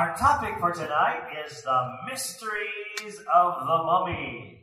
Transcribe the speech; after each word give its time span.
Our 0.00 0.16
topic 0.16 0.54
for 0.58 0.72
tonight 0.72 1.28
is 1.44 1.62
the 1.62 1.96
mysteries 2.10 3.18
of 3.34 3.54
the 3.60 3.82
mummies. 3.84 4.56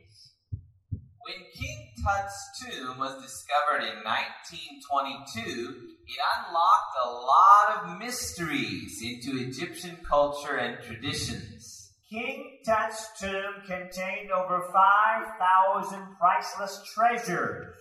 When 0.90 1.46
King 1.54 1.94
Tut's 2.04 2.60
tomb 2.60 2.98
was 2.98 3.22
discovered 3.22 3.86
in 3.86 4.04
1922, 4.04 5.90
it 6.08 6.20
unlocked 6.40 6.98
a 7.06 7.10
lot 7.12 7.68
of 7.76 8.00
mysteries 8.00 9.00
into 9.04 9.40
Egyptian 9.40 9.98
culture 10.10 10.58
and 10.58 10.84
traditions. 10.84 11.92
King 12.10 12.58
Tut's 12.66 13.08
tomb 13.20 13.62
contained 13.68 14.32
over 14.32 14.64
5,000 14.74 16.16
priceless 16.20 16.82
treasures. 16.96 17.76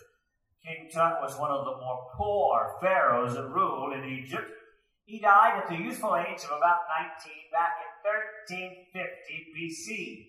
King 0.62 0.91
Tut 0.93 1.23
was 1.23 1.38
one 1.38 1.52
of 1.52 1.64
the 1.64 1.70
more 1.70 2.07
poor 2.18 2.77
pharaohs 2.82 3.32
that 3.32 3.48
ruled 3.48 3.95
in 3.95 4.04
Egypt. 4.04 4.50
He 5.07 5.20
died 5.20 5.62
at 5.62 5.68
the 5.68 5.77
youthful 5.77 6.16
age 6.16 6.43
of 6.43 6.59
about 6.59 6.80
19 7.23 7.32
back 7.52 7.79
in 7.79 7.91
1350 8.02 9.46
BC. 9.55 10.27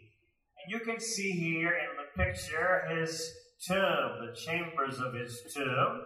And 0.61 0.71
you 0.71 0.79
can 0.85 0.99
see 0.99 1.31
here 1.31 1.73
in 1.73 1.97
the 1.97 2.23
picture 2.23 2.83
his 2.95 3.27
tomb, 3.67 4.21
the 4.21 4.35
chambers 4.35 4.99
of 4.99 5.15
his 5.15 5.41
tomb. 5.51 6.03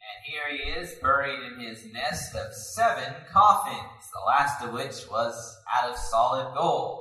And 0.00 0.24
here 0.24 0.56
he 0.56 0.80
is, 0.80 0.94
buried 1.02 1.40
in 1.52 1.58
his 1.58 1.92
nest 1.92 2.34
of 2.36 2.54
seven 2.54 3.12
coffins, 3.32 4.08
the 4.14 4.26
last 4.26 4.62
of 4.62 4.72
which 4.72 5.10
was 5.10 5.58
out 5.74 5.90
of 5.90 5.96
solid 5.96 6.54
gold. 6.56 7.00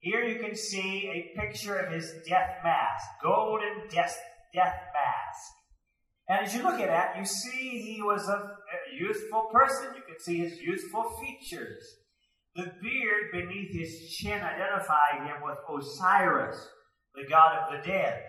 Here 0.00 0.24
you 0.24 0.40
can 0.40 0.54
see 0.54 1.08
a 1.08 1.40
picture 1.40 1.76
of 1.76 1.90
his 1.90 2.12
death 2.28 2.58
mask, 2.62 3.04
golden 3.22 3.88
death, 3.88 4.18
death 4.52 4.76
mask. 4.92 5.52
And 6.28 6.46
as 6.46 6.54
you 6.54 6.62
look 6.62 6.80
at 6.80 6.88
that, 6.88 7.16
you 7.18 7.24
see 7.24 7.94
he 7.94 8.02
was 8.02 8.28
a, 8.28 8.32
a 8.32 8.61
youthful 8.98 9.48
person. 9.52 9.94
You 9.96 10.02
can 10.02 10.18
see 10.20 10.38
his 10.38 10.60
youthful 10.60 11.04
features. 11.20 11.82
The 12.54 12.72
beard 12.82 13.32
beneath 13.32 13.72
his 13.72 14.10
chin 14.10 14.40
identified 14.40 15.26
him 15.26 15.42
with 15.42 15.58
Osiris, 15.68 16.68
the 17.14 17.24
god 17.28 17.56
of 17.58 17.72
the 17.72 17.86
dead. 17.88 18.22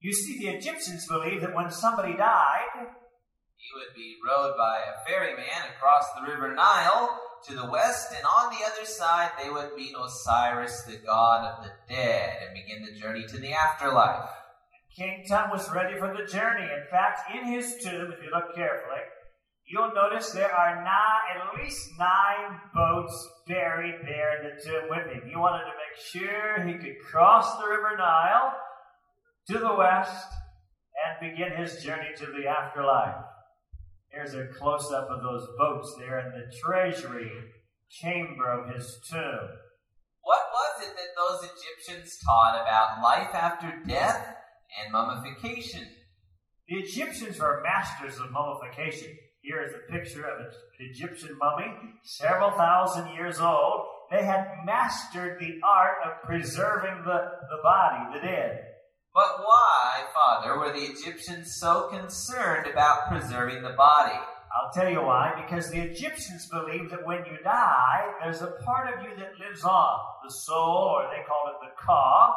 You 0.00 0.12
see, 0.12 0.38
the 0.38 0.56
Egyptians 0.56 1.06
believed 1.06 1.42
that 1.42 1.54
when 1.54 1.70
somebody 1.70 2.16
died, 2.16 2.68
He 3.56 3.70
would 3.74 3.96
be 3.96 4.16
rowed 4.24 4.56
by 4.56 4.78
a 4.78 5.04
ferryman 5.08 5.74
across 5.74 6.04
the 6.14 6.30
river 6.30 6.54
Nile 6.54 7.18
to 7.46 7.54
the 7.54 7.70
west, 7.70 8.12
and 8.16 8.24
on 8.24 8.50
the 8.50 8.64
other 8.64 8.84
side 8.84 9.30
they 9.42 9.50
would 9.50 9.74
meet 9.74 9.94
Osiris, 9.98 10.82
the 10.82 10.98
god 11.04 11.44
of 11.44 11.64
the 11.64 11.72
dead, 11.92 12.38
and 12.44 12.54
begin 12.54 12.84
the 12.84 13.00
journey 13.00 13.26
to 13.26 13.38
the 13.38 13.52
afterlife. 13.52 14.30
King 14.94 15.24
Tut 15.28 15.50
was 15.50 15.70
ready 15.72 15.98
for 15.98 16.14
the 16.14 16.30
journey. 16.30 16.64
In 16.64 16.84
fact, 16.90 17.30
in 17.34 17.46
his 17.52 17.76
tomb, 17.82 18.12
if 18.12 18.22
you 18.22 18.30
look 18.32 18.54
carefully, 18.54 19.02
you'll 19.68 19.92
notice 19.94 20.30
there 20.30 20.52
are 20.52 20.82
nine, 20.82 21.36
at 21.36 21.62
least 21.62 21.90
nine 21.98 22.60
boats 22.74 23.28
buried 23.46 24.00
there 24.04 24.38
in 24.38 24.44
the 24.44 24.62
tomb 24.62 24.88
with 24.88 25.12
him. 25.12 25.28
He 25.28 25.36
wanted 25.36 25.64
to 25.64 25.72
make 25.76 26.22
sure 26.24 26.66
he 26.66 26.74
could 26.74 26.98
cross 27.04 27.58
the 27.58 27.68
river 27.68 27.96
Nile 27.96 28.54
to 29.48 29.58
the 29.58 29.74
west 29.74 30.26
and 31.06 31.30
begin 31.30 31.56
his 31.56 31.82
journey 31.82 32.10
to 32.16 32.26
the 32.26 32.48
afterlife. 32.48 33.24
Here's 34.10 34.34
a 34.34 34.46
close 34.58 34.90
up 34.90 35.08
of 35.10 35.22
those 35.22 35.46
boats 35.58 35.94
there 35.98 36.18
in 36.20 36.32
the 36.32 36.52
treasury 36.64 37.30
chamber 37.90 38.50
of 38.50 38.74
his 38.74 38.98
tomb. 39.10 39.48
What 40.22 40.42
was 40.52 40.86
it 40.86 40.94
that 40.94 41.16
those 41.16 41.50
Egyptians 41.50 42.18
taught 42.24 42.60
about 42.60 43.02
life 43.02 43.34
after 43.34 43.72
death 43.86 44.34
and 44.82 44.92
mummification? 44.92 45.86
The 46.68 46.76
Egyptians 46.76 47.38
were 47.38 47.62
masters 47.64 48.18
of 48.18 48.30
mummification. 48.30 49.16
Here 49.48 49.64
is 49.64 49.72
a 49.72 49.90
picture 49.90 50.26
of 50.26 50.40
an 50.40 50.52
Egyptian 50.78 51.38
mummy, 51.38 51.72
several 52.02 52.50
thousand 52.50 53.14
years 53.14 53.40
old. 53.40 53.86
They 54.10 54.22
had 54.22 54.44
mastered 54.66 55.40
the 55.40 55.58
art 55.64 55.96
of 56.04 56.22
preserving 56.22 57.02
the, 57.02 57.18
the 57.48 57.56
body, 57.62 58.12
the 58.12 58.26
dead. 58.26 58.60
But 59.14 59.38
why, 59.38 60.04
Father, 60.12 60.58
were 60.58 60.70
the 60.70 60.84
Egyptians 60.84 61.56
so 61.58 61.88
concerned 61.88 62.66
about 62.66 63.08
preserving 63.08 63.62
the 63.62 63.72
body? 63.72 64.18
I'll 64.52 64.70
tell 64.74 64.90
you 64.90 65.00
why. 65.00 65.32
Because 65.42 65.70
the 65.70 65.80
Egyptians 65.80 66.46
believed 66.52 66.90
that 66.90 67.06
when 67.06 67.24
you 67.24 67.38
die, 67.42 68.04
there's 68.22 68.42
a 68.42 68.52
part 68.66 68.92
of 68.92 69.02
you 69.02 69.16
that 69.16 69.38
lives 69.40 69.64
on, 69.64 69.98
the 70.26 70.30
soul, 70.30 70.92
or 70.94 71.04
they 71.04 71.24
called 71.26 71.54
it 71.54 71.60
the 71.62 71.72
ka. 71.82 72.36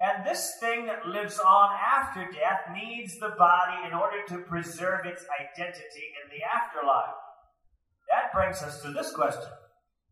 And 0.00 0.26
this 0.26 0.56
thing 0.60 0.86
that 0.86 1.06
lives 1.06 1.38
on 1.38 1.70
after 1.72 2.20
death 2.30 2.68
needs 2.74 3.18
the 3.18 3.34
body 3.38 3.86
in 3.86 3.94
order 3.94 4.18
to 4.28 4.44
preserve 4.44 5.06
its 5.06 5.24
identity 5.40 6.12
in 6.22 6.28
the 6.30 6.44
afterlife. 6.44 7.16
That 8.10 8.32
brings 8.34 8.62
us 8.62 8.82
to 8.82 8.92
this 8.92 9.12
question 9.12 9.50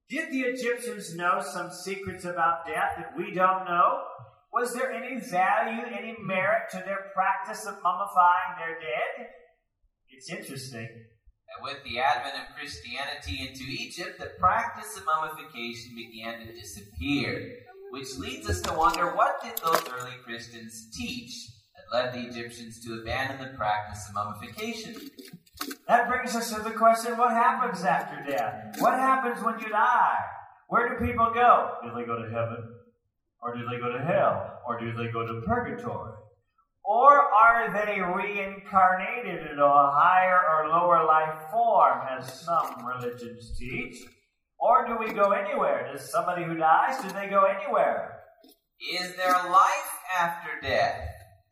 Did 0.09 0.31
the 0.33 0.41
Egyptians 0.41 1.15
know 1.15 1.43
some 1.43 1.71
secrets 1.71 2.25
about 2.25 2.67
death 2.67 2.94
that 2.97 3.17
we 3.17 3.33
don't 3.33 3.67
know? 3.67 4.05
Was 4.53 4.73
there 4.73 4.93
any 4.93 5.21
value, 5.21 5.83
any 5.93 6.17
merit 6.21 6.71
to 6.71 6.78
their 6.78 7.11
practice 7.12 7.67
of 7.67 7.75
mummifying 7.83 8.56
their 8.56 8.78
dead? 8.78 9.28
It's 10.09 10.31
interesting. 10.31 10.87
And 10.87 11.62
with 11.62 11.83
the 11.84 11.99
advent 11.99 12.37
of 12.37 12.56
Christianity 12.56 13.47
into 13.47 13.65
Egypt, 13.69 14.19
the 14.19 14.33
practice 14.39 14.97
of 14.97 15.05
mummification 15.05 15.94
began 15.94 16.47
to 16.47 16.53
disappear, 16.53 17.63
which 17.94 18.19
leads 18.19 18.50
us 18.50 18.60
to 18.60 18.72
wonder 18.75 19.15
what 19.15 19.41
did 19.41 19.56
those 19.59 19.81
early 19.97 20.16
Christians 20.25 20.88
teach 20.93 21.47
that 21.77 21.97
led 21.97 22.12
the 22.12 22.28
Egyptians 22.28 22.84
to 22.84 22.94
abandon 22.94 23.38
the 23.38 23.56
practice 23.56 24.09
of 24.09 24.15
mummification? 24.16 24.97
That 25.87 26.09
brings 26.09 26.34
us 26.34 26.53
to 26.53 26.60
the 26.60 26.72
question 26.72 27.16
what 27.16 27.31
happens 27.31 27.84
after 27.84 28.28
death? 28.28 28.81
What 28.81 28.94
happens 28.94 29.44
when 29.44 29.60
you 29.60 29.69
die? 29.69 30.19
Where 30.66 30.88
do 30.88 31.06
people 31.06 31.31
go? 31.32 31.75
Do 31.84 31.93
they 31.94 32.05
go 32.05 32.21
to 32.21 32.28
heaven? 32.28 32.65
Or 33.41 33.55
do 33.55 33.65
they 33.71 33.78
go 33.78 33.93
to 33.93 34.05
hell? 34.05 34.59
Or 34.66 34.81
do 34.81 34.93
they 34.93 35.12
go 35.12 35.25
to 35.25 35.43
purgatory? 35.47 36.15
Or 36.84 37.12
are 37.12 37.72
they 37.72 38.00
reincarnated 38.00 39.53
into 39.53 39.65
a 39.65 39.91
higher 39.94 40.41
or 40.50 40.69
lower 40.69 41.06
life 41.06 41.38
form, 41.53 42.00
as 42.11 42.41
some 42.41 42.84
religions 42.84 43.56
teach? 43.56 43.99
Or 44.64 44.86
do 44.86 44.97
we 44.98 45.12
go 45.12 45.32
anywhere? 45.32 45.92
Does 45.92 46.10
somebody 46.10 46.42
who 46.42 46.54
dies, 46.56 46.98
do 47.02 47.10
they 47.10 47.28
go 47.28 47.44
anywhere? 47.44 48.20
Is 48.94 49.14
there 49.14 49.34
life 49.50 49.92
after 50.19 50.48
death? 50.62 51.00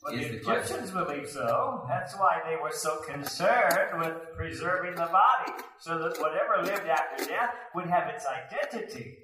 Well, 0.02 0.16
the 0.16 0.28
the. 0.28 0.36
Egyptians 0.38 0.90
believe 0.92 1.28
so. 1.28 1.84
That's 1.90 2.14
why 2.16 2.40
they 2.48 2.56
were 2.56 2.72
so 2.72 3.02
concerned 3.02 4.00
with 4.00 4.14
preserving 4.34 4.94
the 4.94 5.10
body, 5.12 5.62
so 5.78 5.98
that 5.98 6.18
whatever 6.22 6.62
lived 6.64 6.88
after 6.88 7.26
death 7.26 7.50
would 7.74 7.86
have 7.86 8.08
its 8.08 8.24
identity. 8.24 9.18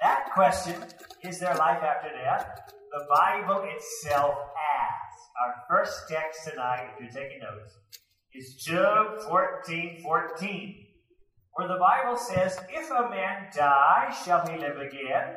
That 0.00 0.32
question, 0.34 0.74
is 1.22 1.38
there 1.38 1.54
life 1.54 1.84
after 1.84 2.08
death? 2.08 2.72
The 2.90 3.06
Bible 3.08 3.64
itself 3.76 4.34
asks. 4.34 5.22
Our 5.40 5.54
first 5.70 6.08
text 6.08 6.40
tonight, 6.50 6.88
if 6.98 7.14
you're 7.14 7.22
taking 7.22 7.38
notes, 7.38 7.76
is 8.34 8.56
Job 8.56 9.20
14 9.28 10.00
14, 10.02 10.85
where 11.56 11.68
the 11.68 11.78
Bible 11.78 12.18
says, 12.18 12.58
If 12.70 12.90
a 12.90 13.08
man 13.08 13.48
die, 13.54 14.14
shall 14.24 14.46
he 14.46 14.58
live 14.58 14.76
again? 14.76 15.36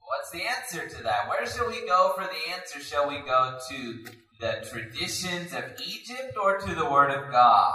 What's 0.00 0.30
the 0.32 0.42
answer 0.42 0.88
to 0.96 1.02
that? 1.04 1.28
Where 1.28 1.46
shall 1.46 1.68
we 1.68 1.86
go 1.86 2.12
for 2.16 2.24
the 2.24 2.52
answer? 2.52 2.80
Shall 2.80 3.08
we 3.08 3.20
go 3.20 3.56
to 3.70 4.04
the 4.40 4.66
traditions 4.68 5.54
of 5.54 5.64
Egypt 5.86 6.36
or 6.42 6.58
to 6.58 6.74
the 6.74 6.90
Word 6.90 7.10
of 7.10 7.30
God? 7.30 7.72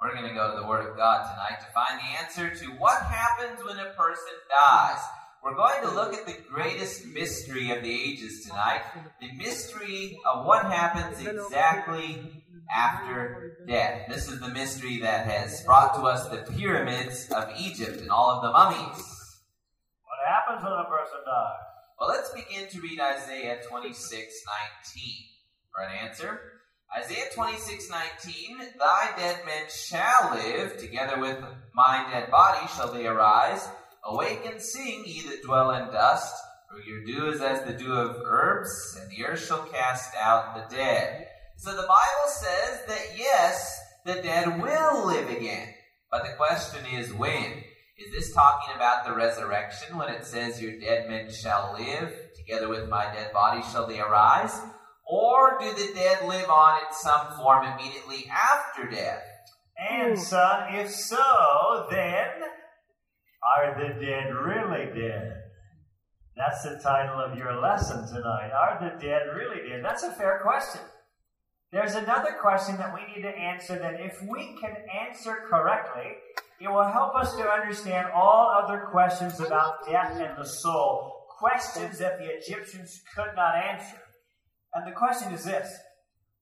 We're 0.00 0.14
going 0.14 0.28
to 0.28 0.34
go 0.34 0.54
to 0.54 0.60
the 0.60 0.66
Word 0.66 0.88
of 0.88 0.96
God 0.96 1.28
tonight 1.32 1.58
to 1.60 1.72
find 1.74 1.98
the 1.98 2.22
answer 2.22 2.54
to 2.64 2.70
what 2.78 3.02
happens 3.02 3.64
when 3.64 3.78
a 3.78 3.90
person 3.94 4.34
dies. 4.48 5.00
We're 5.42 5.56
going 5.56 5.82
to 5.82 5.90
look 5.90 6.14
at 6.14 6.26
the 6.26 6.36
greatest 6.48 7.06
mystery 7.06 7.72
of 7.72 7.82
the 7.82 7.90
ages 7.90 8.46
tonight 8.46 8.82
the 9.20 9.32
mystery 9.32 10.18
of 10.32 10.46
what 10.46 10.64
happens 10.64 11.26
exactly 11.26 12.43
after 12.74 13.58
death. 13.66 14.02
This 14.08 14.28
is 14.28 14.40
the 14.40 14.48
mystery 14.48 14.98
that 15.00 15.26
has 15.26 15.62
brought 15.62 15.94
to 15.94 16.02
us 16.02 16.28
the 16.28 16.50
pyramids 16.52 17.30
of 17.30 17.50
Egypt 17.58 18.00
and 18.00 18.10
all 18.10 18.30
of 18.30 18.42
the 18.42 18.50
mummies. 18.50 19.04
What 20.04 20.18
happens 20.26 20.62
when 20.62 20.72
a 20.72 20.84
person 20.84 21.20
dies? 21.24 21.64
Well, 21.98 22.08
let's 22.08 22.30
begin 22.30 22.68
to 22.68 22.80
read 22.80 23.00
Isaiah 23.00 23.60
26 23.68 24.34
19 24.94 25.14
for 25.72 25.84
an 25.84 26.08
answer. 26.08 26.40
Isaiah 26.96 27.26
26 27.34 27.90
19, 27.90 28.58
Thy 28.78 29.10
dead 29.16 29.40
men 29.44 29.64
shall 29.68 30.34
live, 30.34 30.78
together 30.78 31.18
with 31.18 31.42
my 31.74 32.06
dead 32.12 32.30
body 32.30 32.66
shall 32.76 32.92
they 32.92 33.06
arise. 33.06 33.66
Awake 34.04 34.42
and 34.44 34.60
sing, 34.60 35.02
ye 35.06 35.22
that 35.28 35.42
dwell 35.42 35.70
in 35.72 35.86
dust, 35.86 36.34
for 36.70 36.80
your 36.82 37.04
dew 37.04 37.30
is 37.30 37.40
as 37.40 37.64
the 37.64 37.72
dew 37.72 37.94
of 37.94 38.22
herbs, 38.24 38.98
and 39.00 39.10
the 39.10 39.24
earth 39.24 39.44
shall 39.46 39.64
cast 39.66 40.14
out 40.20 40.54
the 40.54 40.76
dead. 40.76 41.26
So 41.56 41.70
the 41.70 41.82
Bible 41.82 42.28
says 42.28 42.80
that 42.88 43.18
yes, 43.18 43.80
the 44.04 44.14
dead 44.14 44.60
will 44.60 45.06
live 45.06 45.30
again. 45.30 45.68
But 46.10 46.24
the 46.24 46.36
question 46.36 46.84
is 46.92 47.12
when? 47.12 47.64
Is 47.96 48.12
this 48.12 48.34
talking 48.34 48.74
about 48.74 49.04
the 49.04 49.14
resurrection 49.14 49.96
when 49.96 50.08
it 50.08 50.26
says, 50.26 50.60
Your 50.60 50.78
dead 50.78 51.08
men 51.08 51.30
shall 51.30 51.76
live, 51.78 52.12
together 52.36 52.68
with 52.68 52.88
my 52.88 53.04
dead 53.14 53.32
body 53.32 53.62
shall 53.70 53.86
they 53.86 54.00
arise? 54.00 54.60
Or 55.06 55.58
do 55.60 55.72
the 55.72 55.94
dead 55.94 56.26
live 56.26 56.48
on 56.50 56.80
in 56.80 56.92
some 56.92 57.36
form 57.36 57.64
immediately 57.66 58.30
after 58.30 58.88
death? 58.90 59.22
And 59.78 60.18
son, 60.18 60.74
if 60.74 60.90
so, 60.90 61.86
then 61.90 62.26
Are 63.56 63.74
the 63.78 64.00
dead 64.04 64.34
really 64.34 64.86
dead? 64.98 65.34
That's 66.36 66.62
the 66.64 66.80
title 66.82 67.20
of 67.20 67.38
your 67.38 67.60
lesson 67.60 68.06
tonight. 68.08 68.50
Are 68.50 68.78
the 68.80 69.00
dead 69.00 69.22
really 69.36 69.68
dead? 69.68 69.84
That's 69.84 70.02
a 70.02 70.12
fair 70.12 70.40
question. 70.42 70.80
There's 71.74 71.96
another 71.96 72.36
question 72.40 72.76
that 72.76 72.94
we 72.94 73.00
need 73.12 73.22
to 73.22 73.36
answer 73.36 73.76
that 73.80 74.00
if 74.00 74.22
we 74.22 74.56
can 74.60 74.76
answer 75.04 75.38
correctly, 75.50 76.12
it 76.60 76.68
will 76.68 76.88
help 76.88 77.16
us 77.16 77.34
to 77.34 77.50
understand 77.50 78.12
all 78.14 78.48
other 78.48 78.86
questions 78.92 79.40
about 79.40 79.84
death 79.84 80.20
and 80.20 80.38
the 80.38 80.46
soul, 80.46 81.24
questions 81.36 81.98
that 81.98 82.20
the 82.20 82.26
Egyptians 82.26 83.02
could 83.16 83.34
not 83.34 83.56
answer. 83.56 83.98
And 84.72 84.86
the 84.86 84.94
question 84.94 85.32
is 85.32 85.42
this 85.42 85.76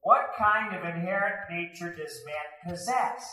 What 0.02 0.32
kind 0.38 0.76
of 0.76 0.84
inherent 0.84 1.50
nature 1.50 1.94
does 1.94 2.20
man 2.26 2.70
possess? 2.70 3.26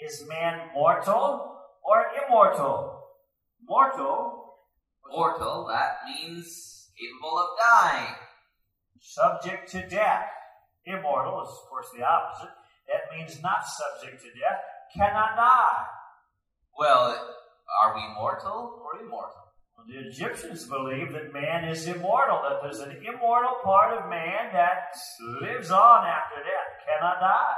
Is 0.00 0.26
man 0.28 0.70
mortal 0.74 1.60
or 1.84 2.06
immortal? 2.26 3.04
Mortal, 3.68 4.56
Mortal, 5.08 5.68
that 5.68 5.98
means 6.08 6.90
capable 6.98 7.38
of 7.38 7.56
dying. 7.56 8.14
subject 8.98 9.70
to 9.70 9.88
death. 9.88 10.26
Immortal 10.90 11.42
is, 11.42 11.50
of 11.50 11.68
course, 11.68 11.86
the 11.96 12.04
opposite. 12.04 12.54
That 12.90 13.16
means 13.16 13.40
not 13.42 13.62
subject 13.66 14.22
to 14.22 14.30
death, 14.34 14.60
cannot 14.96 15.36
die. 15.36 15.86
Well, 16.76 17.14
are 17.82 17.94
we 17.94 18.02
mortal 18.14 18.82
or 18.82 19.00
immortal? 19.00 19.46
Well, 19.76 19.86
the 19.86 20.08
Egyptians 20.08 20.66
believed 20.66 21.14
that 21.14 21.32
man 21.32 21.68
is 21.68 21.86
immortal, 21.86 22.42
that 22.42 22.58
there's 22.62 22.80
an 22.80 22.98
immortal 23.06 23.56
part 23.62 23.96
of 23.96 24.10
man 24.10 24.52
that 24.52 24.92
lives 25.40 25.70
on 25.70 26.06
after 26.06 26.36
death, 26.42 26.72
cannot 26.84 27.20
die. 27.20 27.56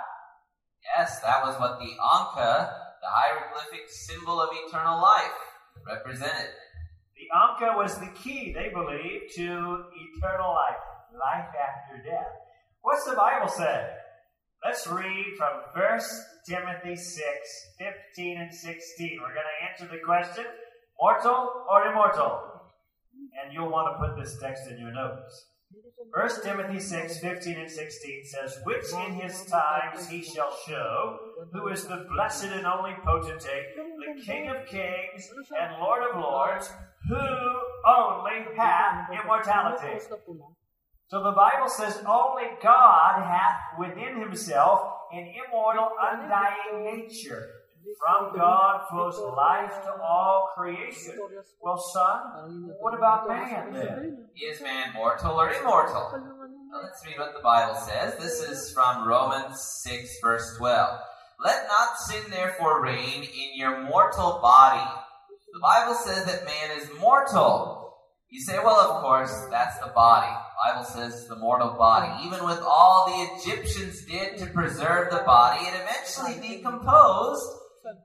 Yes, 0.97 1.21
that 1.21 1.43
was 1.43 1.59
what 1.59 1.79
the 1.79 1.95
Anka, 1.97 2.69
the 3.01 3.09
hieroglyphic 3.09 3.89
symbol 3.89 4.41
of 4.41 4.51
eternal 4.67 5.01
life, 5.01 5.33
represented. 5.87 6.51
The 7.17 7.31
Anka 7.35 7.77
was 7.77 7.99
the 7.99 8.11
key, 8.15 8.53
they 8.53 8.69
believed, 8.69 9.33
to 9.37 9.85
eternal 10.19 10.51
life, 10.51 10.83
life 11.15 11.49
after 11.55 12.03
death. 12.03 12.35
What's 12.83 13.05
the 13.05 13.15
Bible 13.15 13.49
say? 13.49 13.87
Let's 14.65 14.89
read 14.89 15.27
from 15.39 15.63
1 15.75 16.01
Timothy 16.49 16.97
6, 16.97 17.23
15 17.79 18.39
and 18.39 18.53
16. 18.53 19.19
We're 19.21 19.35
going 19.35 19.47
to 19.47 19.71
answer 19.71 19.97
the 19.97 20.03
question, 20.05 20.45
mortal 21.01 21.65
or 21.71 21.87
immortal? 21.87 22.41
And 23.43 23.53
you'll 23.53 23.71
want 23.71 23.95
to 23.95 24.05
put 24.05 24.21
this 24.21 24.37
text 24.41 24.69
in 24.69 24.79
your 24.79 24.93
notes. 24.93 25.47
1 26.13 26.31
Timothy 26.43 26.81
6, 26.81 27.19
15 27.21 27.59
and 27.59 27.71
16 27.71 28.25
says, 28.25 28.59
Which 28.65 28.85
in 29.07 29.15
his 29.15 29.47
times 29.47 30.09
he 30.09 30.23
shall 30.23 30.53
show, 30.67 31.19
who 31.53 31.69
is 31.69 31.85
the 31.85 32.07
blessed 32.13 32.47
and 32.47 32.67
only 32.67 32.95
potentate, 33.05 33.77
the 33.77 34.23
King 34.23 34.49
of 34.51 34.67
kings 34.67 35.31
and 35.59 35.81
Lord 35.81 36.03
of 36.03 36.21
lords, 36.21 36.69
who 37.09 37.17
only 37.87 38.57
hath 38.57 39.09
immortality. 39.11 40.05
So 41.09 41.23
the 41.23 41.33
Bible 41.33 41.69
says 41.69 42.03
only 42.07 42.45
God 42.63 43.23
hath 43.23 43.79
within 43.79 44.21
himself 44.21 44.81
an 45.13 45.33
immortal, 45.47 45.91
undying 46.01 46.85
nature. 46.85 47.49
From 47.99 48.35
God 48.35 48.83
flows 48.91 49.19
life 49.37 49.83
to 49.83 50.01
all 50.01 50.51
creation. 50.57 51.19
Well, 51.61 51.79
son, 51.79 52.73
what 52.81 52.95
about 52.95 53.29
man 53.29 53.73
then? 53.73 54.29
Is 54.41 54.61
man 54.63 54.93
mortal 54.95 55.39
or 55.39 55.53
immortal? 55.53 56.13
Now 56.13 56.81
let's 56.83 57.05
read 57.05 57.19
what 57.19 57.35
the 57.35 57.43
Bible 57.43 57.75
says. 57.75 58.17
This 58.19 58.41
is 58.41 58.73
from 58.73 59.07
Romans 59.07 59.61
6, 59.83 60.19
verse 60.23 60.57
12. 60.59 61.01
Let 61.45 61.67
not 61.67 61.99
sin 61.99 62.31
therefore 62.31 62.83
reign 62.83 63.25
in 63.25 63.59
your 63.59 63.83
mortal 63.83 64.39
body. 64.41 64.89
The 65.53 65.61
Bible 65.61 65.95
says 65.95 66.25
that 66.27 66.47
man 66.47 66.79
is 66.79 66.89
mortal. 67.01 67.97
You 68.31 68.41
say, 68.41 68.59
well, 68.59 68.81
of 68.81 69.03
course, 69.03 69.35
that's 69.51 69.79
the 69.81 69.89
body. 69.89 70.33
Bible 70.63 70.85
says 70.85 71.27
the 71.27 71.37
mortal 71.37 71.71
body. 71.71 72.25
Even 72.25 72.45
with 72.45 72.61
all 72.61 73.07
the 73.07 73.51
Egyptians 73.51 74.05
did 74.05 74.39
to 74.39 74.47
preserve 74.47 75.11
the 75.11 75.23
body, 75.27 75.65
it 75.65 75.75
eventually 75.75 76.41
decomposed. 76.47 77.43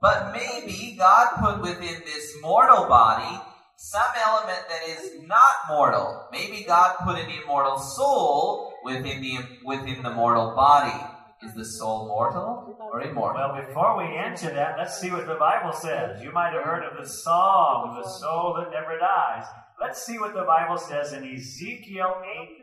But 0.02 0.32
maybe 0.32 0.96
God 0.98 1.36
put 1.38 1.62
within 1.62 2.02
this 2.04 2.34
mortal 2.42 2.86
body 2.86 3.40
some 3.76 4.10
element 4.26 4.58
that 4.68 4.88
is 4.88 5.22
not 5.24 5.54
mortal. 5.68 6.26
Maybe 6.32 6.64
God 6.66 6.96
put 7.04 7.16
an 7.16 7.30
immortal 7.30 7.78
soul 7.78 8.74
within 8.82 9.20
the 9.20 9.38
within 9.64 10.02
the 10.02 10.10
mortal 10.10 10.54
body. 10.56 10.98
Is 11.40 11.54
the 11.54 11.64
soul 11.64 12.08
mortal 12.08 12.76
or 12.80 13.00
immortal? 13.00 13.40
Well, 13.40 13.64
before 13.64 13.96
we 13.96 14.16
answer 14.16 14.52
that, 14.52 14.76
let's 14.76 15.00
see 15.00 15.12
what 15.12 15.28
the 15.28 15.36
Bible 15.36 15.72
says. 15.72 16.20
You 16.20 16.32
might 16.32 16.52
have 16.52 16.64
heard 16.64 16.82
of 16.82 16.98
the 16.98 17.08
song, 17.08 18.02
The 18.02 18.08
Soul 18.08 18.56
That 18.58 18.72
Never 18.72 18.98
Dies. 18.98 19.46
Let's 19.80 20.04
see 20.04 20.18
what 20.18 20.34
the 20.34 20.42
Bible 20.42 20.76
says 20.76 21.12
in 21.12 21.24
Ezekiel 21.24 22.22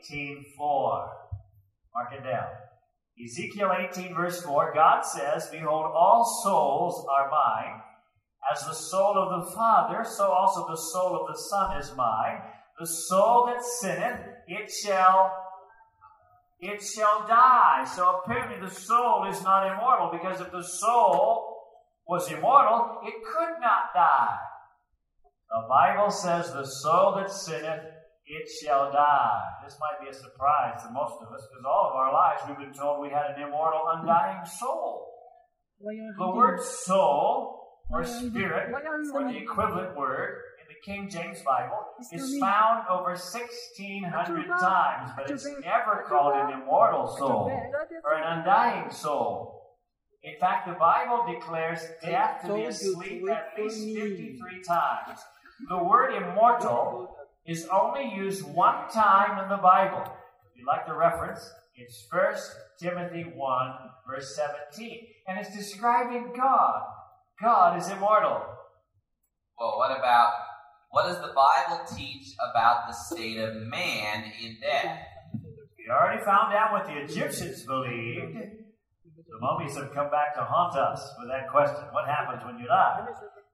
18:4. 0.09 1.09
Mark 1.93 2.13
it 2.13 2.23
down. 2.23 2.47
Ezekiel 3.23 3.71
18, 3.71 4.13
verse 4.13 4.41
4, 4.41 4.73
God 4.73 5.01
says, 5.05 5.47
Behold, 5.49 5.85
all 5.95 6.25
souls 6.43 7.07
are 7.09 7.29
mine. 7.29 7.81
As 8.51 8.65
the 8.65 8.73
soul 8.73 9.17
of 9.17 9.45
the 9.45 9.51
Father, 9.53 10.03
so 10.03 10.29
also 10.29 10.67
the 10.67 10.75
soul 10.75 11.21
of 11.21 11.27
the 11.27 11.39
Son 11.39 11.77
is 11.77 11.95
mine. 11.95 12.41
The 12.77 12.85
soul 12.85 13.45
that 13.45 13.63
sinneth, 13.63 14.19
it 14.47 14.69
shall 14.69 15.31
it 16.59 16.81
shall 16.81 17.25
die. 17.27 17.85
So 17.95 18.19
apparently 18.19 18.59
the 18.67 18.73
soul 18.73 19.25
is 19.29 19.41
not 19.41 19.71
immortal, 19.71 20.09
because 20.11 20.41
if 20.41 20.51
the 20.51 20.63
soul 20.63 21.55
was 22.07 22.29
immortal, 22.29 22.99
it 23.05 23.13
could 23.23 23.61
not 23.61 23.93
die. 23.93 24.37
The 25.49 25.67
Bible 25.69 26.11
says, 26.11 26.51
The 26.51 26.65
soul 26.65 27.15
that 27.15 27.31
sinneth, 27.31 27.83
it 28.25 28.49
shall 28.61 28.91
die. 28.91 29.41
This 29.63 29.77
might 29.79 30.03
be 30.03 30.09
a 30.09 30.13
surprise 30.13 30.81
to 30.83 30.91
most 30.91 31.21
of 31.21 31.31
us, 31.33 31.47
because 31.49 31.65
all 31.65 31.89
of 31.91 31.95
our 31.95 32.11
lives 32.11 32.41
we've 32.47 32.57
been 32.57 32.73
told 32.73 33.01
we 33.01 33.09
had 33.09 33.35
an 33.35 33.41
immortal, 33.41 33.81
undying 33.93 34.45
soul. 34.45 35.11
The 36.17 36.31
word 36.31 36.61
soul, 36.61 37.65
or 37.91 38.03
spirit, 38.03 38.73
or 39.13 39.23
the 39.31 39.37
equivalent 39.37 39.95
word 39.95 40.39
in 40.59 40.65
the 40.67 40.79
King 40.83 41.09
James 41.09 41.41
Bible, 41.43 41.85
is 42.11 42.39
found 42.39 42.87
over 42.89 43.11
1,600 43.11 44.47
times, 44.59 45.11
but 45.15 45.29
it's 45.29 45.45
never 45.45 46.05
called 46.07 46.33
an 46.35 46.61
immortal 46.61 47.15
soul 47.17 47.51
or 48.03 48.13
an 48.15 48.39
undying 48.39 48.89
soul. 48.89 49.55
In 50.23 50.39
fact, 50.39 50.67
the 50.67 50.73
Bible 50.73 51.23
declares 51.31 51.81
death 52.03 52.41
to 52.47 52.55
be 52.55 52.63
asleep 52.63 53.29
at 53.29 53.53
least 53.59 53.77
53 53.77 54.63
times. 54.63 55.19
The 55.69 55.83
word 55.83 56.13
immortal 56.13 57.15
is 57.45 57.67
only 57.71 58.13
used 58.13 58.43
one 58.43 58.89
time 58.89 59.41
in 59.43 59.49
the 59.49 59.57
Bible. 59.57 60.01
If 60.01 60.59
you 60.59 60.65
like 60.65 60.85
the 60.85 60.95
reference, 60.95 61.49
it's 61.75 62.07
1 62.11 62.35
Timothy 62.79 63.23
1, 63.23 63.71
verse 64.07 64.35
17. 64.35 64.99
And 65.27 65.39
it's 65.39 65.55
describing 65.55 66.33
God. 66.35 66.81
God 67.41 67.77
is 67.79 67.89
immortal. 67.89 68.41
Well, 69.57 69.77
what 69.77 69.97
about 69.97 70.33
what 70.91 71.07
does 71.07 71.17
the 71.17 71.33
Bible 71.35 71.83
teach 71.95 72.35
about 72.39 72.87
the 72.87 72.93
state 72.93 73.37
of 73.37 73.55
man 73.55 74.31
in 74.41 74.57
death? 74.61 74.97
We 75.77 75.91
already 75.91 76.23
found 76.23 76.53
out 76.53 76.71
what 76.71 76.85
the 76.85 77.03
Egyptians 77.03 77.63
believed. 77.63 78.33
The 78.33 79.39
mummies 79.41 79.75
have 79.75 79.93
come 79.93 80.09
back 80.09 80.35
to 80.35 80.41
haunt 80.41 80.77
us 80.77 81.03
with 81.19 81.29
that 81.29 81.49
question 81.51 81.83
what 81.91 82.07
happens 82.07 82.43
when 82.45 82.57
you 82.59 82.67
die? 82.67 83.05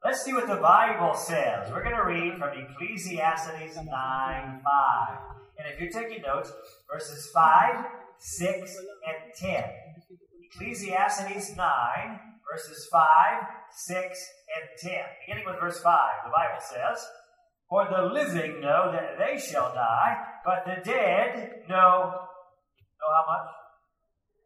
Let's 0.03 0.23
see 0.23 0.33
what 0.33 0.47
the 0.47 0.55
Bible 0.55 1.13
says. 1.13 1.71
We're 1.71 1.83
going 1.83 1.95
to 1.95 2.03
read 2.03 2.39
from 2.39 2.49
Ecclesiastes 2.57 3.75
9 3.75 3.85
5. 3.85 5.19
And 5.59 5.67
if 5.71 5.79
you're 5.79 5.91
taking 5.91 6.23
notes, 6.23 6.51
verses 6.91 7.29
5, 7.31 7.85
6, 8.17 8.77
and 9.07 9.33
10. 9.35 9.63
Ecclesiastes 10.55 11.55
9, 11.55 12.19
verses 12.51 12.87
5, 12.91 13.43
6, 13.71 14.29
and 14.57 14.91
10. 14.91 14.91
Beginning 15.27 15.45
with 15.45 15.59
verse 15.59 15.79
5, 15.79 16.09
the 16.25 16.31
Bible 16.31 16.61
says, 16.61 17.05
For 17.69 17.85
the 17.85 18.01
living 18.01 18.59
know 18.59 18.91
that 18.91 19.19
they 19.19 19.39
shall 19.39 19.71
die, 19.71 20.17
but 20.43 20.65
the 20.65 20.81
dead 20.83 21.61
know, 21.69 22.09
know 22.09 23.11
how 23.13 23.25
much? 23.27 23.60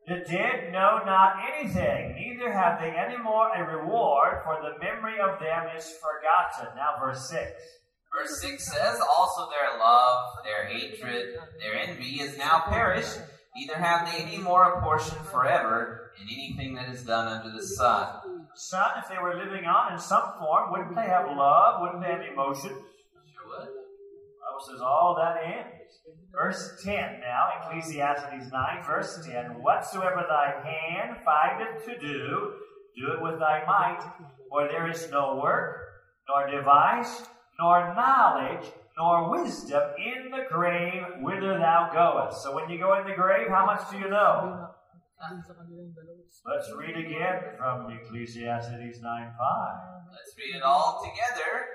The 0.08 0.24
dead 0.30 0.72
know 0.72 1.00
not 1.04 1.38
anything, 1.52 2.14
neither 2.14 2.52
have 2.52 2.80
they 2.80 2.92
any 2.92 3.18
more 3.18 3.50
a 3.56 3.64
reward, 3.64 4.42
for 4.44 4.60
the 4.62 4.78
memory 4.78 5.20
of 5.20 5.40
them 5.40 5.76
is 5.76 5.98
forgotten. 5.98 6.76
Now, 6.76 6.94
verse 7.00 7.28
6. 7.30 7.42
Verse 8.14 8.42
6 8.42 8.72
says, 8.72 9.00
Also 9.18 9.50
their 9.50 9.80
love, 9.80 10.38
their 10.44 10.66
hatred, 10.68 11.36
their 11.60 11.90
envy 11.90 12.22
is 12.22 12.38
now 12.38 12.66
perished, 12.70 13.18
neither 13.56 13.78
have 13.78 14.06
they 14.12 14.24
any 14.24 14.38
more 14.38 14.74
a 14.74 14.82
portion 14.82 15.18
forever 15.32 16.12
in 16.22 16.28
anything 16.32 16.76
that 16.76 16.90
is 16.90 17.04
done 17.04 17.28
under 17.28 17.50
the 17.50 17.64
sun. 17.64 18.08
Son, 18.54 18.92
if 18.98 19.10
they 19.10 19.18
were 19.18 19.36
living 19.36 19.66
on 19.66 19.94
in 19.94 20.00
some 20.00 20.34
form, 20.40 20.72
wouldn't 20.72 20.96
they 20.96 21.08
have 21.08 21.36
love? 21.36 21.82
Wouldn't 21.82 22.02
they 22.02 22.12
have 22.12 22.22
emotion? 22.32 22.70
Sure 22.70 23.48
would. 23.48 23.68
Bible 23.68 24.64
says 24.66 24.82
all 24.82 25.16
that 25.18 25.42
ends. 25.44 25.85
Verse 26.32 26.82
10 26.84 27.22
now, 27.22 27.48
Ecclesiastes 27.62 28.52
9, 28.52 28.84
verse 28.86 29.26
10. 29.26 29.62
Whatsoever 29.62 30.26
thy 30.28 30.54
hand 30.64 31.18
findeth 31.24 31.86
to 31.86 31.98
do, 32.00 32.54
do 32.96 33.14
it 33.14 33.22
with 33.22 33.40
thy 33.40 33.64
might, 33.66 34.04
for 34.50 34.68
there 34.68 34.90
is 34.90 35.10
no 35.12 35.40
work, 35.42 35.78
nor 36.28 36.48
device, 36.48 37.24
nor 37.60 37.94
knowledge, 37.96 38.66
nor 38.98 39.30
wisdom 39.32 39.82
in 39.98 40.32
the 40.32 40.46
grave 40.50 41.04
whither 41.22 41.58
thou 41.58 41.90
goest. 41.94 42.44
So 42.44 42.54
when 42.54 42.70
you 42.70 42.80
go 42.80 43.00
in 43.00 43.08
the 43.08 43.16
grave, 43.16 43.48
how 43.50 43.66
much 43.66 43.90
do 43.90 43.98
you 43.98 44.10
know? 44.10 44.70
Let's 46.46 46.72
read 46.78 46.98
again 46.98 47.56
from 47.58 47.90
Ecclesiastes 47.90 48.72
9 48.72 49.02
5. 49.02 49.32
Let's 50.12 50.36
read 50.38 50.56
it 50.56 50.62
all 50.64 51.02
together. 51.04 51.66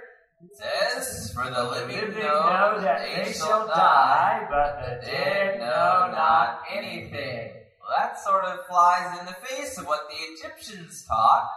It 0.42 0.56
says, 0.56 1.32
For 1.34 1.50
the 1.50 1.64
living, 1.64 2.14
know, 2.14 2.48
know 2.48 2.80
that 2.80 3.02
they 3.02 3.30
shall 3.30 3.66
die, 3.66 4.46
but 4.48 4.80
the 4.80 5.06
dead 5.06 5.60
know 5.60 6.08
not 6.10 6.62
anything. 6.72 7.52
Well, 7.78 7.94
that 7.98 8.18
sort 8.18 8.44
of 8.44 8.64
flies 8.66 9.18
in 9.20 9.26
the 9.26 9.36
face 9.46 9.76
of 9.76 9.86
what 9.86 10.08
the 10.08 10.16
Egyptians 10.16 11.04
taught. 11.06 11.50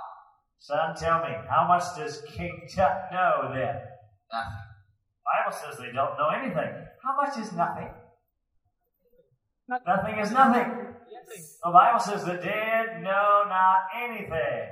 Son, 0.59 0.95
tell 0.97 1.19
me, 1.19 1.33
how 1.49 1.65
much 1.67 1.83
does 1.95 2.23
King 2.35 2.67
Tut 2.75 3.09
know 3.11 3.51
then? 3.53 3.79
Nothing. 4.31 4.63
Bible 5.23 5.57
says 5.57 5.77
they 5.77 5.91
don't 5.93 6.17
know 6.17 6.29
anything. 6.35 6.85
How 7.03 7.15
much 7.15 7.37
is 7.37 7.53
nothing? 7.53 7.89
Nothing 9.69 10.19
is 10.19 10.31
nothing. 10.31 10.69
The 11.63 11.71
Bible 11.71 11.99
says 11.99 12.25
the 12.25 12.33
dead 12.33 13.01
know 13.01 13.43
not 13.47 13.77
anything. 13.95 14.67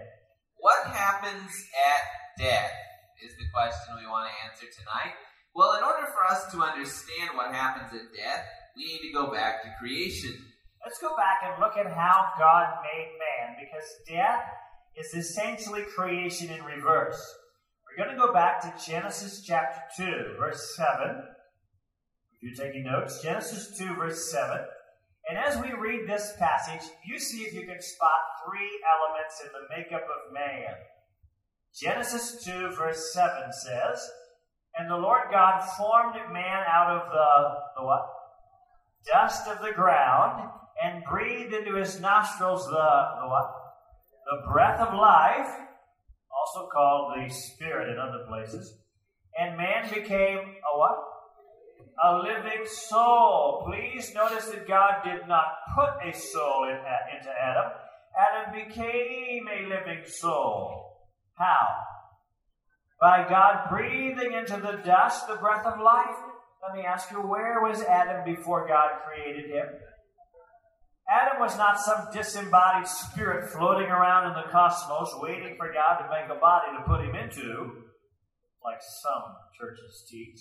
What 0.57 0.87
happens 0.87 1.49
at 1.87 2.43
death 2.43 2.71
is 3.21 3.37
the 3.37 3.45
question 3.53 4.01
we 4.01 4.09
want 4.09 4.29
to 4.29 4.41
answer 4.49 4.65
tonight. 4.73 5.13
Well, 5.53 5.77
in 5.77 5.83
order 5.83 6.09
for 6.09 6.25
us 6.25 6.49
to 6.51 6.61
understand 6.61 7.37
what 7.37 7.53
happens 7.53 7.93
at 7.93 8.09
death, 8.17 8.45
we 8.75 8.85
need 8.85 9.05
to 9.05 9.13
go 9.13 9.31
back 9.31 9.61
to 9.63 9.69
creation. 9.79 10.33
Let's 10.83 10.97
go 10.97 11.15
back 11.15 11.45
and 11.45 11.61
look 11.61 11.77
at 11.77 11.91
how 11.93 12.33
God 12.39 12.81
made 12.81 13.13
man 13.21 13.61
because 13.61 13.85
death 14.07 14.41
is 14.97 15.13
essentially 15.13 15.83
creation 15.95 16.49
in 16.49 16.63
reverse. 16.63 17.21
We're 17.85 18.03
going 18.05 18.15
to 18.15 18.21
go 18.21 18.33
back 18.33 18.61
to 18.61 18.85
Genesis 18.85 19.43
chapter 19.45 19.81
2, 19.97 20.35
verse 20.39 20.75
7. 20.75 21.21
If 22.33 22.41
you're 22.41 22.65
taking 22.65 22.85
notes, 22.85 23.21
Genesis 23.21 23.77
2, 23.77 23.95
verse 23.95 24.31
7. 24.31 24.65
And 25.29 25.37
as 25.37 25.61
we 25.61 25.73
read 25.73 26.07
this 26.07 26.33
passage, 26.39 26.89
you 27.05 27.19
see 27.19 27.43
if 27.43 27.53
you 27.53 27.67
can 27.67 27.81
spot 27.81 28.21
three 28.47 28.71
elements 28.89 29.41
in 29.43 29.49
the 29.53 29.67
makeup 29.75 30.07
of 30.07 30.33
man. 30.33 30.73
Genesis 31.79 32.43
2, 32.43 32.75
verse 32.75 33.13
7 33.13 33.51
says, 33.51 34.09
And 34.77 34.89
the 34.89 34.97
Lord 34.97 35.21
God 35.31 35.61
formed 35.77 36.15
man 36.31 36.63
out 36.67 36.97
of 36.97 37.11
the, 37.11 37.81
the 37.81 37.85
what? 37.85 38.07
Dust 39.05 39.47
of 39.47 39.61
the 39.61 39.73
ground, 39.73 40.49
and 40.83 41.03
breathed 41.09 41.53
into 41.53 41.75
his 41.75 41.99
nostrils 41.99 42.65
the, 42.65 42.71
the 42.73 43.27
what? 43.27 43.51
The 44.25 44.51
breath 44.51 44.79
of 44.79 44.93
life, 44.93 45.49
also 46.31 46.67
called 46.71 47.13
the 47.15 47.33
Spirit 47.33 47.89
in 47.89 47.99
other 47.99 48.25
places. 48.27 48.77
And 49.37 49.57
man 49.57 49.89
became 49.93 50.39
a 50.39 50.77
what? 50.77 50.97
a 52.03 52.17
living 52.17 52.65
soul. 52.65 53.63
Please 53.67 54.13
notice 54.13 54.45
that 54.47 54.67
God 54.67 55.03
did 55.03 55.27
not 55.27 55.45
put 55.75 56.07
a 56.07 56.17
soul 56.17 56.65
in, 56.65 56.77
into 56.77 57.31
Adam. 57.31 57.71
Adam 58.17 58.67
became 58.67 59.47
a 59.47 59.67
living 59.67 60.03
soul. 60.05 60.90
How? 61.41 61.67
By 63.00 63.27
God 63.27 63.69
breathing 63.71 64.33
into 64.33 64.62
the 64.62 64.79
dust 64.86 65.27
the 65.27 65.38
breath 65.38 65.65
of 65.65 65.81
life. 65.81 66.15
Let 66.62 66.77
me 66.77 66.86
ask 66.86 67.10
you, 67.10 67.17
where 67.17 67.60
was 67.62 67.81
Adam 67.81 68.24
before 68.24 68.67
God 68.67 68.91
created 69.07 69.50
him? 69.50 69.65
Adam 71.10 71.39
was 71.39 71.57
not 71.57 71.79
some 71.79 72.07
disembodied 72.13 72.88
spirit 72.88 73.50
floating 73.50 73.89
around 73.89 74.27
in 74.27 74.33
the 74.33 74.51
cosmos 74.51 75.10
waiting 75.19 75.55
for 75.57 75.74
God 75.74 75.98
to 75.98 76.10
make 76.10 76.29
a 76.29 76.39
body 76.39 76.77
to 76.77 76.83
put 76.83 77.01
him 77.01 77.15
into, 77.15 77.71
like 78.63 78.79
some 79.01 79.24
churches 79.60 80.05
teach. 80.10 80.39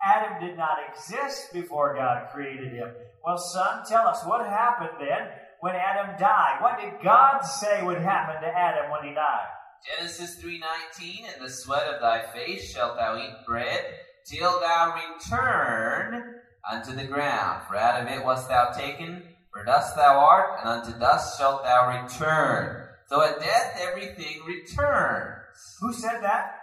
Adam 0.00 0.40
did 0.40 0.56
not 0.56 0.78
exist 0.88 1.52
before 1.52 1.96
God 1.96 2.28
created 2.32 2.72
him. 2.72 2.94
Well, 3.26 3.38
son, 3.38 3.82
tell 3.88 4.06
us 4.06 4.24
what 4.24 4.46
happened 4.46 5.00
then 5.00 5.28
when 5.60 5.74
Adam 5.74 6.16
died. 6.16 6.58
What 6.60 6.78
did 6.78 7.02
God 7.02 7.40
say 7.40 7.82
would 7.82 8.00
happen 8.00 8.40
to 8.40 8.46
Adam 8.46 8.92
when 8.92 9.02
he 9.02 9.14
died? 9.14 9.57
Genesis 9.86 10.42
3:19 10.42 11.34
In 11.34 11.42
the 11.42 11.50
sweat 11.50 11.86
of 11.86 12.00
thy 12.00 12.26
face 12.32 12.72
shalt 12.72 12.96
thou 12.96 13.16
eat 13.16 13.46
bread 13.46 13.84
till 14.26 14.60
thou 14.60 14.94
return 14.94 16.40
unto 16.70 16.94
the 16.94 17.06
ground. 17.06 17.66
For 17.66 17.76
out 17.76 18.02
of 18.02 18.08
it 18.08 18.24
wast 18.24 18.48
thou 18.48 18.70
taken, 18.70 19.34
for 19.52 19.64
dust 19.64 19.96
thou 19.96 20.18
art, 20.18 20.60
and 20.60 20.68
unto 20.68 20.98
dust 20.98 21.38
shalt 21.38 21.64
thou 21.64 22.02
return. 22.02 22.88
So 23.08 23.22
at 23.22 23.40
death 23.40 23.80
everything 23.80 24.44
returns. 24.46 25.76
Who 25.80 25.92
said 25.92 26.20
that? 26.22 26.60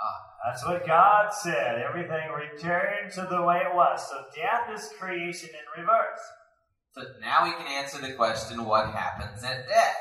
Ah. 0.00 0.28
That's 0.44 0.64
what 0.64 0.86
God 0.86 1.30
said. 1.32 1.82
Everything 1.82 2.30
returned 2.30 3.12
to 3.14 3.26
the 3.28 3.42
way 3.42 3.58
it 3.58 3.74
was. 3.74 4.08
So 4.08 4.24
death 4.34 4.70
is 4.72 4.88
creation 4.98 5.50
in 5.50 5.82
reverse. 5.82 6.20
So 6.92 7.02
now 7.20 7.44
we 7.44 7.52
can 7.52 7.66
answer 7.66 8.00
the 8.00 8.14
question 8.14 8.64
what 8.64 8.90
happens 8.90 9.42
at 9.42 9.68
death? 9.68 9.96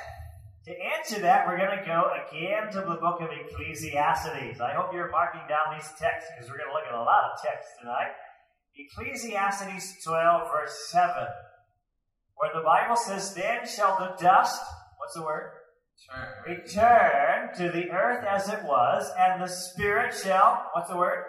To 0.68 0.74
answer 1.00 1.22
that, 1.22 1.48
we're 1.48 1.58
going 1.58 1.80
to 1.80 1.86
go 1.86 2.12
again 2.28 2.70
to 2.74 2.82
the 2.82 3.00
book 3.00 3.22
of 3.22 3.30
Ecclesiastes. 3.32 4.60
I 4.60 4.74
hope 4.74 4.92
you're 4.94 5.10
marking 5.10 5.40
down 5.48 5.74
these 5.74 5.90
texts 5.98 6.30
because 6.36 6.52
we're 6.52 6.58
going 6.58 6.68
to 6.68 6.74
look 6.74 6.84
at 6.86 6.94
a 6.94 7.02
lot 7.02 7.32
of 7.32 7.42
texts 7.42 7.72
tonight. 7.80 8.12
Ecclesiastes 8.76 10.04
12, 10.04 10.52
verse 10.52 10.90
7, 10.90 11.26
where 12.36 12.52
the 12.54 12.66
Bible 12.66 12.98
says, 12.98 13.34
Then 13.34 13.66
shall 13.66 13.98
the 13.98 14.22
dust, 14.22 14.62
what's 14.98 15.14
the 15.14 15.24
word? 15.24 15.52
Return. 16.46 16.58
Return 16.58 17.56
to 17.56 17.72
the 17.72 17.90
earth 17.92 18.26
as 18.26 18.50
it 18.50 18.62
was, 18.66 19.10
and 19.18 19.42
the 19.42 19.48
Spirit 19.48 20.14
shall, 20.22 20.70
what's 20.74 20.90
the 20.90 20.98
word? 20.98 21.24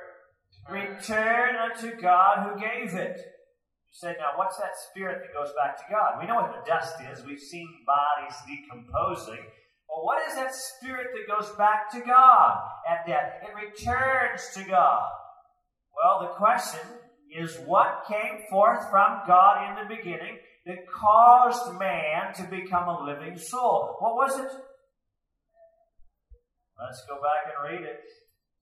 Return 0.68 1.54
unto 1.54 1.94
God 2.00 2.38
who 2.42 2.60
gave 2.60 2.92
it. 2.94 3.20
You 3.88 3.96
say, 3.96 4.14
now 4.18 4.36
what's 4.36 4.58
that 4.58 4.76
spirit 4.90 5.22
that 5.24 5.32
goes 5.32 5.52
back 5.56 5.76
to 5.78 5.84
God? 5.90 6.20
We 6.20 6.26
know 6.26 6.36
what 6.36 6.52
the 6.52 6.68
dust 6.68 6.96
is. 7.10 7.24
We've 7.24 7.40
seen 7.40 7.68
bodies 7.86 8.36
decomposing. 8.46 9.44
Well, 9.88 10.04
what 10.04 10.28
is 10.28 10.34
that 10.34 10.54
spirit 10.54 11.08
that 11.14 11.26
goes 11.26 11.50
back 11.56 11.90
to 11.92 12.00
God 12.00 12.58
at 12.88 13.06
death? 13.06 13.40
It 13.42 13.56
returns 13.56 14.42
to 14.54 14.64
God. 14.64 15.08
Well, 15.96 16.20
the 16.20 16.36
question 16.36 16.84
is 17.34 17.58
what 17.66 18.04
came 18.06 18.44
forth 18.50 18.88
from 18.90 19.20
God 19.26 19.70
in 19.70 19.88
the 19.88 19.94
beginning 19.96 20.38
that 20.66 20.86
caused 20.92 21.78
man 21.78 22.34
to 22.34 22.44
become 22.44 22.88
a 22.88 23.04
living 23.04 23.38
soul? 23.38 23.96
What 24.00 24.14
was 24.14 24.38
it? 24.38 24.52
Let's 26.78 27.02
go 27.08 27.16
back 27.16 27.50
and 27.50 27.72
read 27.72 27.88
it. 27.88 28.00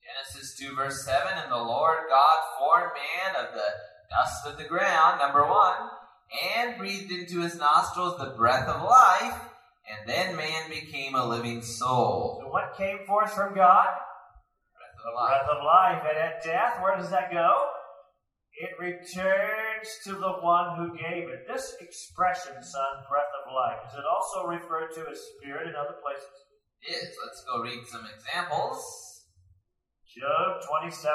Genesis 0.01 0.57
2, 0.59 0.75
verse 0.77 1.05
7 1.05 1.33
And 1.37 1.51
the 1.51 1.57
Lord 1.57 1.99
God 2.09 2.39
formed 2.59 2.93
man 2.95 3.45
of 3.45 3.53
the 3.53 3.69
dust 4.11 4.47
of 4.47 4.59
the 4.59 4.65
ground, 4.69 5.19
number 5.21 5.47
one, 5.47 5.91
and 6.57 6.77
breathed 6.79 7.11
into 7.13 7.41
his 7.41 7.57
nostrils 7.57 8.19
the 8.19 8.35
breath 8.37 8.69
of 8.69 8.83
life, 8.83 9.41
and 9.89 10.09
then 10.09 10.37
man 10.37 10.69
became 10.69 11.15
a 11.15 11.25
living 11.25 11.63
soul. 11.63 12.41
So, 12.43 12.49
what 12.51 12.77
came 12.77 13.07
forth 13.07 13.33
from 13.33 13.55
God? 13.55 13.87
Breath 13.87 14.99
of 14.99 15.05
The 15.05 15.17
life. 15.17 15.31
breath 15.31 15.51
of 15.57 15.65
life. 15.65 16.03
And 16.09 16.19
at 16.19 16.43
death, 16.43 16.83
where 16.83 16.97
does 16.97 17.11
that 17.11 17.31
go? 17.33 17.51
It 18.59 18.73
returns 18.81 19.87
to 20.05 20.13
the 20.13 20.33
one 20.41 20.77
who 20.79 20.97
gave 20.97 21.29
it. 21.29 21.45
This 21.47 21.77
expression, 21.81 22.55
son, 22.63 22.93
breath 23.09 23.31
of 23.45 23.53
life, 23.53 23.85
is 23.87 23.95
it 23.99 24.05
also 24.09 24.49
referred 24.49 24.91
to 24.97 25.05
as 25.13 25.21
spirit 25.37 25.69
in 25.69 25.75
other 25.77 26.01
places? 26.03 26.33
Yes, 26.83 27.05
let's 27.25 27.45
go 27.45 27.63
read 27.63 27.85
some 27.87 28.07
examples. 28.17 28.81
Job 30.09 30.63
27 30.67 31.15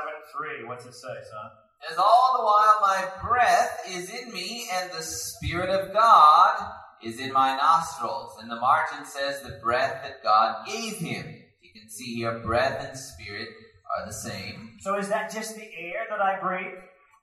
3. 0.62 0.68
What's 0.68 0.86
it 0.86 0.94
say, 0.94 1.18
son? 1.26 1.50
As 1.90 1.98
all 1.98 2.36
the 2.38 2.44
while 2.44 2.78
my 2.82 3.08
breath 3.28 3.80
is 3.90 4.10
in 4.10 4.32
me, 4.32 4.70
and 4.72 4.92
the 4.92 5.02
Spirit 5.02 5.70
of 5.70 5.94
God 5.94 6.72
is 7.04 7.20
in 7.20 7.34
my 7.34 7.56
nostrils. 7.56 8.38
And 8.40 8.52
the 8.52 8.60
margin 8.60 9.06
says 9.06 9.42
the 9.42 9.60
breath 9.64 10.04
that 10.04 10.24
God 10.24 10.68
gave 10.68 10.98
him. 10.98 11.26
You 11.62 11.72
can 11.74 11.90
see 11.90 12.16
here, 12.16 12.40
breath 12.40 12.86
and 12.88 12.98
spirit 12.98 13.50
are 13.98 14.06
the 14.06 14.14
same. 14.14 14.78
So, 14.82 14.98
is 14.98 15.10
that 15.10 15.34
just 15.34 15.56
the 15.56 15.64
air 15.64 16.06
that 16.10 16.22
I 16.22 16.40
breathe? 16.40 16.80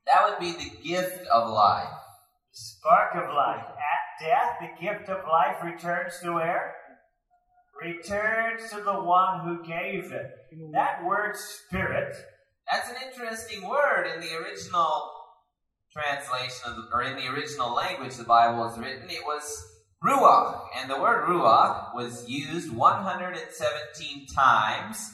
That 0.07 0.29
would 0.29 0.38
be 0.38 0.53
the 0.53 0.83
gift 0.83 1.27
of 1.29 1.50
life. 1.50 1.88
The 2.50 2.59
Spark 2.59 3.15
of 3.15 3.35
life. 3.35 3.65
At 3.67 4.27
death, 4.27 4.57
the 4.61 4.85
gift 4.85 5.09
of 5.09 5.25
life 5.29 5.62
returns 5.62 6.15
to 6.23 6.33
where? 6.33 6.75
Returns 7.81 8.71
to 8.71 8.83
the 8.83 9.00
one 9.00 9.41
who 9.45 9.67
gave 9.67 10.11
it. 10.12 10.31
That 10.73 11.05
word 11.05 11.37
spirit 11.37 12.17
That's 12.71 12.91
an 12.91 12.97
interesting 13.07 13.67
word 13.67 14.07
in 14.15 14.21
the 14.21 14.37
original 14.37 15.11
translation 15.93 16.67
of 16.67 16.77
the, 16.77 16.89
or 16.93 17.03
in 17.03 17.17
the 17.17 17.29
original 17.29 17.75
language 17.75 18.17
the 18.17 18.25
Bible 18.25 18.59
was 18.59 18.79
written. 18.79 19.09
It 19.09 19.25
was 19.25 19.43
ruach, 20.05 20.67
and 20.77 20.91
the 20.91 21.01
word 21.01 21.27
ruach 21.27 21.95
was 21.95 22.29
used 22.29 22.75
117 22.75 24.27
times 24.35 25.11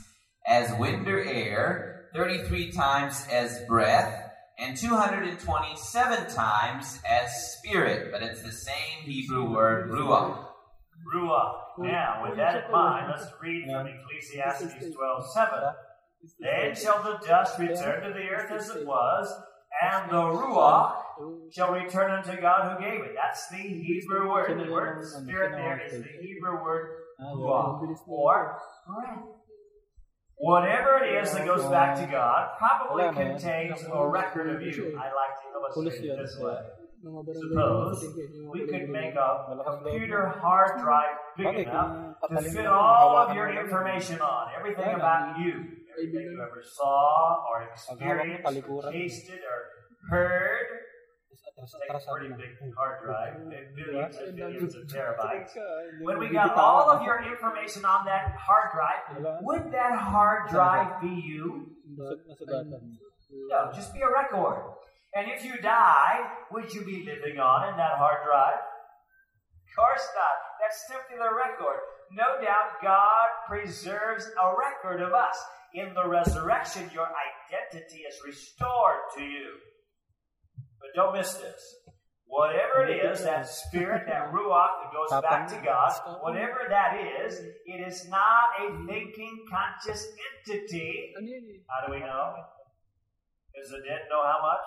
as 0.47 0.77
wind 0.79 1.09
or 1.09 1.23
air, 1.23 2.09
33 2.13 2.73
times 2.73 3.25
as 3.33 3.61
breath, 3.69 4.33
and 4.59 4.77
227 4.77 6.35
times 6.35 6.99
as 7.09 7.53
spirit. 7.53 8.11
But 8.11 8.23
it's 8.23 8.43
the 8.43 8.53
same 8.53 9.05
Hebrew 9.05 9.51
word 9.51 9.91
ruach. 9.91 10.45
Ruach. 11.15 11.55
Now, 11.79 12.25
with 12.27 12.37
that 12.37 12.67
in 12.67 12.73
mind, 12.73 13.11
let's 13.11 13.31
read 13.41 13.67
from 13.71 13.87
Ecclesiastes 13.87 14.95
12 14.95 15.33
7. 15.33 15.59
Then 16.41 16.75
shall 16.75 17.03
the 17.03 17.19
dust 17.27 17.59
return 17.59 18.03
to 18.03 18.13
the 18.13 18.29
earth 18.29 18.51
as 18.53 18.69
it 18.71 18.87
was, 18.87 19.33
and 19.83 20.11
the 20.11 20.23
ruach 20.23 20.95
shall 21.53 21.73
return 21.73 22.11
unto 22.11 22.41
God 22.41 22.77
who 22.77 22.85
gave 22.85 23.01
it. 23.03 23.15
That's 23.15 23.49
the 23.49 23.57
Hebrew 23.59 24.31
word. 24.31 24.59
The 24.59 24.71
word 24.73 25.05
spirit 25.05 25.53
there 25.53 25.81
is 25.85 25.93
the 25.93 26.09
Hebrew 26.21 26.63
word 26.63 26.91
ruach, 27.21 27.81
or 28.07 28.61
breath. 28.87 29.23
Whatever 30.37 31.05
it 31.05 31.23
is 31.23 31.33
that 31.33 31.47
goes 31.47 31.65
back 31.71 31.97
to 31.97 32.07
God 32.11 32.51
probably 32.59 33.05
contains 33.15 33.85
a 33.91 34.09
record 34.09 34.51
of 34.55 34.63
you. 34.63 34.99
I 34.99 35.05
like 35.05 35.35
to 35.41 35.81
illustrate 35.81 36.11
it 36.11 36.19
this 36.19 36.37
way. 36.41 36.59
Suppose 37.05 38.05
we 38.53 38.67
could 38.67 38.89
make 38.89 39.15
a 39.15 39.63
computer 39.65 40.27
hard 40.41 40.81
drive 40.81 41.17
big 41.37 41.67
enough 41.67 42.17
to 42.31 42.43
fit 42.43 42.67
all 42.67 43.17
of 43.17 43.35
your 43.37 43.51
information 43.61 44.21
on, 44.21 44.49
everything 44.59 44.95
about 44.95 45.39
you, 45.39 45.65
everything 45.99 46.33
you 46.33 46.43
ever 46.43 46.63
saw 46.63 47.45
or 47.51 47.63
experienced, 47.73 48.69
or 48.69 48.93
tasted 48.93 49.41
or 49.41 50.11
heard. 50.11 50.67
Take 51.57 51.89
a 51.89 52.01
pretty 52.13 52.35
big 52.35 52.75
hard 52.77 53.05
drive, 53.05 53.35
billions 53.77 54.17
and 54.17 54.37
billions 54.37 54.75
of 54.75 54.87
terabytes. 54.87 55.51
When 56.01 56.19
we 56.19 56.29
got 56.29 56.57
all 56.57 56.91
of 56.91 57.03
your 57.03 57.23
information 57.23 57.85
on 57.85 58.05
that 58.07 58.35
hard 58.39 58.73
drive, 58.75 59.41
would 59.43 59.73
that 59.73 59.99
hard 59.99 60.51
drive 60.51 61.01
be 61.01 61.09
you? 61.09 61.71
No, 61.97 63.71
just 63.75 63.95
be 63.95 64.01
a 64.01 64.11
record. 64.11 64.75
And 65.15 65.31
if 65.31 65.45
you 65.45 65.57
die, 65.63 66.29
would 66.51 66.75
you 66.75 66.85
be 66.85 67.05
living 67.07 67.39
on 67.39 67.69
in 67.69 67.77
that 67.77 67.99
hard 67.99 68.25
drive? 68.27 68.59
Of 68.59 69.77
course 69.77 70.09
not. 70.15 70.39
That's 70.61 70.87
simply 70.89 71.17
the 71.19 71.31
record. 71.35 71.81
No 72.13 72.43
doubt 72.43 72.83
God 72.83 73.29
preserves 73.47 74.27
a 74.43 74.55
record 74.59 75.01
of 75.01 75.13
us. 75.13 75.37
In 75.75 75.93
the 75.93 76.09
resurrection, 76.09 76.89
your 76.95 77.09
identity 77.11 78.03
is 78.09 78.15
restored 78.25 79.11
to 79.17 79.23
you. 79.25 79.59
But 80.81 80.91
don't 80.95 81.17
miss 81.17 81.35
this. 81.35 81.61
Whatever 82.27 82.87
it 82.87 83.05
is, 83.05 83.23
that 83.25 83.49
spirit, 83.49 84.05
that 84.07 84.33
ruach 84.33 84.69
that 84.83 84.93
goes 84.93 85.21
back 85.23 85.49
to 85.49 85.61
God, 85.65 85.93
whatever 86.23 86.67
that 86.69 86.97
is, 87.27 87.41
it 87.67 87.87
is 87.87 88.09
not 88.09 88.55
a 88.61 88.87
thinking, 88.87 89.45
conscious 89.51 90.07
entity. 90.47 91.13
How 91.69 91.87
do 91.87 91.93
we 91.93 92.01
know? 92.01 92.35
Does 93.55 93.71
the 93.71 93.79
dead 93.79 94.03
know 94.11 94.23
how 94.23 94.39
much? 94.43 94.67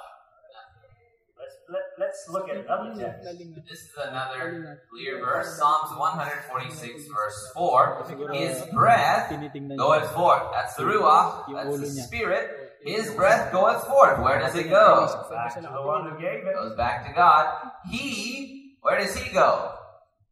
Let's 1.39 1.55
let, 1.69 1.81
let's 1.99 2.29
look 2.29 2.49
at 2.49 2.57
another 2.57 2.93
text. 2.99 3.27
This 3.69 3.79
is 3.79 3.91
another 4.03 4.81
clear 4.89 5.19
verse. 5.19 5.57
Psalms 5.57 5.97
146, 5.97 7.07
verse 7.07 7.51
4. 7.53 8.05
His 8.33 8.61
breath 8.73 9.29
goeth 9.77 10.11
forth. 10.13 10.43
That's 10.51 10.75
the 10.75 10.83
Ruach. 10.83 11.53
That's 11.53 11.79
the 11.79 12.01
Spirit. 12.01 12.73
His 12.83 13.11
breath 13.11 13.51
goeth 13.51 13.83
forth. 13.85 14.19
Where 14.19 14.39
does 14.39 14.55
it 14.55 14.69
go? 14.69 15.27
Back 15.29 15.55
to 15.55 15.61
the 15.61 15.67
one 15.67 16.09
who 16.09 16.17
gave 16.19 16.45
it. 16.45 16.53
Goes 16.55 16.75
back 16.75 17.07
to 17.07 17.13
God. 17.13 17.71
He, 17.89 18.77
where 18.81 18.97
does 18.97 19.15
he 19.15 19.31
go? 19.31 19.73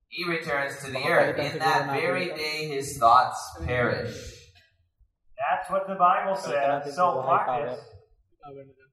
He 0.07 0.23
returns 0.23 0.77
to 0.85 0.91
the 0.91 1.03
earth. 1.05 1.37
In 1.37 1.59
that 1.59 1.91
very 1.91 2.27
day 2.27 2.67
his 2.67 2.97
thoughts 2.97 3.57
perish. 3.65 4.15
That's 5.37 5.69
what 5.69 5.87
the 5.87 5.95
Bible 5.95 6.35
says. 6.35 6.95
So 6.95 7.21
mark 7.21 7.67
this. 7.67 7.79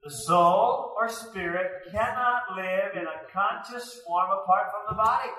The 0.03 0.11
soul 0.11 0.95
or 0.97 1.09
spirit 1.09 1.85
cannot 1.91 2.43
live 2.57 2.97
in 2.97 3.07
a 3.07 3.19
conscious 3.33 4.01
form 4.07 4.31
apart 4.31 4.67
from 4.73 4.83
the 4.89 4.97
body. 4.97 5.31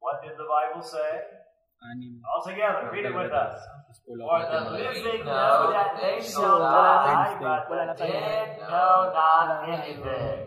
What 0.00 0.22
did 0.22 0.32
the 0.32 0.44
Bible 0.44 0.82
say? 0.82 1.20
All 2.34 2.44
together, 2.44 2.90
read 2.92 3.06
it 3.06 3.14
with 3.14 3.32
us. 3.32 3.62
For 4.06 4.16
the 4.16 4.70
living 4.70 5.24
know 5.24 5.70
that 5.72 5.98
they 6.00 6.22
shall 6.22 6.58
die, 6.58 7.36
but 7.40 7.96
the 7.96 8.04
dead 8.04 8.58
know 8.58 9.12
not 9.14 9.68
anything. 9.68 10.46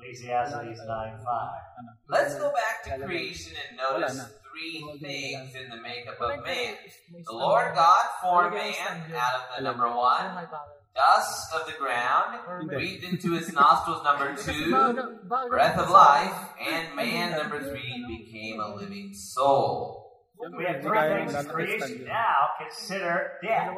Ecclesiastes 0.00 0.80
9 0.86 1.18
5. 1.24 1.50
Let's 2.08 2.34
go 2.36 2.52
back 2.52 2.84
to 2.84 3.04
creation 3.04 3.54
and 3.68 3.76
notice 3.76 4.20
three 4.52 4.84
things 5.00 5.54
in 5.54 5.68
the 5.68 5.82
makeup 5.82 6.20
of 6.20 6.44
man. 6.44 6.74
The 7.26 7.32
Lord 7.32 7.74
God 7.74 8.04
formed 8.22 8.54
man 8.54 9.12
out 9.14 9.34
of 9.34 9.56
the 9.58 9.64
number 9.64 9.88
one, 9.88 10.48
dust 10.96 11.52
of 11.54 11.66
the 11.66 11.74
ground, 11.78 12.40
breathed 12.68 13.04
into 13.04 13.32
his 13.32 13.52
nostrils 13.52 14.02
number 14.02 14.34
two, 14.34 14.70
breath 15.48 15.78
of 15.78 15.90
life, 15.90 16.34
and 16.60 16.94
man 16.96 17.32
number 17.32 17.62
three 17.62 18.04
became 18.08 18.60
a 18.60 18.74
living 18.74 19.12
soul. 19.14 20.24
We 20.56 20.64
have 20.64 20.82
three 20.82 20.98
things 20.98 21.34
in 21.34 21.46
creation. 21.46 22.04
Now 22.04 22.48
consider 22.58 23.32
death. 23.42 23.76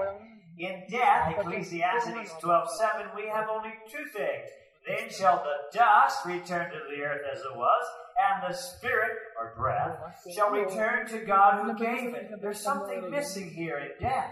In 0.58 0.82
death, 0.90 1.34
Ecclesiastes 1.38 2.32
12 2.40 2.68
7, 2.78 3.06
we 3.14 3.28
have 3.28 3.48
only 3.48 3.72
two 3.90 4.04
things. 4.12 4.48
Then 4.86 5.10
shall 5.10 5.44
the 5.44 5.78
dust 5.78 6.24
return 6.24 6.70
to 6.70 6.78
the 6.90 7.02
earth 7.02 7.20
as 7.32 7.40
it 7.40 7.56
was, 7.56 7.84
and 8.18 8.52
the 8.52 8.56
spirit, 8.56 9.12
or 9.38 9.54
breath, 9.56 9.98
shall 10.34 10.50
return 10.50 11.06
to 11.08 11.18
God 11.20 11.62
who 11.62 11.74
gave 11.76 12.14
it. 12.14 12.30
There's 12.40 12.60
something 12.60 13.10
missing 13.10 13.50
here 13.50 13.78
in 13.78 13.90
death. 14.00 14.30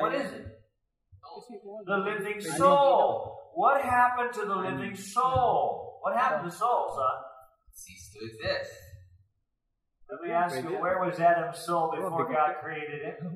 What 0.00 0.14
is 0.14 0.30
it? 0.30 0.56
The 1.86 1.96
living 1.98 2.40
soul. 2.40 3.38
What 3.54 3.82
happened 3.82 4.32
to 4.34 4.44
the 4.46 4.56
living 4.56 4.94
soul? 4.94 5.98
What 6.02 6.16
happened 6.16 6.44
to 6.44 6.50
the 6.50 6.56
soul, 6.56 6.92
son? 6.94 7.16
Cease 7.72 8.10
to 8.12 8.24
exist. 8.26 8.72
Let 10.10 10.20
me 10.22 10.30
ask 10.30 10.56
you, 10.62 10.78
where 10.78 11.00
was 11.04 11.18
Adam's 11.18 11.58
soul 11.58 11.90
before 11.94 12.32
God 12.32 12.54
created 12.62 13.02
it? 13.02 13.18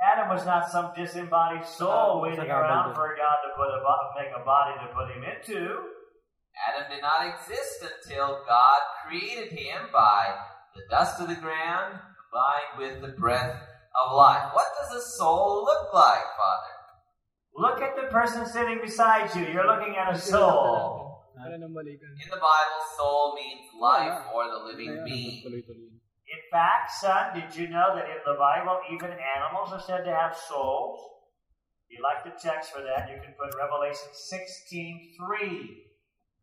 Adam 0.00 0.28
was 0.28 0.44
not 0.44 0.70
some 0.70 0.92
disembodied 0.94 1.64
soul 1.66 2.20
waiting 2.20 2.50
around 2.50 2.94
for 2.94 3.16
God 3.16 3.36
to 3.42 3.50
put 3.56 3.70
a 3.72 3.80
bo- 3.80 4.12
make 4.20 4.30
a 4.36 4.44
body 4.44 4.74
to 4.80 4.92
put 4.94 5.10
him 5.10 5.24
into. 5.24 5.80
Adam 6.68 6.90
did 6.90 7.00
not 7.02 7.26
exist 7.26 7.82
until 7.82 8.44
God 8.46 8.78
created 9.06 9.52
him 9.58 9.88
by 9.92 10.34
the 10.74 10.82
dust 10.90 11.20
of 11.20 11.28
the 11.28 11.34
ground 11.34 11.98
combined 12.30 12.78
with 12.78 13.00
the 13.00 13.16
breath 13.18 13.56
of 14.04 14.16
life. 14.16 14.50
What 14.52 14.66
does 14.80 15.02
a 15.02 15.08
soul 15.16 15.64
look 15.64 15.92
like, 15.94 16.24
Father? 16.36 16.72
Look 17.56 17.80
at 17.80 17.96
the 17.96 18.08
person 18.12 18.46
sitting 18.46 18.80
beside 18.82 19.34
you. 19.34 19.46
You're 19.52 19.66
looking 19.66 19.96
at 19.96 20.14
a 20.14 20.18
soul. 20.18 21.04
In 21.46 21.60
the 21.60 21.68
Bible, 21.68 22.80
soul 22.96 23.36
means 23.36 23.68
life 23.78 24.22
or 24.34 24.48
the 24.48 24.64
living 24.64 25.04
being. 25.04 25.42
In 25.44 26.42
fact, 26.50 26.90
son, 27.00 27.38
did 27.38 27.54
you 27.54 27.68
know 27.68 27.94
that 27.94 28.08
in 28.10 28.18
the 28.26 28.34
Bible, 28.34 28.80
even 28.92 29.10
animals 29.14 29.70
are 29.70 29.80
said 29.80 30.04
to 30.04 30.10
have 30.10 30.34
souls? 30.34 30.98
If 31.86 31.98
you 31.98 32.02
like 32.02 32.24
the 32.24 32.34
text 32.40 32.72
for 32.72 32.82
that, 32.82 33.08
you 33.10 33.22
can 33.22 33.34
put 33.38 33.54
Revelation 33.54 34.10
16 34.12 35.14
3. 35.38 35.86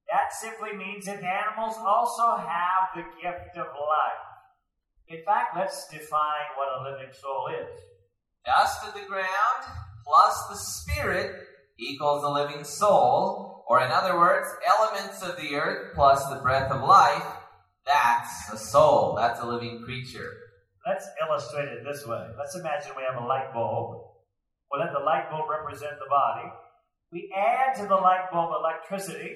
That 0.10 0.32
simply 0.32 0.78
means 0.78 1.06
that 1.06 1.22
animals 1.24 1.76
also 1.78 2.38
have 2.38 2.96
the 2.96 3.04
gift 3.20 3.58
of 3.58 3.68
life. 3.76 4.33
In 5.08 5.24
fact, 5.26 5.56
let's 5.56 5.88
define 5.90 6.48
what 6.56 6.80
a 6.80 6.92
living 6.92 7.14
soul 7.14 7.48
is. 7.50 7.80
Dust 8.46 8.88
of 8.88 8.94
the 8.94 9.08
ground 9.08 9.64
plus 10.04 10.48
the 10.50 10.58
spirit 10.58 11.36
equals 11.80 12.24
a 12.24 12.30
living 12.30 12.64
soul, 12.64 13.64
or 13.68 13.84
in 13.84 13.92
other 13.92 14.18
words, 14.18 14.48
elements 14.68 15.22
of 15.22 15.38
the 15.38 15.56
earth 15.56 15.94
plus 15.96 16.26
the 16.30 16.42
breath 16.42 16.72
of 16.72 16.82
life. 16.84 17.26
That's 17.86 18.52
a 18.52 18.58
soul. 18.58 19.16
That's 19.16 19.40
a 19.40 19.46
living 19.46 19.82
creature. 19.84 20.30
Let's 20.86 21.08
illustrate 21.22 21.70
it 21.70 21.84
this 21.84 22.06
way. 22.06 22.28
Let's 22.38 22.56
imagine 22.56 22.92
we 22.96 23.04
have 23.04 23.22
a 23.22 23.26
light 23.26 23.54
bulb. 23.54 24.04
We'll 24.72 24.82
let 24.82 24.92
the 24.92 25.04
light 25.04 25.30
bulb 25.30 25.50
represent 25.50 26.00
the 26.00 26.10
body. 26.10 26.50
We 27.12 27.32
add 27.36 27.76
to 27.78 27.88
the 27.88 27.96
light 27.96 28.28
bulb 28.32 28.52
electricity. 28.60 29.32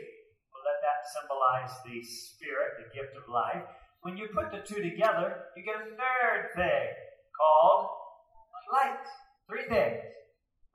We'll 0.52 0.66
let 0.68 0.80
that 0.84 1.00
symbolize 1.14 1.72
the 1.86 2.04
spirit, 2.04 2.84
the 2.84 2.90
gift 2.92 3.16
of 3.16 3.32
life. 3.32 3.64
When 4.08 4.16
you 4.16 4.30
put 4.34 4.52
the 4.52 4.64
two 4.64 4.82
together, 4.82 5.52
you 5.58 5.64
get 5.68 5.76
a 5.76 5.84
third 5.84 6.56
thing 6.56 6.88
called 7.36 7.90
light. 8.72 9.04
Three 9.50 9.68
things. 9.68 10.00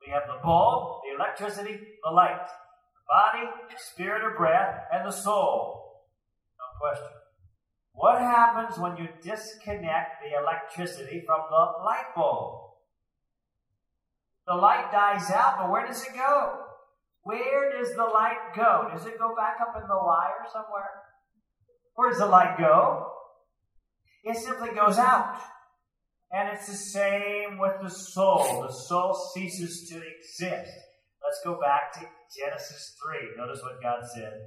We 0.04 0.12
have 0.12 0.24
the 0.26 0.36
bulb, 0.44 1.00
the 1.00 1.16
electricity, 1.16 1.80
the 2.04 2.10
light, 2.10 2.44
the 2.44 3.04
body, 3.08 3.48
spirit 3.78 4.22
or 4.22 4.36
breath, 4.36 4.84
and 4.92 5.06
the 5.06 5.10
soul. 5.10 6.02
No 6.60 6.78
question. 6.78 7.16
What 7.94 8.18
happens 8.18 8.78
when 8.78 8.98
you 8.98 9.08
disconnect 9.22 10.20
the 10.20 10.38
electricity 10.38 11.22
from 11.24 11.40
the 11.48 11.84
light 11.86 12.12
bulb? 12.14 12.74
The 14.46 14.56
light 14.56 14.92
dies 14.92 15.30
out, 15.30 15.56
but 15.56 15.70
where 15.70 15.86
does 15.86 16.02
it 16.02 16.12
go? 16.14 16.66
Where 17.22 17.72
does 17.80 17.94
the 17.94 18.04
light 18.04 18.52
go? 18.54 18.90
Does 18.92 19.06
it 19.06 19.18
go 19.18 19.34
back 19.34 19.56
up 19.62 19.74
in 19.80 19.88
the 19.88 19.96
wire 19.96 20.44
somewhere? 20.52 21.00
Where 21.94 22.10
does 22.10 22.18
the 22.18 22.26
light 22.26 22.58
go? 22.58 23.08
It 24.22 24.36
simply 24.36 24.70
goes 24.74 24.98
out. 24.98 25.36
And 26.32 26.48
it's 26.56 26.66
the 26.66 26.74
same 26.74 27.58
with 27.58 27.74
the 27.82 27.90
soul. 27.90 28.62
The 28.66 28.72
soul 28.72 29.14
ceases 29.34 29.88
to 29.90 29.96
exist. 29.96 30.70
Let's 31.22 31.40
go 31.44 31.60
back 31.60 31.92
to 31.94 32.00
Genesis 32.36 32.96
3. 33.04 33.36
Notice 33.36 33.60
what 33.62 33.82
God 33.82 34.00
said. 34.14 34.40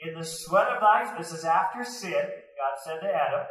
In 0.00 0.14
the 0.18 0.24
sweat 0.24 0.68
of 0.68 0.80
thy, 0.80 1.04
face, 1.04 1.30
this 1.30 1.38
is 1.38 1.44
after 1.44 1.84
sin, 1.84 2.12
God 2.12 2.74
said 2.84 3.00
to 3.00 3.14
Adam, 3.14 3.46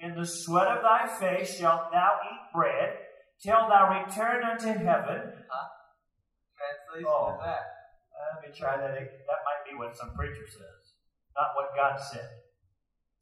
In 0.00 0.14
the 0.18 0.26
sweat 0.26 0.66
of 0.68 0.82
thy 0.82 1.06
face 1.06 1.58
shalt 1.58 1.92
thou 1.92 2.18
eat 2.24 2.52
bread, 2.54 2.96
till 3.42 3.68
thou 3.68 4.02
return 4.02 4.42
unto 4.42 4.66
heaven. 4.66 5.32
Translation 6.56 7.06
Oh. 7.06 7.36
that? 7.40 7.60
Uh, 8.14 8.36
let 8.40 8.48
me 8.48 8.56
try 8.56 8.76
that. 8.76 8.90
again. 8.96 9.08
That 9.26 9.42
might 9.44 9.68
be 9.70 9.76
what 9.76 9.96
some 9.96 10.14
preacher 10.14 10.46
says, 10.48 10.94
not 11.36 11.50
what 11.54 11.76
God 11.76 12.00
said. 12.00 12.28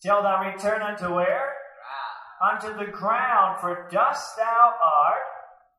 Till 0.03 0.23
thou 0.23 0.45
return 0.53 0.83
unto 0.83 1.15
where? 1.15 1.52
Unto 2.43 2.77
the 2.77 2.91
ground, 2.91 3.61
for 3.61 3.89
dust 3.91 4.37
thou 4.37 4.75
art. 4.85 5.23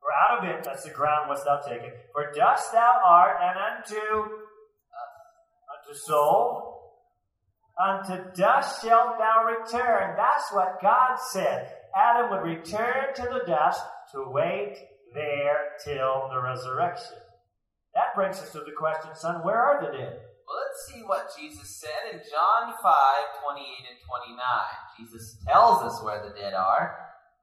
For 0.00 0.10
out 0.12 0.38
of 0.38 0.50
it, 0.50 0.64
that's 0.64 0.84
the 0.84 0.90
ground, 0.90 1.28
wast 1.28 1.44
thou 1.44 1.60
taken. 1.60 1.90
For 2.12 2.32
dust 2.34 2.72
thou 2.72 3.00
art, 3.04 3.36
and 3.42 3.58
unto 3.58 4.00
unto 5.72 5.98
soul, 6.06 6.92
unto 7.78 8.32
dust 8.34 8.82
shalt 8.82 9.18
thou 9.18 9.44
return. 9.44 10.14
That's 10.16 10.52
what 10.52 10.80
God 10.80 11.16
said. 11.32 11.70
Adam 11.94 12.30
would 12.30 12.48
return 12.48 13.14
to 13.14 13.22
the 13.22 13.44
dust 13.46 13.82
to 14.12 14.24
wait 14.30 14.76
there 15.14 15.72
till 15.84 16.28
the 16.32 16.40
resurrection. 16.40 17.18
That 17.94 18.14
brings 18.14 18.38
us 18.38 18.50
to 18.52 18.58
the 18.60 18.72
question, 18.76 19.10
son, 19.14 19.44
where 19.44 19.58
are 19.58 19.80
the 19.80 19.96
dead? 19.96 20.20
Well, 20.46 20.60
let's 20.60 20.92
see 20.92 21.02
what 21.04 21.30
Jesus 21.38 21.80
said 21.80 22.12
in 22.12 22.18
John 22.30 22.74
5 22.82 22.94
28 23.42 23.64
and 23.90 23.98
29. 24.06 24.38
Jesus 24.98 25.36
tells 25.46 25.82
us 25.82 26.02
where 26.02 26.22
the 26.22 26.38
dead 26.38 26.54
are. 26.54 26.96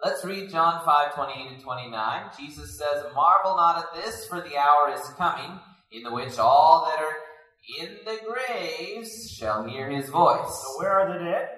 Let's 0.04 0.26
read 0.26 0.50
John 0.50 0.84
5 0.86 1.16
28 1.16 1.52
and 1.54 1.62
29. 1.62 2.30
Jesus 2.40 2.78
says, 2.78 3.06
Marvel 3.16 3.56
not 3.56 3.78
at 3.78 3.94
this, 3.94 4.28
for 4.28 4.42
the 4.42 4.58
hour 4.58 4.94
is 4.94 5.08
coming, 5.18 5.60
in 5.92 6.04
the 6.04 6.14
which 6.14 6.38
all 6.38 6.88
that 6.88 7.04
are 7.04 7.16
in 7.80 7.98
the 8.06 8.20
graves 8.26 9.32
shall 9.32 9.64
hear 9.64 9.90
his 9.90 10.10
voice. 10.10 10.64
So 10.64 10.80
where 10.80 11.00
are 11.00 11.14
the 11.14 11.24
dead? 11.24 11.50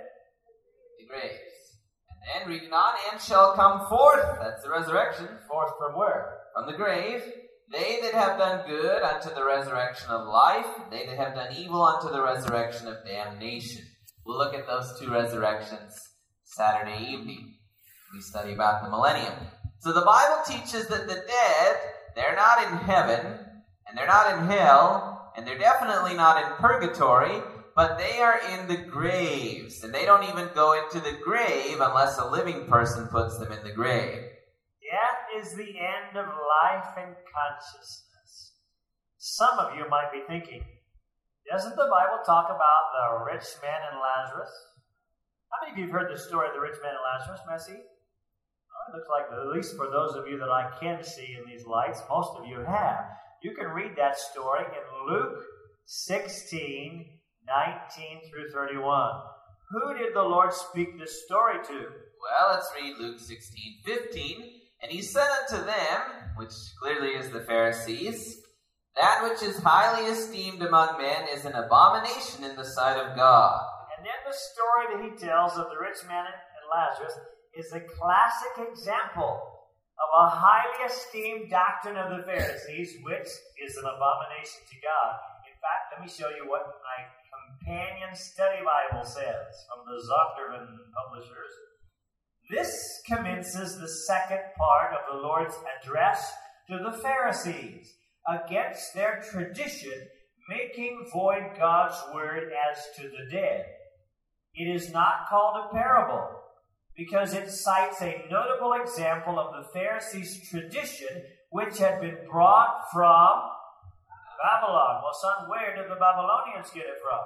The 0.99 1.08
graves. 1.08 1.39
And 2.10 2.41
then 2.41 2.49
reading 2.49 2.73
on, 2.73 2.93
and 3.12 3.21
shall 3.21 3.53
come 3.56 3.88
forth. 3.88 4.39
That's 4.41 4.63
the 4.63 4.69
resurrection. 4.69 5.27
Forth 5.49 5.73
from 5.79 5.97
where? 5.97 6.43
from 6.53 6.71
the 6.71 6.77
grave. 6.77 7.21
They 7.71 7.99
that 8.02 8.13
have 8.13 8.38
done 8.38 8.67
good 8.67 9.02
unto 9.02 9.34
the 9.34 9.45
resurrection 9.45 10.10
of 10.10 10.28
life, 10.28 10.67
they 10.91 11.06
that 11.06 11.17
have 11.17 11.36
done 11.36 11.56
evil 11.56 11.84
unto 11.84 12.12
the 12.12 12.21
resurrection 12.21 12.88
of 12.88 13.06
damnation. 13.06 13.82
We'll 14.26 14.38
look 14.38 14.54
at 14.54 14.67
those 14.67 14.99
two 14.99 15.12
resurrections 15.12 15.93
Saturday 16.43 17.04
evening. 17.12 17.56
We 18.13 18.21
study 18.21 18.54
about 18.54 18.84
the 18.84 18.89
millennium. 18.89 19.34
So 19.80 19.91
the 19.91 20.06
Bible 20.06 20.43
teaches 20.45 20.88
that 20.88 21.08
the 21.08 21.15
dead, 21.15 21.78
they're 22.15 22.36
not 22.36 22.63
in 22.63 22.78
heaven, 22.78 23.26
and 23.88 23.97
they're 23.97 24.08
not 24.08 24.38
in 24.38 24.45
hell, 24.47 25.34
and 25.36 25.47
they're 25.47 25.58
definitely 25.58 26.13
not 26.13 26.43
in 26.43 26.58
purgatory, 26.58 27.41
but 27.76 27.97
they 27.97 28.19
are 28.19 28.39
in 28.52 28.67
the 28.67 28.78
graves. 28.78 29.84
And 29.84 29.93
they 29.93 30.06
don't 30.06 30.30
even 30.30 30.49
go 30.54 30.73
into 30.73 30.99
the 30.99 31.17
grave 31.23 31.82
unless 31.82 32.19
a 32.19 32.30
living 32.30 32.67
person 32.67 33.08
puts 33.08 33.39
them 33.39 33.52
in 33.52 33.63
the 33.63 33.73
grave. 33.73 34.23
Is 35.33 35.55
the 35.55 35.65
end 35.79 36.13
of 36.13 36.27
life 36.27 36.93
and 36.95 37.15
consciousness. 37.25 38.53
Some 39.17 39.57
of 39.57 39.75
you 39.75 39.89
might 39.89 40.11
be 40.11 40.21
thinking, 40.27 40.61
doesn't 41.49 41.75
the 41.75 41.89
Bible 41.89 42.21
talk 42.23 42.45
about 42.53 42.93
the 42.93 43.25
rich 43.25 43.45
man 43.61 43.81
and 43.89 43.99
Lazarus? 43.99 44.53
How 45.49 45.65
many 45.65 45.73
of 45.73 45.77
you 45.79 45.85
have 45.85 45.93
heard 45.93 46.13
the 46.13 46.19
story 46.21 46.49
of 46.49 46.53
the 46.53 46.61
rich 46.61 46.77
man 46.83 46.93
and 46.93 47.01
Lazarus, 47.01 47.41
Messi? 47.49 47.81
Oh, 47.81 48.83
it 48.87 48.95
looks 48.95 49.09
like, 49.09 49.25
at 49.33 49.55
least 49.55 49.75
for 49.75 49.89
those 49.89 50.15
of 50.15 50.27
you 50.27 50.37
that 50.37 50.53
I 50.53 50.69
can 50.79 51.03
see 51.03 51.35
in 51.37 51.49
these 51.49 51.65
lights, 51.65 52.01
most 52.09 52.37
of 52.37 52.45
you 52.45 52.59
have. 52.59 53.05
You 53.41 53.55
can 53.55 53.67
read 53.67 53.97
that 53.97 54.17
story 54.17 54.65
in 54.69 55.13
Luke 55.13 55.43
16, 55.85 57.05
19 57.47 58.21
through 58.29 58.51
31. 58.51 59.11
Who 59.71 59.97
did 59.97 60.13
the 60.13 60.21
Lord 60.21 60.53
speak 60.53 60.99
this 60.99 61.25
story 61.25 61.57
to? 61.65 61.73
Well, 61.73 62.53
let's 62.53 62.71
read 62.79 62.97
Luke 62.99 63.19
16, 63.19 63.81
15. 63.83 64.62
And 64.83 64.91
he 64.91 65.01
said 65.01 65.27
unto 65.41 65.65
them, 65.65 66.01
which 66.35 66.51
clearly 66.81 67.15
is 67.15 67.31
the 67.31 67.39
Pharisees, 67.39 68.43
That 68.99 69.23
which 69.23 69.41
is 69.41 69.63
highly 69.63 70.11
esteemed 70.11 70.61
among 70.61 71.01
men 71.01 71.23
is 71.33 71.45
an 71.45 71.53
abomination 71.53 72.43
in 72.43 72.57
the 72.57 72.65
sight 72.65 72.99
of 72.99 73.15
God. 73.15 73.63
And 73.95 74.05
then 74.05 74.19
the 74.27 74.35
story 74.35 74.85
that 74.91 75.03
he 75.07 75.25
tells 75.25 75.55
of 75.57 75.71
the 75.71 75.79
rich 75.79 76.03
man 76.05 76.27
and 76.27 76.67
Lazarus 76.67 77.15
is 77.55 77.71
a 77.71 77.79
classic 77.79 78.67
example 78.67 79.39
of 80.03 80.09
a 80.19 80.29
highly 80.29 80.91
esteemed 80.91 81.49
doctrine 81.49 81.95
of 81.95 82.11
the 82.11 82.27
Pharisees, 82.27 82.99
which 83.07 83.29
is 83.63 83.77
an 83.79 83.87
abomination 83.87 84.67
to 84.67 84.77
God. 84.83 85.15
In 85.47 85.55
fact, 85.63 85.95
let 85.95 86.03
me 86.03 86.11
show 86.11 86.27
you 86.35 86.43
what 86.49 86.83
my 86.83 87.07
companion 87.31 88.11
study 88.11 88.59
Bible 88.67 89.07
says 89.07 89.63
from 89.71 89.87
the 89.87 89.95
Zondervan 90.03 90.67
publishers. 90.91 91.72
This 92.49 93.01
commences 93.08 93.79
the 93.79 93.88
second 93.88 94.41
part 94.58 94.93
of 94.93 94.99
the 95.12 95.21
Lord's 95.21 95.56
address 95.79 96.32
to 96.69 96.77
the 96.77 96.97
Pharisees 96.97 97.93
against 98.27 98.93
their 98.93 99.23
tradition, 99.32 100.08
making 100.49 101.08
void 101.12 101.51
God's 101.58 101.95
word 102.13 102.51
as 102.69 102.77
to 102.97 103.03
the 103.03 103.32
dead. 103.32 103.65
It 104.56 104.65
is 104.65 104.91
not 104.91 105.27
called 105.29 105.65
a 105.65 105.73
parable 105.73 106.29
because 106.95 107.34
it 107.34 107.49
cites 107.49 108.01
a 108.01 108.25
notable 108.29 108.73
example 108.73 109.39
of 109.39 109.53
the 109.53 109.69
Pharisees' 109.73 110.47
tradition 110.49 111.23
which 111.49 111.79
had 111.79 112.01
been 112.01 112.17
brought 112.29 112.82
from 112.91 113.49
Babylon. 114.43 115.01
Well, 115.01 115.13
son, 115.13 115.49
where 115.49 115.75
did 115.75 115.89
the 115.89 115.95
Babylonians 115.95 116.69
get 116.73 116.86
it 116.86 116.99
from? 117.01 117.19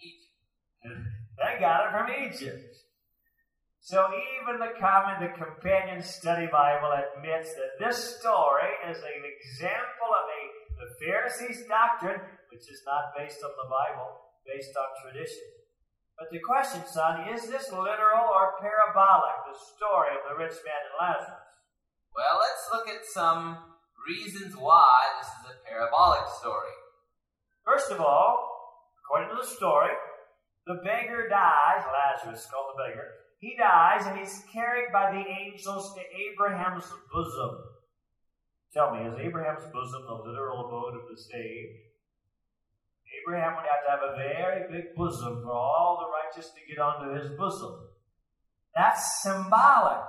Egypt. 0.00 1.08
They 1.36 1.60
got 1.60 1.86
it 1.86 1.90
from 1.90 2.24
Egypt. 2.26 2.81
So 3.82 3.98
even 4.14 4.62
the 4.62 4.78
common, 4.78 5.18
the 5.18 5.34
companion 5.34 6.06
study 6.06 6.46
Bible 6.46 6.94
admits 6.94 7.50
that 7.58 7.82
this 7.82 7.98
story 7.98 8.70
is 8.86 9.02
an 9.02 9.26
example 9.26 10.06
of 10.06 10.24
a 10.30 10.42
the 10.82 10.94
Pharisees' 11.02 11.66
doctrine, 11.66 12.18
which 12.50 12.66
is 12.70 12.82
not 12.86 13.14
based 13.18 13.42
on 13.42 13.50
the 13.54 13.70
Bible, 13.70 14.18
based 14.46 14.74
on 14.74 14.86
tradition. 15.02 15.46
But 16.18 16.30
the 16.30 16.42
question, 16.42 16.82
son, 16.86 17.26
is 17.34 17.50
this 17.50 17.70
literal 17.70 18.26
or 18.30 18.58
parabolic, 18.62 19.50
the 19.50 19.58
story 19.58 20.14
of 20.14 20.26
the 20.26 20.38
rich 20.38 20.58
man 20.62 20.82
and 20.86 20.96
Lazarus? 20.98 21.42
Well, 22.14 22.38
let's 22.38 22.66
look 22.70 22.86
at 22.86 23.06
some 23.06 23.58
reasons 24.06 24.54
why 24.54 25.10
this 25.18 25.30
is 25.42 25.54
a 25.54 25.62
parabolic 25.66 26.26
story. 26.38 26.74
First 27.64 27.90
of 27.90 28.00
all, 28.00 28.46
according 29.02 29.34
to 29.34 29.42
the 29.42 29.54
story, 29.54 29.94
the 30.66 30.82
beggar 30.82 31.28
dies, 31.28 31.82
Lazarus 31.86 32.42
is 32.42 32.50
called 32.50 32.74
the 32.74 32.82
beggar. 32.82 33.21
He 33.42 33.56
dies 33.58 34.06
and 34.06 34.16
he's 34.20 34.44
carried 34.52 34.92
by 34.92 35.10
the 35.10 35.26
angels 35.26 35.92
to 35.94 36.00
Abraham's 36.00 36.86
bosom. 37.12 37.58
Tell 38.72 38.94
me, 38.94 39.02
is 39.02 39.18
Abraham's 39.18 39.66
bosom 39.74 40.06
the 40.06 40.14
literal 40.14 40.64
abode 40.64 40.94
of 40.94 41.10
the 41.10 41.20
saved? 41.20 41.90
Abraham 43.18 43.56
would 43.56 43.66
have 43.66 43.82
to 43.82 43.90
have 43.90 44.06
a 44.06 44.16
very 44.16 44.70
big 44.70 44.94
bosom 44.94 45.42
for 45.42 45.50
all 45.50 45.98
the 45.98 46.06
righteous 46.06 46.52
to 46.54 46.66
get 46.70 46.78
onto 46.78 47.18
his 47.18 47.36
bosom. 47.36 47.88
That's 48.76 49.22
symbolic. 49.22 50.06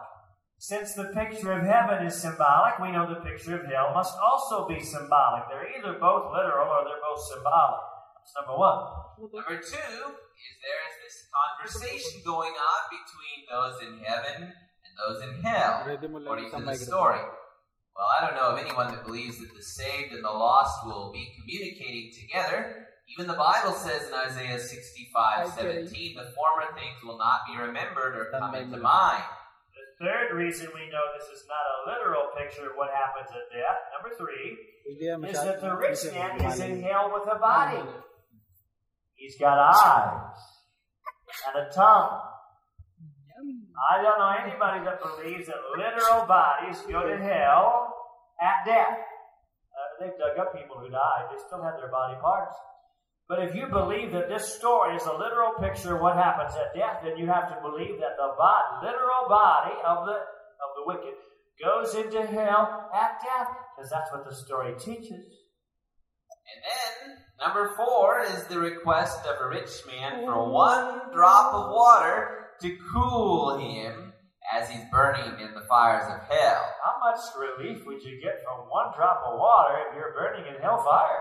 Since 0.59 0.93
the 0.93 1.05
picture 1.05 1.53
of 1.53 1.65
heaven 1.65 2.05
is 2.05 2.21
symbolic, 2.21 2.77
we 2.77 2.91
know 2.91 3.09
the 3.09 3.27
picture 3.27 3.59
of 3.59 3.65
hell 3.65 3.95
must 3.95 4.13
also 4.21 4.67
be 4.67 4.79
symbolic. 4.79 5.49
They're 5.49 5.73
either 5.75 5.97
both 5.99 6.31
literal 6.31 6.69
or 6.69 6.85
they're 6.85 7.01
both 7.01 7.25
symbolic. 7.33 7.81
That's 8.23 8.39
number 8.39 8.55
one. 8.55 8.79
Number 9.19 9.59
two 9.59 9.59
is 9.59 10.53
there 10.63 10.81
is 10.87 10.95
this 11.03 11.27
conversation 11.27 12.23
going 12.23 12.55
on 12.55 12.79
between 12.87 13.39
those 13.51 13.75
in 13.83 13.99
heaven 13.99 14.47
and 14.47 14.93
those 14.95 15.19
in 15.27 15.43
hell, 15.43 15.83
Ready 15.83 16.07
mo 16.07 16.23
lang 16.23 16.47
according 16.47 16.51
sa 16.55 16.63
to 16.63 16.65
the 16.71 16.79
story. 16.79 17.19
Well, 17.19 18.07
I 18.07 18.23
don't 18.23 18.39
know 18.39 18.55
of 18.55 18.63
anyone 18.63 18.95
that 18.95 19.03
believes 19.03 19.43
that 19.43 19.51
the 19.51 19.61
saved 19.61 20.15
and 20.15 20.23
the 20.23 20.31
lost 20.31 20.87
will 20.87 21.11
be 21.11 21.35
communicating 21.35 22.15
together. 22.15 22.87
Even 23.11 23.27
the 23.27 23.35
Bible 23.35 23.75
says 23.75 24.07
in 24.07 24.15
Isaiah 24.15 24.57
65 24.57 25.59
17, 25.59 26.15
the 26.15 26.31
former 26.31 26.71
things 26.79 27.03
will 27.03 27.19
not 27.19 27.43
be 27.43 27.59
remembered 27.59 28.15
or 28.15 28.31
come 28.31 28.55
into 28.55 28.79
mind. 28.79 29.27
The 29.99 30.07
third 30.07 30.31
reason 30.31 30.71
we 30.71 30.87
know 30.87 31.03
this 31.11 31.27
is 31.27 31.43
not 31.43 31.59
a 31.59 31.75
literal 31.91 32.31
picture 32.39 32.71
of 32.71 32.79
what 32.79 32.87
happens 32.95 33.27
at 33.35 33.51
death, 33.51 33.83
number 33.91 34.15
three, 34.15 34.55
is 35.27 35.37
that 35.43 35.59
the 35.59 35.75
rich 35.75 36.07
man 36.15 36.39
is 36.39 36.59
in 36.63 36.81
hell 36.81 37.11
with 37.13 37.27
a 37.27 37.37
body. 37.37 37.83
He's 39.23 39.39
got 39.39 39.55
eyes 39.55 40.35
and 41.47 41.63
a 41.63 41.71
tongue. 41.71 42.19
I 43.71 44.03
don't 44.03 44.19
know 44.19 44.35
anybody 44.35 44.83
that 44.83 44.99
believes 44.99 45.47
that 45.47 45.63
literal 45.79 46.27
bodies 46.27 46.83
go 46.91 47.07
to 47.07 47.15
hell 47.15 47.87
at 48.43 48.67
death. 48.67 48.99
Uh, 48.99 49.87
they've 50.03 50.19
dug 50.19 50.35
up 50.43 50.51
people 50.51 50.75
who 50.75 50.91
died, 50.91 51.31
they 51.31 51.39
still 51.39 51.63
have 51.63 51.79
their 51.79 51.87
body 51.89 52.19
parts. 52.19 52.57
But 53.29 53.47
if 53.47 53.55
you 53.55 53.67
believe 53.71 54.11
that 54.11 54.27
this 54.27 54.59
story 54.59 54.97
is 54.97 55.05
a 55.07 55.15
literal 55.15 55.55
picture 55.55 55.95
of 55.95 56.01
what 56.01 56.19
happens 56.19 56.51
at 56.59 56.75
death, 56.75 56.99
then 57.01 57.15
you 57.15 57.25
have 57.27 57.47
to 57.47 57.57
believe 57.63 58.03
that 58.03 58.19
the 58.19 58.35
body, 58.35 58.91
literal 58.91 59.31
body 59.31 59.79
of 59.87 60.05
the 60.05 60.19
of 60.19 60.69
the 60.75 60.83
wicked 60.83 61.15
goes 61.63 61.95
into 61.95 62.27
hell 62.27 62.91
at 62.93 63.23
death, 63.23 63.55
because 63.71 63.89
that's 63.89 64.11
what 64.11 64.27
the 64.27 64.35
story 64.35 64.75
teaches. 64.75 65.31
And 66.43 66.59
then, 66.59 67.23
number 67.45 67.73
four 67.75 68.21
is 68.21 68.45
the 68.45 68.59
request 68.59 69.25
of 69.25 69.41
a 69.41 69.49
rich 69.49 69.83
man 69.87 70.23
for 70.23 70.49
one 70.49 71.11
drop 71.11 71.53
of 71.53 71.71
water 71.71 72.47
to 72.61 72.77
cool 72.93 73.57
him 73.57 74.13
as 74.53 74.69
he's 74.69 74.83
burning 74.91 75.39
in 75.39 75.53
the 75.53 75.65
fires 75.67 76.03
of 76.05 76.19
hell. 76.29 76.63
How 76.83 76.99
much 77.03 77.19
relief 77.37 77.85
would 77.85 78.01
you 78.03 78.21
get 78.21 78.43
from 78.43 78.69
one 78.69 78.93
drop 78.95 79.23
of 79.27 79.39
water 79.39 79.75
if 79.89 79.95
you're 79.95 80.13
burning 80.13 80.45
in 80.47 80.61
hellfire? 80.61 81.19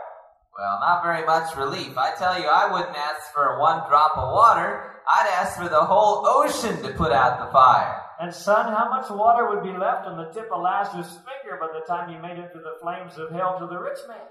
Well, 0.56 0.78
not 0.80 1.02
very 1.02 1.24
much 1.24 1.56
relief. 1.56 1.96
I 1.96 2.14
tell 2.14 2.38
you, 2.38 2.46
I 2.46 2.70
wouldn't 2.70 2.96
ask 2.96 3.32
for 3.32 3.58
one 3.58 3.88
drop 3.88 4.16
of 4.16 4.32
water. 4.32 5.00
I'd 5.08 5.30
ask 5.40 5.58
for 5.58 5.68
the 5.68 5.84
whole 5.84 6.26
ocean 6.26 6.82
to 6.82 6.92
put 6.92 7.10
out 7.10 7.40
the 7.40 7.52
fire. 7.52 8.00
And 8.20 8.32
son, 8.32 8.72
how 8.72 8.90
much 8.90 9.10
water 9.10 9.48
would 9.48 9.64
be 9.64 9.76
left 9.76 10.06
on 10.06 10.16
the 10.16 10.30
tip 10.32 10.52
of 10.52 10.62
Lazarus' 10.62 11.18
finger 11.24 11.58
by 11.58 11.68
the 11.72 11.84
time 11.86 12.10
he 12.10 12.20
made 12.20 12.38
it 12.38 12.52
through 12.52 12.62
the 12.62 12.78
flames 12.80 13.18
of 13.18 13.30
hell 13.30 13.58
to 13.58 13.66
the 13.66 13.78
rich 13.78 13.98
man? 14.06 14.28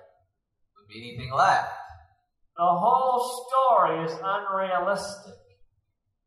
Be 0.91 1.15
anything 1.15 1.34
left? 1.34 1.71
The 2.58 2.65
whole 2.65 3.47
story 3.47 4.06
is 4.06 4.12
unrealistic. 4.21 5.36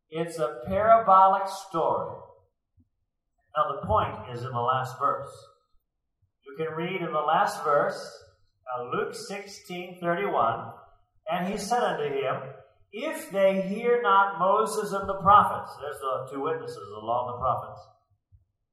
It's 0.09 0.39
a 0.39 0.61
parabolic 0.67 1.43
story. 1.67 2.15
Now, 3.55 3.79
the 3.79 3.87
point 3.87 4.35
is 4.35 4.43
in 4.43 4.51
the 4.51 4.59
last 4.59 4.97
verse. 4.99 5.29
You 6.45 6.55
can 6.57 6.75
read 6.75 7.01
in 7.01 7.11
the 7.11 7.19
last 7.19 7.63
verse, 7.63 7.99
uh, 8.77 8.83
Luke 8.83 9.13
16 9.13 9.99
31, 10.01 10.71
and 11.31 11.47
he 11.47 11.57
said 11.57 11.83
unto 11.83 12.03
him, 12.03 12.35
If 12.91 13.31
they 13.31 13.61
hear 13.61 14.01
not 14.01 14.39
Moses 14.39 14.93
and 14.93 15.07
the 15.07 15.21
prophets, 15.21 15.71
there's 15.81 15.99
the 15.99 16.27
two 16.31 16.41
witnesses, 16.41 16.77
and 16.77 17.01
the 17.01 17.37
prophets. 17.39 17.81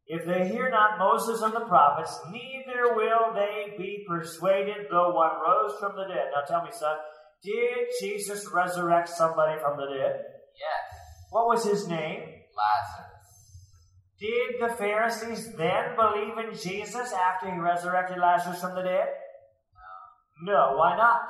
If 0.07 0.27
they 0.27 0.49
hear 0.49 0.69
not 0.69 0.99
Moses 0.99 1.43
and 1.43 1.55
the 1.55 1.67
prophets, 1.67 2.19
neither 2.31 2.95
will 2.95 3.33
they 3.35 3.75
be 3.79 4.05
persuaded 4.09 4.87
though 4.91 5.15
one 5.15 5.33
rose 5.47 5.79
from 5.79 5.97
the 5.97 6.05
dead. 6.05 6.29
Now 6.35 6.43
tell 6.47 6.65
me, 6.65 6.71
son, 6.73 6.97
did 7.43 7.89
Jesus 8.01 8.49
resurrect 8.53 9.09
somebody 9.09 9.61
from 9.61 9.77
the 9.77 9.87
dead? 9.87 10.21
Yes. 10.59 11.29
What 11.31 11.47
was 11.47 11.65
his 11.65 11.89
name? 11.89 12.21
Lazarus. 12.55 13.13
Did 14.21 14.61
the 14.61 14.77
Pharisees 14.77 15.53
then 15.57 15.97
believe 15.97 16.39
in 16.39 16.55
Jesus 16.55 17.13
after 17.13 17.51
he 17.51 17.59
resurrected 17.59 18.19
Lazarus 18.19 18.61
from 18.61 18.75
the 18.75 18.83
dead? 18.83 19.09
No, 20.45 20.53
No, 20.53 20.77
why 20.77 20.97
not? 20.97 21.23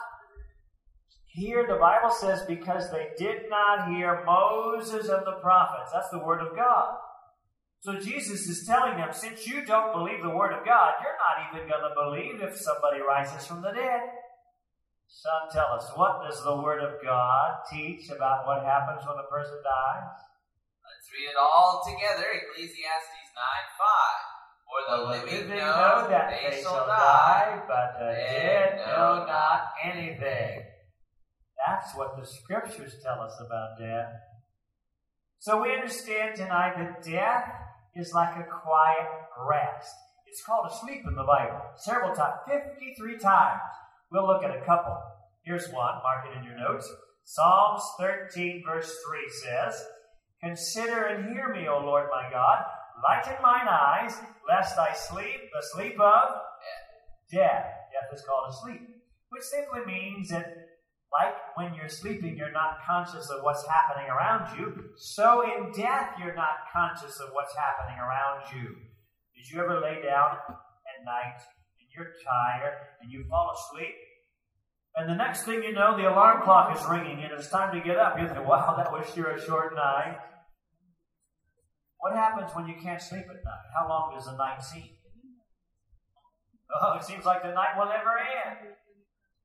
Here 1.29 1.67
the 1.67 1.77
Bible 1.77 2.11
says 2.11 2.43
because 2.47 2.91
they 2.91 3.09
did 3.17 3.49
not 3.49 3.89
hear 3.89 4.23
Moses 4.27 5.09
and 5.09 5.25
the 5.25 5.39
prophets. 5.41 5.91
That's 5.93 6.11
the 6.11 6.19
word 6.19 6.43
of 6.43 6.55
God. 6.55 6.97
So 7.83 7.99
Jesus 7.99 8.47
is 8.47 8.65
telling 8.65 8.97
them, 8.97 9.11
since 9.11 9.45
you 9.45 9.67
don't 9.67 9.91
believe 9.91 10.23
the 10.23 10.31
word 10.31 10.55
of 10.55 10.65
God, 10.65 11.03
you're 11.03 11.19
not 11.19 11.51
even 11.51 11.67
going 11.67 11.83
to 11.83 11.91
believe 11.99 12.39
if 12.39 12.57
somebody 12.57 13.03
rises 13.03 13.45
from 13.45 13.61
the 13.61 13.73
dead. 13.75 14.03
Son, 15.09 15.51
tell 15.51 15.75
us, 15.75 15.91
what 15.97 16.23
does 16.23 16.43
the 16.45 16.63
word 16.63 16.79
of 16.79 17.03
God 17.03 17.59
teach 17.73 18.09
about 18.09 18.47
what 18.47 18.63
happens 18.65 19.03
when 19.03 19.19
a 19.19 19.27
person 19.27 19.59
dies? 19.67 20.15
Let's 20.87 21.11
read 21.11 21.35
it 21.35 21.37
all 21.37 21.83
together. 21.83 22.31
Ecclesiastes 22.31 23.35
9 23.35 23.67
5. 23.75 24.31
For 24.71 24.81
the 24.89 25.03
living 25.11 25.49
know 25.51 26.07
that 26.09 26.31
they 26.31 26.63
shall 26.63 26.87
die, 26.87 27.63
but 27.67 27.99
the 27.99 28.13
dead 28.15 28.77
know 28.87 28.93
know 28.97 29.27
not 29.27 29.73
anything. 29.83 30.63
That's 31.67 31.97
what 31.97 32.17
the 32.17 32.27
scriptures 32.27 32.95
tell 33.03 33.21
us 33.21 33.35
about 33.45 33.77
death. 33.79 34.15
So 35.41 35.61
we 35.61 35.75
understand 35.75 36.37
tonight 36.37 36.75
that 36.79 37.03
death 37.03 37.51
is 37.95 38.13
like 38.15 38.37
a 38.37 38.45
quiet 38.45 39.09
rest. 39.49 39.95
It's 40.27 40.43
called 40.45 40.67
a 40.71 40.75
sleep 40.75 41.03
in 41.07 41.15
the 41.15 41.25
Bible. 41.25 41.61
Several 41.77 42.15
times, 42.15 42.37
53 42.47 43.19
times. 43.19 43.61
We'll 44.11 44.27
look 44.27 44.43
at 44.43 44.57
a 44.57 44.65
couple. 44.65 44.97
Here's 45.45 45.69
one, 45.69 45.95
mark 46.03 46.27
it 46.27 46.39
in 46.39 46.45
your 46.45 46.57
notes. 46.57 46.91
Psalms 47.25 47.83
13, 47.99 48.63
verse 48.67 48.97
3 49.09 49.31
says, 49.31 49.85
Consider 50.43 51.07
and 51.07 51.33
hear 51.33 51.53
me, 51.53 51.69
O 51.69 51.79
Lord 51.79 52.09
my 52.11 52.29
God. 52.31 52.65
Lighten 53.03 53.43
mine 53.43 53.69
eyes, 53.69 54.17
lest 54.49 54.79
I 54.79 54.93
sleep 54.93 55.51
the 55.53 55.67
sleep 55.75 56.01
of 56.01 56.25
death. 57.31 57.67
Death 57.93 58.13
is 58.13 58.23
called 58.23 58.51
a 58.51 58.53
sleep, 58.53 58.89
which 59.31 59.43
simply 59.43 59.81
means 59.87 60.29
that, 60.31 60.47
like 61.13 61.35
when 61.55 61.75
you're 61.75 61.89
sleeping, 61.89 62.37
you're 62.37 62.53
not 62.53 62.79
conscious 62.87 63.29
of 63.29 63.43
what's 63.43 63.67
happening 63.67 64.09
around 64.09 64.59
you. 64.59 64.93
So 64.97 65.43
in 65.45 65.71
death, 65.73 66.17
you're 66.19 66.35
not 66.35 66.65
conscious 66.73 67.21
of 67.21 67.29
what's 67.33 67.55
happening 67.55 67.99
around 68.01 68.49
you. 68.55 68.77
Did 69.37 69.51
you 69.51 69.61
ever 69.61 69.79
lay 69.81 70.01
down 70.03 70.39
at 70.49 71.05
night 71.05 71.37
and 71.81 71.89
you're 71.95 72.13
tired 72.25 72.75
and 73.03 73.13
you 73.13 73.25
fall 73.29 73.53
asleep? 73.53 73.95
And 74.97 75.09
the 75.09 75.15
next 75.15 75.45
thing 75.45 75.63
you 75.63 75.73
know, 75.73 75.97
the 75.97 76.09
alarm 76.09 76.43
clock 76.43 76.77
is 76.77 76.85
ringing 76.89 77.23
and 77.25 77.33
it's 77.33 77.49
time 77.49 77.75
to 77.75 77.87
get 77.87 77.99
up. 77.99 78.19
You 78.19 78.29
think, 78.29 78.47
wow, 78.47 78.75
that 78.77 78.91
was 78.91 79.07
sure 79.15 79.31
a 79.31 79.41
short 79.41 79.75
night. 79.75 80.17
What 81.99 82.15
happens 82.15 82.51
when 82.55 82.67
you 82.67 82.75
can't 82.83 83.01
sleep 83.01 83.25
at 83.25 83.45
night? 83.45 83.67
How 83.79 83.89
long 83.89 84.13
does 84.15 84.27
the 84.27 84.37
night 84.37 84.63
seem? 84.63 84.89
Oh, 86.81 86.97
it 86.97 87.05
seems 87.05 87.25
like 87.27 87.43
the 87.43 87.53
night 87.53 87.77
will 87.77 87.87
never 87.87 88.17
end. 88.47 88.75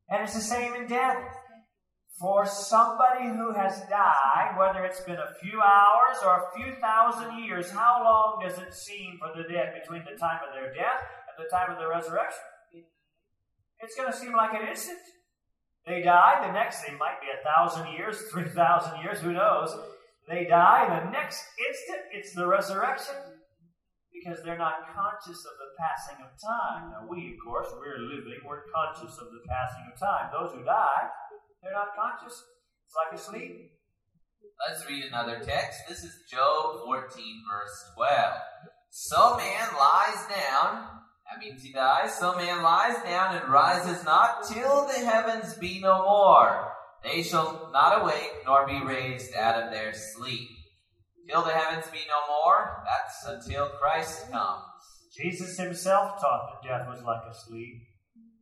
And 0.10 0.24
it's 0.24 0.34
the 0.34 0.42
same 0.42 0.74
in 0.74 0.88
death. 0.88 1.18
For 2.20 2.48
somebody 2.48 3.28
who 3.30 3.54
has 3.54 3.82
died, 3.90 4.56
whether 4.58 4.84
it's 4.84 5.02
been 5.02 5.18
a 5.18 5.36
few 5.40 5.62
hours 5.62 6.18
or 6.26 6.34
a 6.34 6.50
few 6.58 6.74
thousand 6.82 7.44
years, 7.44 7.70
how 7.70 8.02
long 8.04 8.42
does 8.42 8.58
it 8.58 8.74
seem 8.74 9.20
for 9.20 9.30
the 9.36 9.48
dead 9.48 9.76
between 9.80 10.04
the 10.04 10.18
time 10.18 10.40
of 10.48 10.54
their 10.54 10.74
death 10.74 11.06
and 11.30 11.38
the 11.38 11.50
time 11.50 11.70
of 11.70 11.78
their 11.78 11.90
resurrection? 11.90 12.42
It's 13.80 13.96
going 13.96 14.12
to 14.12 14.18
seem 14.18 14.34
like 14.34 14.60
an 14.60 14.68
instant. 14.68 14.98
They 15.86 16.02
die, 16.02 16.46
the 16.46 16.54
next, 16.54 16.82
they 16.82 16.96
might 16.96 17.22
be 17.22 17.28
a 17.30 17.44
thousand 17.46 17.94
years, 17.94 18.20
three 18.32 18.50
thousand 18.50 19.00
years, 19.02 19.20
who 19.20 19.34
knows? 19.34 19.78
They 20.28 20.46
die, 20.46 20.90
the 20.90 21.12
next 21.12 21.46
instant, 21.70 22.02
it's 22.12 22.34
the 22.34 22.48
resurrection 22.48 23.16
because 24.12 24.44
they're 24.44 24.58
not 24.58 24.90
conscious 24.92 25.46
of 25.46 25.56
the 25.62 25.72
passing 25.78 26.18
of 26.26 26.34
time. 26.42 26.92
Now, 26.92 27.08
we, 27.08 27.38
of 27.38 27.40
course, 27.46 27.70
we're 27.78 28.02
living, 28.02 28.42
we're 28.44 28.66
conscious 28.74 29.16
of 29.22 29.30
the 29.30 29.46
passing 29.48 29.86
of 29.94 30.00
time. 30.00 30.34
Those 30.34 30.52
who 30.58 30.66
die, 30.66 31.08
they're 31.62 31.74
not 31.74 31.96
conscious. 31.96 32.44
It's 32.86 32.96
like 32.96 33.20
asleep. 33.20 33.72
Let's 34.68 34.88
read 34.90 35.04
another 35.04 35.40
text. 35.40 35.82
This 35.88 36.04
is 36.04 36.16
Job 36.32 36.84
14, 36.86 37.10
verse 37.52 37.92
12. 37.96 38.34
So 38.90 39.38
man 39.38 39.68
lies 39.78 40.26
down, 40.30 40.88
that 41.30 41.40
means 41.40 41.62
he 41.62 41.74
dies. 41.74 42.18
So 42.18 42.36
man 42.36 42.64
lies 42.64 42.96
down 43.04 43.36
and 43.36 43.50
rises 43.50 44.04
not 44.04 44.48
till 44.48 44.88
the 44.88 45.06
heavens 45.06 45.54
be 45.56 45.80
no 45.82 46.04
more. 46.04 46.72
They 47.04 47.22
shall 47.22 47.70
not 47.72 48.02
awake 48.02 48.32
nor 48.46 48.66
be 48.66 48.82
raised 48.84 49.36
out 49.36 49.62
of 49.62 49.72
their 49.72 49.94
sleep. 49.94 50.50
Till 51.30 51.44
the 51.44 51.52
heavens 51.52 51.92
be 51.92 52.00
no 52.08 52.34
more, 52.34 52.84
that's 52.86 53.46
until 53.46 53.70
Christ 53.70 54.32
comes. 54.32 54.64
Jesus 55.16 55.58
himself 55.58 56.20
taught 56.22 56.62
that 56.64 56.68
death 56.68 56.88
was 56.88 57.04
like 57.04 57.22
a 57.30 57.34
sleep. 57.34 57.87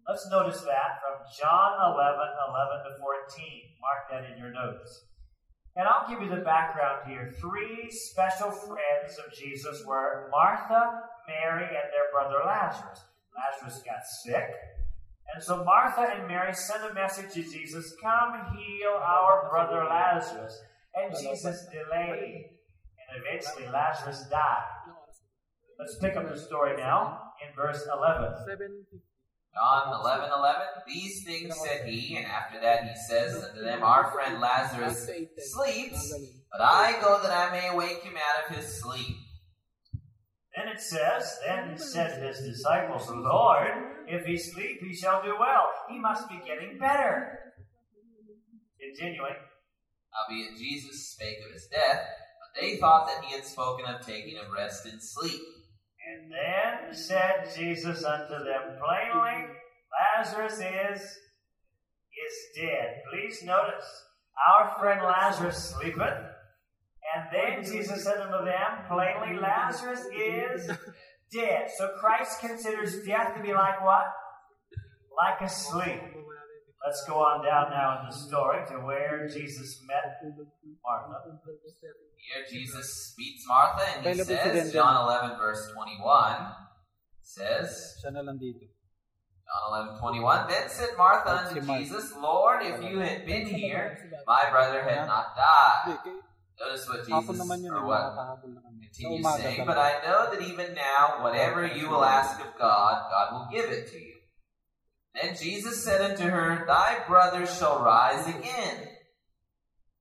Let's 0.07 0.29
notice 0.29 0.61
that 0.61 1.01
from 1.01 1.25
John 1.33 1.71
11, 1.81 1.97
11 1.97 2.85
to 2.85 3.01
14. 3.01 3.45
Mark 3.81 4.05
that 4.11 4.29
in 4.29 4.37
your 4.37 4.53
notes. 4.53 5.05
And 5.75 5.87
I'll 5.87 6.07
give 6.07 6.21
you 6.21 6.29
the 6.29 6.43
background 6.45 7.09
here. 7.09 7.33
Three 7.41 7.89
special 7.89 8.51
friends 8.51 9.17
of 9.17 9.33
Jesus 9.33 9.83
were 9.83 10.29
Martha, 10.31 11.01
Mary, 11.27 11.65
and 11.65 11.89
their 11.89 12.13
brother 12.13 12.45
Lazarus. 12.45 13.01
Lazarus 13.35 13.81
got 13.83 14.05
sick. 14.23 14.53
And 15.33 15.43
so 15.43 15.65
Martha 15.65 16.07
and 16.15 16.27
Mary 16.27 16.53
sent 16.53 16.89
a 16.89 16.93
message 16.93 17.33
to 17.33 17.41
Jesus 17.41 17.93
Come 18.01 18.55
heal 18.55 18.93
our 19.03 19.49
brother 19.49 19.85
Lazarus. 19.89 20.61
And 20.93 21.13
Jesus 21.19 21.65
delayed. 21.71 22.45
And 23.09 23.23
eventually 23.25 23.67
Lazarus 23.73 24.23
died. 24.29 24.63
Let's 25.79 25.97
pick 25.97 26.15
up 26.15 26.29
the 26.29 26.39
story 26.39 26.77
now 26.77 27.31
in 27.41 27.53
verse 27.55 27.83
11. 27.91 28.85
John 29.55 30.01
11, 30.01 30.29
11. 30.37 30.61
These 30.85 31.23
things 31.23 31.55
said 31.63 31.87
he, 31.87 32.17
and 32.17 32.25
after 32.25 32.59
that 32.59 32.83
he 32.83 32.95
says 33.07 33.41
unto 33.41 33.61
them, 33.61 33.83
Our 33.83 34.11
friend 34.11 34.41
Lazarus 34.41 35.09
sleeps, 35.37 36.13
but 36.51 36.61
I 36.61 36.97
go 37.01 37.21
that 37.23 37.31
I 37.31 37.51
may 37.51 37.75
wake 37.75 38.03
him 38.03 38.15
out 38.17 38.49
of 38.49 38.57
his 38.57 38.81
sleep. 38.81 39.15
Then 40.55 40.67
it 40.67 40.81
says, 40.81 41.39
Then 41.45 41.77
said 41.77 42.21
his 42.21 42.39
disciples, 42.39 43.09
Lord, 43.09 43.71
if 44.07 44.25
he 44.25 44.37
sleep, 44.37 44.79
he 44.81 44.93
shall 44.93 45.23
do 45.23 45.35
well. 45.39 45.69
He 45.89 45.99
must 45.99 46.27
be 46.27 46.39
getting 46.45 46.77
better. 46.77 47.39
Continuing. 48.79 49.35
Howbeit 50.11 50.57
Jesus 50.57 51.11
spake 51.11 51.37
of 51.45 51.53
his 51.53 51.67
death, 51.67 52.01
but 52.01 52.61
they 52.61 52.75
thought 52.77 53.07
that 53.07 53.23
he 53.23 53.33
had 53.33 53.45
spoken 53.45 53.85
of 53.85 54.05
taking 54.05 54.37
a 54.37 54.53
rest 54.53 54.85
in 54.85 54.99
sleep. 54.99 55.41
Then 56.29 56.93
said 56.93 57.49
Jesus 57.55 58.03
unto 58.03 58.43
them 58.43 58.77
plainly, 58.79 59.47
Lazarus 60.17 60.59
is 60.59 61.01
is 62.15 62.35
dead. 62.55 63.01
Please 63.11 63.43
notice, 63.43 63.85
our 64.49 64.75
friend 64.79 65.01
Lazarus 65.03 65.75
sleepeth. 65.75 66.31
And 67.13 67.27
then 67.31 67.63
Jesus 67.63 68.03
said 68.03 68.17
unto 68.17 68.45
them 68.45 68.85
plainly, 68.87 69.39
Lazarus 69.39 70.01
is 70.15 70.67
dead. 71.33 71.69
So 71.77 71.89
Christ 71.99 72.39
considers 72.39 73.05
death 73.05 73.35
to 73.35 73.43
be 73.43 73.53
like 73.53 73.83
what? 73.83 74.05
Like 75.17 75.41
a 75.41 75.49
sleep. 75.49 76.01
Let's 76.85 77.03
go 77.09 77.17
on 77.17 77.41
down 77.43 77.71
now 77.71 77.99
in 77.99 78.05
the 78.05 78.15
story 78.15 78.61
to 78.69 78.75
where 78.85 79.27
Jesus 79.27 79.81
met 79.87 80.21
Martha. 80.85 81.33
Here 81.33 82.45
Jesus 82.45 83.15
meets 83.17 83.41
Martha 83.47 83.81
and 83.97 84.05
he 84.05 84.23
says, 84.23 84.27
din 84.27 84.63
din. 84.65 84.71
John 84.71 84.93
11 85.09 85.37
verse 85.41 85.71
21 85.73 86.45
says, 87.21 87.97
Siya 87.97 88.13
na 88.13 88.21
lang 88.21 88.37
dito. 88.37 88.69
John 89.49 89.97
11, 89.97 89.97
21. 89.97 90.47
Then 90.47 90.69
said 90.69 90.93
Martha 90.97 91.49
unto 91.49 91.61
Jesus, 91.61 92.13
Lord, 92.21 92.61
if 92.61 92.77
you 92.85 93.01
had 93.01 93.25
been 93.25 93.49
here, 93.49 93.97
my 94.29 94.45
brother 94.53 94.85
had 94.85 95.09
not 95.09 95.33
died. 95.33 95.97
Notice 96.61 96.87
what 96.87 97.01
Jesus, 97.01 97.41
or 97.67 97.83
what 97.83 98.13
nakakahabol 98.13 98.49
na 98.55 98.61
kami. 98.61 98.87
Sa 98.87 99.03
continues 99.03 99.25
saying. 99.41 99.65
But 99.67 99.77
I 99.81 99.99
know 100.05 100.31
that 100.31 100.39
even 100.39 100.71
now, 100.73 101.19
whatever 101.19 101.67
you 101.67 101.89
will 101.89 102.05
ask 102.05 102.39
of 102.39 102.53
God, 102.57 103.09
God 103.11 103.27
will 103.33 103.47
give 103.51 103.67
it 103.73 103.91
to 103.91 103.99
you. 103.99 104.14
Then 105.21 105.35
Jesus 105.41 105.83
said 105.83 106.01
unto 106.01 106.23
her, 106.23 106.65
Thy 106.67 106.99
brother 107.07 107.45
shall 107.45 107.83
rise 107.83 108.27
again. 108.27 108.89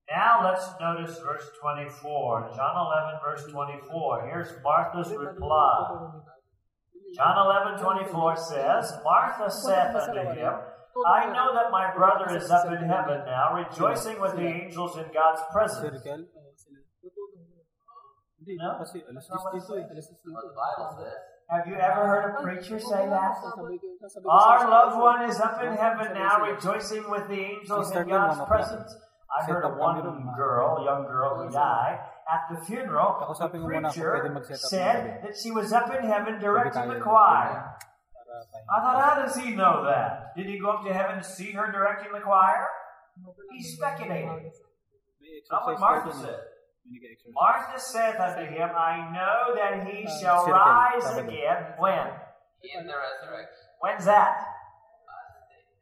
Now 0.09 0.41
let's 0.43 0.67
notice 0.79 1.17
verse 1.19 1.45
24. 1.61 2.51
John 2.55 2.75
11, 2.75 3.19
verse 3.25 3.51
24. 3.51 4.27
Here's 4.27 4.51
Martha's 4.63 5.11
reply. 5.17 6.11
John 7.15 7.37
11, 7.71 7.81
24 7.81 8.37
says, 8.37 8.93
Martha 9.03 9.49
saith 9.49 9.95
unto 9.95 10.19
him, 10.37 10.53
I 11.07 11.31
know 11.31 11.53
that 11.53 11.71
my 11.71 11.93
brother 11.95 12.35
is 12.37 12.49
up 12.51 12.67
in 12.67 12.87
heaven 12.87 13.23
now, 13.25 13.53
rejoicing 13.55 14.19
with 14.21 14.35
the 14.35 14.47
angels 14.47 14.97
in 14.97 15.05
God's 15.13 15.41
presence. 15.51 16.03
Circle? 16.03 16.25
No? 18.47 18.77
That's 18.79 19.29
not 19.29 19.43
what 19.43 19.55
it 19.55 19.61
says. 19.61 19.89
Alas 19.91 20.07
10 20.07 20.33
What 20.33 20.43
dito. 20.43 20.49
the 20.49 20.55
Bible 20.55 20.97
says. 21.01 21.34
Have 21.49 21.67
you 21.67 21.75
ever 21.75 22.07
heard 22.07 22.35
a 22.35 22.41
preacher 22.41 22.79
say 22.79 23.07
that? 23.07 23.35
Our 24.27 24.69
loved 24.69 24.97
one 24.99 25.29
is 25.29 25.39
up 25.39 25.61
in 25.61 25.73
heaven 25.73 26.13
now, 26.13 26.41
rejoicing 26.41 27.09
with 27.09 27.27
the 27.27 27.39
angels 27.39 27.91
in 27.91 28.07
God's 28.07 28.47
presence. 28.47 28.95
I 29.37 29.45
heard 29.45 29.63
of 29.63 29.77
one 29.77 30.01
girl, 30.35 30.83
young 30.83 31.03
girl 31.03 31.43
who 31.43 31.51
died. 31.51 31.99
At 32.31 32.55
the 32.55 32.65
funeral, 32.65 33.17
the 33.19 33.59
preacher 33.59 34.55
said 34.55 35.21
that 35.23 35.37
she 35.41 35.51
was 35.51 35.71
up 35.71 35.93
in 35.93 36.03
heaven 36.07 36.39
directing 36.39 36.89
the 36.89 36.99
choir. 36.99 37.75
I 38.69 38.81
thought, 38.81 39.03
how 39.03 39.21
does 39.23 39.35
he 39.37 39.51
know 39.51 39.83
that? 39.85 40.35
Did 40.35 40.47
he 40.47 40.57
go 40.57 40.71
up 40.71 40.85
to 40.85 40.93
heaven 40.93 41.17
to 41.17 41.23
see 41.23 41.51
her 41.51 41.71
directing 41.71 42.11
the 42.11 42.21
choir? 42.21 42.65
He's 43.51 43.75
speculating. 43.75 44.51
Not 45.51 45.65
what 45.65 45.79
Martha 45.79 46.13
said. 46.19 46.39
May 46.85 46.99
nag-exercise. 46.99 47.33
Martha 47.33 47.79
said 47.79 48.15
unto 48.17 48.45
him, 48.45 48.69
I 48.75 49.09
know 49.11 49.55
that 49.55 49.87
he 49.87 50.05
Uh, 50.05 50.19
shall 50.21 50.45
rise 50.47 51.17
again. 51.17 51.73
When? 51.77 52.07
In 52.63 52.87
the 52.87 52.93
resurrection. 52.97 53.65
When's 53.79 54.05
that? 54.05 54.47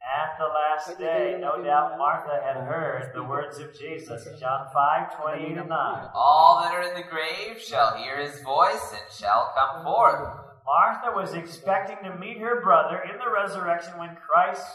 At 0.04 0.36
the 0.38 0.46
last 0.46 0.98
day. 0.98 1.38
No 1.40 1.62
doubt 1.62 1.96
Martha 1.96 2.40
had 2.42 2.56
heard 2.56 3.12
the 3.14 3.22
words 3.24 3.58
of 3.58 3.72
Jesus. 3.74 4.28
John 4.38 4.68
5, 4.72 5.16
28 5.18 5.56
and 5.56 5.68
9. 5.68 6.10
All 6.14 6.60
that 6.62 6.74
are 6.74 6.82
in 6.82 6.94
the 6.94 7.08
grave 7.08 7.58
shall 7.58 7.96
hear 7.96 8.18
his 8.18 8.40
voice 8.42 8.92
and 8.92 9.10
shall 9.10 9.52
come 9.56 9.82
forth. 9.82 10.28
Martha 10.66 11.10
was 11.14 11.32
expecting 11.34 11.96
to 12.04 12.16
meet 12.18 12.38
her 12.38 12.60
brother 12.60 13.02
in 13.10 13.18
the 13.18 13.30
resurrection 13.30 13.98
when 13.98 14.16
Christ 14.16 14.66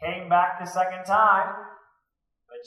came 0.00 0.28
back 0.28 0.58
the 0.58 0.66
second 0.66 1.04
time. 1.04 1.54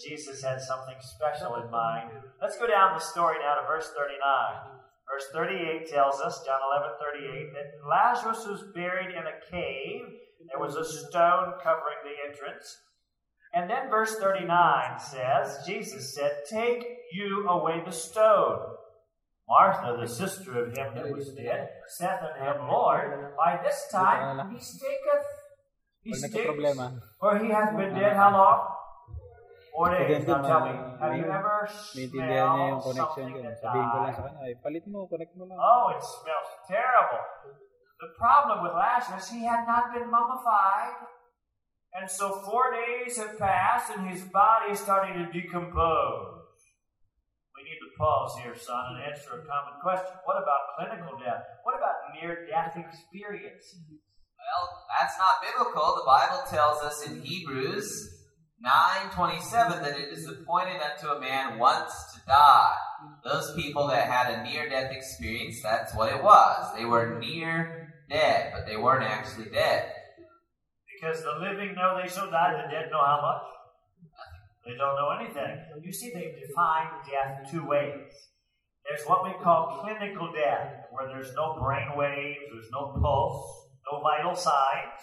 Jesus 0.03 0.41
had 0.43 0.61
something 0.61 0.95
special 0.99 1.55
in 1.57 1.71
mind. 1.71 2.11
Let's 2.41 2.57
go 2.57 2.67
down 2.67 2.93
the 2.93 2.99
story 2.99 3.37
now 3.41 3.55
to 3.55 3.67
verse 3.67 3.91
39. 3.95 4.75
Verse 5.11 5.25
38 5.33 5.89
tells 5.89 6.19
us, 6.19 6.43
John 6.45 6.59
11 6.71 6.97
38, 6.99 7.53
that 7.53 7.87
Lazarus 7.87 8.47
was 8.47 8.63
buried 8.73 9.11
in 9.11 9.23
a 9.23 9.51
cave. 9.51 10.01
There 10.49 10.59
was 10.59 10.75
a 10.75 10.85
stone 10.85 11.53
covering 11.63 12.01
the 12.03 12.29
entrance. 12.29 12.77
And 13.53 13.69
then 13.69 13.89
verse 13.89 14.15
39 14.15 14.99
says, 14.99 15.59
Jesus 15.65 16.13
said, 16.13 16.31
Take 16.49 16.85
you 17.13 17.47
away 17.47 17.81
the 17.85 17.91
stone. 17.91 18.59
Martha, 19.47 19.95
the 20.01 20.07
sister 20.07 20.65
of 20.65 20.75
him 20.75 20.95
that 20.95 21.11
was 21.11 21.29
dead, 21.29 21.69
saith 21.87 22.19
unto 22.21 22.43
him, 22.43 22.67
Lord, 22.67 23.35
by 23.37 23.59
this 23.63 23.87
time 23.91 24.51
he 24.51 24.59
stinketh. 24.59 25.25
He 26.01 26.13
stinks. 26.13 26.35
For 27.19 27.37
he 27.39 27.49
hath 27.49 27.75
been 27.77 27.93
dead 27.93 28.15
how 28.15 28.31
long? 28.31 28.74
Four 29.75 29.91
days. 29.91 30.23
Hindi, 30.23 30.31
Now 30.31 30.39
tell 30.39 30.61
me, 30.63 30.71
ma- 30.71 30.95
have 31.03 31.13
you 31.19 31.27
ever 31.27 31.55
Naintindihan 31.67 32.47
niya 32.55 32.65
yung 32.71 32.79
smelled 32.79 32.83
connection 32.87 33.25
something 33.27 33.43
that 33.43 33.55
Sabihin 33.59 33.87
ko 33.91 33.97
lang 33.99 34.07
sa 34.07 34.23
died? 34.23 34.31
kanya, 34.31 34.39
ay, 34.39 34.51
palit 34.63 34.85
mo, 34.87 34.99
connect 35.11 35.33
mo 35.35 35.43
lang. 35.51 35.57
Oh, 35.59 35.91
it 35.91 35.99
smells 35.99 36.49
terrible. 36.63 37.23
The 37.99 38.09
problem 38.15 38.63
with 38.63 38.71
Lazarus, 38.71 39.27
he 39.35 39.43
had 39.43 39.67
not 39.67 39.91
been 39.91 40.07
mummified. 40.07 40.95
And 41.95 42.07
so 42.07 42.39
four 42.43 42.71
days 42.71 43.19
have 43.19 43.35
passed 43.35 43.91
and 43.91 44.07
his 44.07 44.23
body 44.31 44.71
is 44.75 44.79
starting 44.79 45.15
to 45.19 45.27
decompose. 45.31 46.43
We 47.55 47.63
need 47.63 47.79
to 47.83 47.91
pause 47.99 48.35
here, 48.43 48.55
son, 48.55 48.95
and 48.95 49.11
answer 49.11 49.39
a 49.39 49.43
common 49.47 49.79
question. 49.83 50.15
What 50.27 50.39
about 50.39 50.75
clinical 50.75 51.19
death? 51.19 51.43
What 51.63 51.75
about 51.79 52.15
near 52.15 52.47
death 52.47 52.75
experience? 52.75 53.75
Well, 54.39 54.63
that's 54.91 55.15
not 55.19 55.39
biblical. 55.39 55.99
The 55.99 56.07
Bible 56.07 56.43
tells 56.51 56.83
us 56.83 57.07
in 57.07 57.23
Hebrews 57.23 57.87
9:27 58.63 59.83
that 59.83 59.99
it 59.99 60.09
is 60.09 60.27
appointed 60.27 60.81
unto 60.81 61.09
a 61.09 61.19
man 61.19 61.59
once 61.59 62.13
to 62.13 62.21
die. 62.25 62.77
Those 63.23 63.53
people 63.55 63.87
that 63.87 64.07
had 64.07 64.33
a 64.33 64.43
near-death 64.43 64.91
experience, 64.91 65.61
that's 65.61 65.93
what 65.93 66.13
it 66.13 66.23
was. 66.23 66.75
They 66.75 66.85
were 66.85 67.19
near 67.19 67.93
dead, 68.09 68.53
but 68.53 68.65
they 68.65 68.77
weren't 68.77 69.03
actually 69.03 69.49
dead. 69.49 69.91
Because 70.93 71.21
the 71.21 71.39
living 71.39 71.75
know 71.75 71.99
they 72.01 72.07
shall 72.07 72.31
die, 72.31 72.53
the 72.53 72.71
dead 72.71 72.89
know 72.89 73.03
how 73.03 73.19
much? 73.21 73.43
Nothing. 74.01 74.45
They 74.65 74.77
don't 74.77 74.95
know 74.95 75.09
anything. 75.19 75.83
You 75.83 75.91
see, 75.91 76.11
they 76.13 76.33
define 76.39 76.87
death 77.05 77.51
two 77.51 77.67
ways. 77.67 78.11
There's 78.87 79.05
what 79.05 79.23
we 79.25 79.33
call 79.43 79.81
clinical 79.81 80.31
death, 80.31 80.85
where 80.91 81.07
there's 81.07 81.33
no 81.35 81.57
brain 81.59 81.97
waves, 81.97 82.39
there's 82.53 82.71
no 82.71 82.95
pulse, 83.01 83.67
no 83.91 83.99
vital 84.01 84.35
signs. 84.35 85.01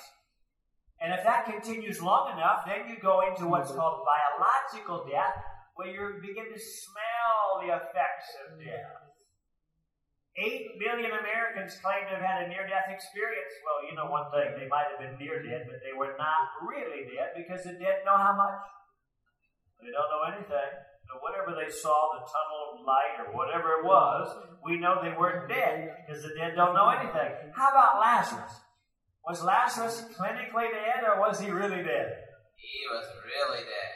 And 1.03 1.11
if 1.11 1.27
that 1.27 1.51
continues 1.51 1.99
long 1.99 2.31
enough, 2.31 2.63
then 2.63 2.87
you 2.87 2.95
go 3.03 3.27
into 3.27 3.51
what's 3.51 3.75
mm-hmm. 3.75 3.83
called 3.83 4.07
biological 4.07 5.03
death, 5.11 5.35
where 5.75 5.91
you 5.91 6.23
begin 6.23 6.47
to 6.47 6.61
smell 6.63 7.59
the 7.59 7.75
effects 7.75 8.31
of 8.47 8.63
death. 8.63 9.03
Eight 10.39 10.79
million 10.81 11.13
Americans 11.13 11.77
claim 11.83 12.09
to 12.09 12.17
have 12.17 12.25
had 12.25 12.39
a 12.47 12.49
near 12.49 12.65
death 12.65 12.89
experience. 12.89 13.53
Well, 13.67 13.85
you 13.85 13.93
know 13.93 14.09
one 14.09 14.33
thing, 14.33 14.57
they 14.57 14.71
might 14.71 14.89
have 14.89 15.03
been 15.03 15.19
near 15.21 15.43
dead, 15.43 15.69
but 15.69 15.85
they 15.85 15.93
were 15.93 16.17
not 16.17 16.57
really 16.65 17.05
dead 17.05 17.37
because 17.37 17.67
the 17.67 17.77
dead 17.77 18.07
know 18.09 18.17
how 18.17 18.33
much? 18.33 18.63
They 19.83 19.93
don't 19.93 20.09
know 20.09 20.25
anything. 20.33 20.73
So 21.11 21.21
whatever 21.21 21.53
they 21.53 21.69
saw, 21.69 22.17
the 22.17 22.25
tunnel 22.25 22.79
of 22.79 22.87
light 22.87 23.21
or 23.21 23.37
whatever 23.37 23.83
it 23.83 23.85
was, 23.85 24.33
we 24.65 24.79
know 24.79 25.03
they 25.03 25.13
weren't 25.13 25.51
dead 25.51 26.07
because 26.07 26.23
the 26.23 26.33
dead 26.39 26.55
don't 26.57 26.73
know 26.73 26.89
anything. 26.89 27.53
How 27.53 27.69
about 27.69 28.01
Lazarus? 28.01 28.57
Was 29.27 29.43
Lazarus 29.43 30.05
clinically 30.19 30.71
dead 30.75 31.05
or 31.07 31.21
was 31.21 31.41
he 31.41 31.51
really 31.51 31.83
dead? 31.83 32.11
He 32.57 32.83
was 32.91 33.07
really 33.23 33.63
dead. 33.63 33.93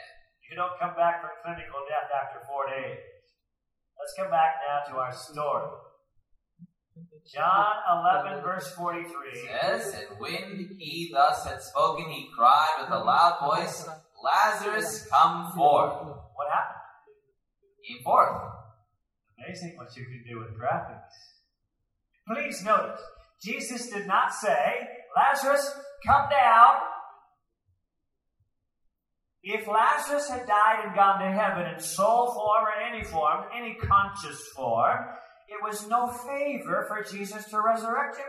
You 0.49 0.55
don't 0.55 0.79
come 0.79 0.95
back 0.95 1.19
from 1.21 1.31
clinical 1.43 1.83
death 1.87 2.07
after 2.15 2.39
four 2.47 2.67
days. 2.67 2.99
Let's 3.99 4.13
come 4.17 4.31
back 4.31 4.55
now 4.63 4.93
to 4.93 4.99
our 4.99 5.13
story. 5.13 5.67
John 7.33 7.75
11, 8.23 8.41
verse 8.41 8.71
43. 8.71 9.11
says, 9.51 9.93
And 9.93 10.19
when 10.19 10.77
he 10.79 11.11
thus 11.13 11.45
had 11.45 11.61
spoken, 11.61 12.05
he 12.09 12.29
cried 12.35 12.77
with 12.79 12.89
a 12.91 13.03
loud 13.03 13.39
voice, 13.43 13.85
Lazarus, 14.23 15.07
come 15.11 15.51
forth. 15.53 16.07
What 16.35 16.47
happened? 16.49 16.77
Came 17.85 18.03
forth. 18.03 18.41
Amazing 19.37 19.75
what 19.75 19.95
you 19.95 20.05
can 20.05 20.23
do 20.27 20.39
with 20.39 20.57
graphics. 20.57 21.13
Please 22.27 22.63
notice, 22.63 23.01
Jesus 23.43 23.89
did 23.89 24.07
not 24.07 24.33
say, 24.33 24.87
Lazarus, 25.17 25.73
come 26.05 26.29
down. 26.29 26.75
If 29.41 29.67
Lazarus 29.67 30.29
had 30.29 30.45
died 30.45 30.83
and 30.85 30.95
gone 30.95 31.19
to 31.21 31.31
heaven 31.31 31.73
in 31.73 31.79
soul 31.79 32.33
form 32.33 32.65
or 32.65 32.73
any 32.81 33.03
form, 33.03 33.45
any 33.55 33.75
conscious 33.75 34.39
form, 34.55 35.05
it 35.47 35.57
was 35.63 35.87
no 35.87 36.07
favor 36.07 36.85
for 36.87 37.03
Jesus 37.03 37.45
to 37.45 37.61
resurrect 37.61 38.17
him. 38.17 38.25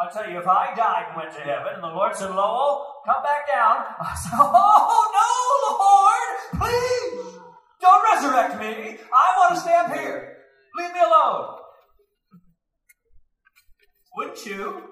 I'll 0.00 0.10
tell 0.10 0.30
you, 0.30 0.38
if 0.38 0.46
I 0.46 0.74
died 0.76 1.06
and 1.08 1.16
went 1.16 1.32
to 1.34 1.40
heaven 1.40 1.74
and 1.74 1.82
the 1.82 1.88
Lord 1.88 2.14
said, 2.14 2.30
Lowell, 2.30 2.86
come 3.04 3.22
back 3.22 3.48
down, 3.48 3.84
I 4.00 4.14
said, 4.14 4.38
Oh, 4.38 5.02
no, 5.18 6.62
Lord, 6.62 6.62
please, 6.62 7.40
don't 7.80 8.04
resurrect 8.14 8.60
me. 8.60 8.98
I 9.12 9.34
want 9.38 9.54
to 9.56 9.60
stay 9.60 9.74
up 9.74 9.92
here. 9.92 10.36
Leave 10.78 10.92
me 10.92 11.00
alone. 11.00 11.56
Wouldn't 14.16 14.46
you? 14.46 14.87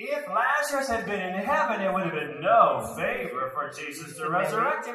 If 0.00 0.28
Lazarus 0.28 0.86
had 0.86 1.06
been 1.06 1.20
in 1.20 1.34
heaven, 1.42 1.80
it 1.80 1.92
would 1.92 2.04
have 2.04 2.12
been 2.12 2.40
no 2.40 2.94
favor 2.96 3.50
for 3.52 3.68
Jesus 3.76 4.16
to 4.16 4.30
resurrect 4.30 4.86
him. 4.86 4.94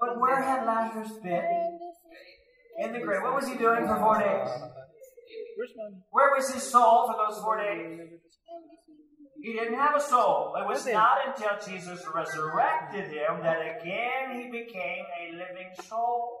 But 0.00 0.18
where 0.18 0.42
had 0.42 0.66
Lazarus 0.66 1.12
been? 1.22 1.78
In 2.78 2.92
the 2.92 2.98
grave. 2.98 3.22
What 3.22 3.36
was 3.36 3.46
he 3.46 3.56
doing 3.56 3.86
for 3.86 3.96
four 3.96 4.18
days? 4.18 4.48
Where 6.10 6.30
was 6.34 6.52
his 6.52 6.64
soul 6.64 7.06
for 7.06 7.14
those 7.14 7.40
four 7.40 7.58
days? 7.58 8.00
He 9.40 9.52
didn't 9.52 9.78
have 9.78 9.94
a 9.94 10.00
soul. 10.00 10.54
It 10.60 10.66
was 10.66 10.84
not 10.84 11.18
until 11.28 11.54
Jesus 11.64 12.04
resurrected 12.12 13.06
him 13.06 13.42
that 13.42 13.60
again 13.60 14.34
he 14.34 14.50
became 14.50 15.04
a 15.22 15.32
living 15.32 15.70
soul. 15.88 16.40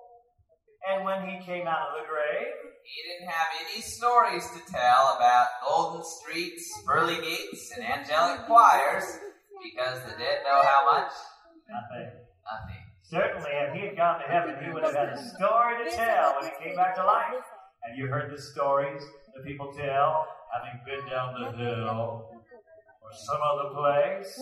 And 0.90 1.04
when 1.04 1.28
he 1.28 1.44
came 1.46 1.68
out 1.68 1.90
of 1.90 2.02
the 2.02 2.08
grave, 2.08 2.69
He 2.84 2.98
didn't 3.06 3.30
have 3.30 3.48
any 3.64 3.82
stories 3.82 4.44
to 4.50 4.72
tell 4.72 5.16
about 5.16 5.46
golden 5.66 6.02
streets, 6.04 6.66
pearly 6.86 7.16
gates, 7.16 7.72
and 7.76 7.84
angelic 7.84 8.46
choirs 8.46 9.04
because 9.62 10.00
the 10.02 10.16
dead 10.18 10.42
know 10.44 10.62
how 10.62 10.84
much? 10.90 11.12
nothing. 11.70 12.10
Nothing. 12.42 12.82
Certainly, 13.02 13.50
if 13.50 13.74
he 13.74 13.80
had 13.86 13.96
gone 13.96 14.20
to 14.20 14.26
heaven, 14.26 14.54
he 14.62 14.70
would 14.72 14.82
have 14.82 14.94
had 14.94 15.10
a 15.10 15.18
story 15.34 15.84
to 15.84 15.90
tell 15.90 16.34
when 16.38 16.50
he 16.50 16.54
came 16.62 16.76
back 16.76 16.94
to 16.96 17.04
life. 17.04 17.46
Have 17.86 17.96
you 17.96 18.06
heard 18.06 18.30
the 18.30 18.40
stories 18.40 19.02
that 19.34 19.44
people 19.44 19.72
tell, 19.72 20.26
having 20.54 20.78
been 20.86 21.10
down 21.10 21.34
the 21.34 21.50
hill 21.56 22.28
or 22.30 23.10
some 23.26 23.40
other 23.42 23.74
place? 23.74 24.38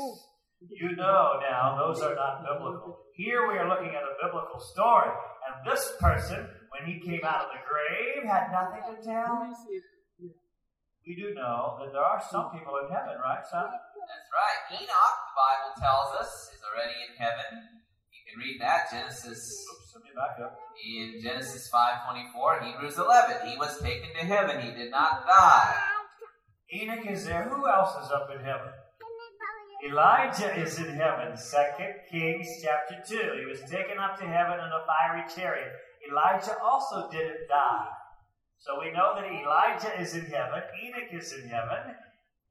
You 0.60 0.96
know 0.96 1.38
now, 1.40 1.78
those 1.78 2.02
are 2.02 2.14
not 2.14 2.44
biblical. 2.44 2.98
Here 3.14 3.46
we 3.48 3.58
are 3.58 3.68
looking 3.68 3.94
at 3.94 4.02
a 4.02 4.14
biblical 4.20 4.60
story, 4.60 5.10
and 5.46 5.70
this 5.70 5.92
person, 6.00 6.48
when 6.78 6.86
he 6.86 7.00
came 7.02 7.24
out 7.26 7.46
of 7.46 7.50
the 7.50 7.62
grave, 7.66 8.22
had 8.22 8.50
nothing 8.54 8.82
to 8.86 8.94
tell. 9.02 9.42
We 11.06 11.16
do 11.16 11.32
know 11.34 11.76
that 11.80 11.92
there 11.92 12.04
are 12.04 12.20
some 12.30 12.50
people 12.52 12.76
in 12.84 12.92
heaven, 12.92 13.16
right, 13.18 13.40
son? 13.50 13.64
That's 13.64 14.28
right. 14.30 14.60
Enoch, 14.76 15.16
the 15.24 15.34
Bible 15.40 15.72
tells 15.80 16.10
us, 16.20 16.30
is 16.52 16.60
already 16.68 16.96
in 17.08 17.16
heaven. 17.16 17.80
You 18.12 18.20
can 18.28 18.36
read 18.38 18.60
that 18.60 18.92
Genesis 18.92 19.40
Oops, 19.40 19.96
let 19.96 20.04
me 20.04 20.10
back 20.14 20.36
up. 20.44 20.60
in 20.84 21.16
Genesis 21.22 21.70
5:24, 21.72 22.60
Hebrews 22.60 22.98
11. 22.98 23.48
He 23.48 23.56
was 23.56 23.80
taken 23.80 24.12
to 24.20 24.26
heaven. 24.26 24.60
He 24.60 24.70
did 24.72 24.90
not 24.90 25.26
die. 25.26 25.74
Enoch 26.74 27.06
is 27.08 27.24
there. 27.24 27.44
Who 27.48 27.66
else 27.66 27.96
is 28.04 28.10
up 28.12 28.28
in 28.30 28.44
heaven? 28.44 28.68
Elijah 29.86 30.52
is 30.60 30.76
in 30.78 30.92
heaven. 30.92 31.36
Second 31.38 31.94
Kings 32.10 32.48
chapter 32.62 33.00
2. 33.06 33.38
He 33.40 33.46
was 33.46 33.60
taken 33.70 33.96
up 33.98 34.18
to 34.18 34.26
heaven 34.26 34.58
in 34.60 34.66
a 34.72 34.84
fiery 34.84 35.24
chariot. 35.34 35.72
Elijah 36.10 36.56
also 36.62 37.08
didn't 37.10 37.48
die. 37.48 37.88
So 38.58 38.80
we 38.80 38.92
know 38.92 39.14
that 39.14 39.24
Elijah 39.24 40.00
is 40.00 40.14
in 40.14 40.26
heaven. 40.26 40.62
Enoch 40.84 41.12
is 41.12 41.32
in 41.32 41.48
heaven. 41.48 41.94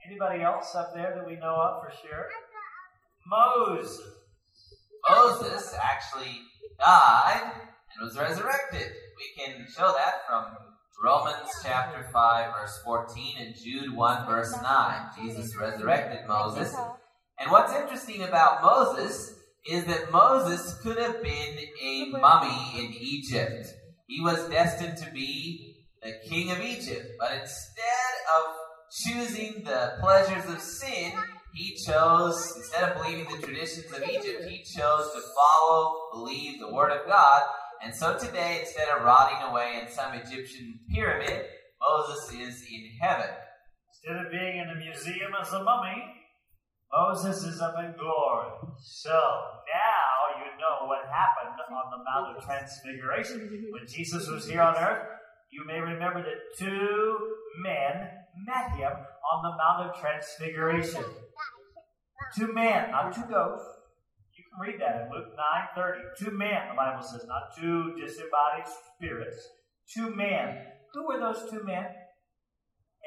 Anybody 0.05 0.41
else 0.41 0.73
up 0.75 0.93
there 0.93 1.13
that 1.15 1.27
we 1.27 1.35
know 1.35 1.55
of 1.55 1.83
for 1.83 1.91
sure? 1.91 2.27
Moses. 3.25 4.01
Moses 5.09 5.75
actually 5.81 6.41
died 6.79 7.41
and 7.53 8.05
was 8.05 8.17
resurrected. 8.17 8.87
We 9.17 9.43
can 9.43 9.65
show 9.67 9.93
that 9.97 10.25
from 10.27 10.45
Romans 11.03 11.49
chapter 11.63 12.07
5 12.11 12.53
verse 12.53 12.79
14 12.83 13.37
and 13.39 13.55
Jude 13.55 13.95
1 13.95 14.27
verse 14.27 14.55
9. 14.61 15.09
Jesus 15.19 15.55
resurrected 15.55 16.27
Moses. 16.27 16.73
And 17.39 17.51
what's 17.51 17.73
interesting 17.73 18.23
about 18.23 18.63
Moses 18.63 19.36
is 19.69 19.85
that 19.85 20.11
Moses 20.11 20.79
could 20.81 20.97
have 20.97 21.21
been 21.21 21.57
a 21.81 22.05
mummy 22.09 22.79
in 22.79 22.93
Egypt. 22.99 23.67
He 24.07 24.21
was 24.21 24.47
destined 24.49 24.97
to 24.97 25.11
be 25.11 25.75
the 26.01 26.13
king 26.29 26.51
of 26.51 26.59
Egypt. 26.59 27.05
But 27.19 27.33
instead 27.33 28.13
of 28.37 28.55
choosing 29.03 29.63
the 29.63 29.97
pleasures 29.99 30.49
of 30.49 30.61
sin, 30.61 31.11
he 31.53 31.75
chose, 31.85 32.53
instead 32.55 32.83
of 32.83 33.01
believing 33.01 33.27
the 33.29 33.45
traditions 33.45 33.91
of 33.91 34.03
Egypt, 34.03 34.45
he 34.47 34.63
chose 34.63 35.11
to 35.13 35.21
follow, 35.35 35.95
believe 36.13 36.59
the 36.59 36.71
word 36.71 36.91
of 36.91 37.07
God. 37.07 37.41
And 37.83 37.93
so 37.93 38.17
today, 38.17 38.59
instead 38.61 38.87
of 38.89 39.03
rotting 39.03 39.49
away 39.49 39.81
in 39.81 39.91
some 39.91 40.13
Egyptian 40.13 40.79
pyramid, 40.93 41.45
Moses 41.81 42.31
is 42.33 42.63
in 42.71 42.89
heaven. 43.01 43.29
Instead 43.89 44.25
of 44.25 44.31
being 44.31 44.57
in 44.57 44.69
a 44.69 44.75
museum 44.75 45.31
as 45.39 45.51
a 45.51 45.63
mummy, 45.63 46.03
Moses 46.91 47.43
is 47.43 47.61
up 47.61 47.75
in 47.79 47.93
glory. 47.97 48.49
So 48.81 49.11
now 49.11 50.39
you 50.39 50.57
know 50.57 50.87
what 50.87 51.05
happened 51.11 51.59
on 51.69 51.91
the 51.91 52.03
Mount 52.03 52.37
of 52.37 52.43
Transfiguration. 52.43 53.67
When 53.71 53.87
Jesus 53.87 54.27
was 54.27 54.47
here 54.47 54.61
on 54.61 54.75
earth, 54.75 55.07
you 55.51 55.65
may 55.65 55.79
remember 55.79 56.23
that 56.23 56.57
two 56.57 57.17
men 57.61 58.09
met 58.45 58.71
him 58.77 58.91
on 58.91 59.43
the 59.43 59.57
Mount 59.57 59.89
of 59.89 59.99
Transfiguration. 59.99 61.03
Two 62.35 62.53
men, 62.53 62.91
not 62.91 63.13
two 63.13 63.23
ghosts. 63.29 63.67
You 64.35 64.43
can 64.51 64.59
read 64.59 64.81
that 64.81 65.01
in 65.01 65.11
Luke 65.11 65.35
9:30. 65.77 66.15
Two 66.17 66.31
men, 66.31 66.69
the 66.69 66.75
Bible 66.75 67.03
says, 67.03 67.25
not 67.27 67.55
two 67.57 67.95
disembodied 67.99 68.65
spirits. 68.95 69.47
Two 69.93 70.15
men. 70.15 70.57
Who 70.93 71.07
were 71.07 71.19
those 71.19 71.49
two 71.49 71.63
men? 71.63 71.85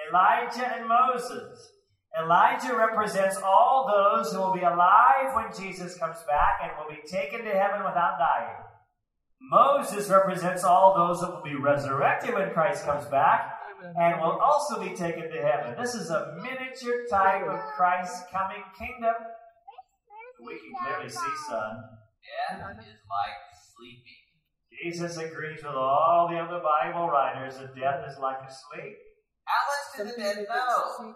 Elijah 0.08 0.66
and 0.76 0.88
Moses. 0.88 1.72
Elijah 2.18 2.74
represents 2.74 3.36
all 3.44 3.86
those 3.86 4.32
who 4.32 4.40
will 4.40 4.52
be 4.52 4.62
alive 4.62 5.34
when 5.34 5.46
Jesus 5.56 5.96
comes 5.96 6.18
back 6.26 6.60
and 6.62 6.72
will 6.76 6.90
be 6.90 7.02
taken 7.06 7.44
to 7.44 7.50
heaven 7.50 7.84
without 7.84 8.18
dying. 8.18 8.56
Moses 9.40 10.10
represents 10.10 10.64
all 10.64 10.94
those 10.94 11.20
that 11.20 11.30
will 11.30 11.42
be 11.42 11.54
resurrected 11.54 12.34
when 12.34 12.50
Christ 12.50 12.84
comes 12.84 13.06
back 13.06 13.52
and 13.98 14.20
will 14.20 14.38
also 14.38 14.82
be 14.82 14.94
taken 14.94 15.30
to 15.30 15.40
heaven. 15.40 15.74
This 15.80 15.94
is 15.94 16.10
a 16.10 16.36
miniature 16.42 17.06
type 17.10 17.46
of 17.46 17.58
Christ's 17.76 18.22
coming 18.30 18.62
kingdom. 18.78 19.14
We 20.44 20.54
can 20.58 20.72
clearly 20.84 21.08
see, 21.08 21.34
son. 21.48 21.76
Death 22.50 22.78
is 22.80 23.00
like 23.08 23.38
sleeping. 23.76 24.20
Jesus 24.82 25.16
agrees 25.16 25.62
with 25.62 25.74
all 25.74 26.28
the 26.30 26.38
other 26.38 26.60
Bible 26.60 27.08
writers 27.08 27.58
that 27.58 27.74
death 27.74 28.04
is 28.10 28.18
like 28.18 28.38
a 28.46 28.50
sleep. 28.50 28.96
How 29.44 30.04
much 30.04 30.08
do 30.08 30.16
the 30.16 30.22
dead 30.22 30.46
know? 30.48 31.14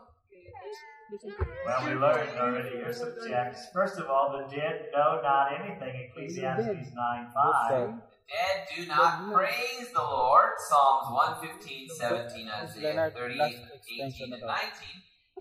Well, 1.66 1.84
we 1.86 1.95
learned 1.95 2.38
already 2.38 2.70
here 2.70 2.92
some 2.92 3.14
texts. 3.28 3.68
First 3.72 3.99
of 3.99 4.09
all, 4.09 4.32
the 4.36 4.55
dead 4.55 4.86
know 4.92 5.20
not 5.22 5.53
anything, 5.61 6.09
Ecclesiastes 6.11 6.95
9 6.95 7.26
5. 7.34 7.92
Dead 8.26 8.66
do 8.74 8.86
not 8.86 9.32
praise 9.32 9.92
the 9.92 10.01
Lord. 10.01 10.51
Psalms 10.68 11.12
115, 11.12 11.88
17, 11.90 12.49
Isaiah 12.49 12.82
Leonard, 12.82 13.14
38, 13.14 13.59
18, 14.01 14.32
and 14.32 14.42
19. 14.42 14.42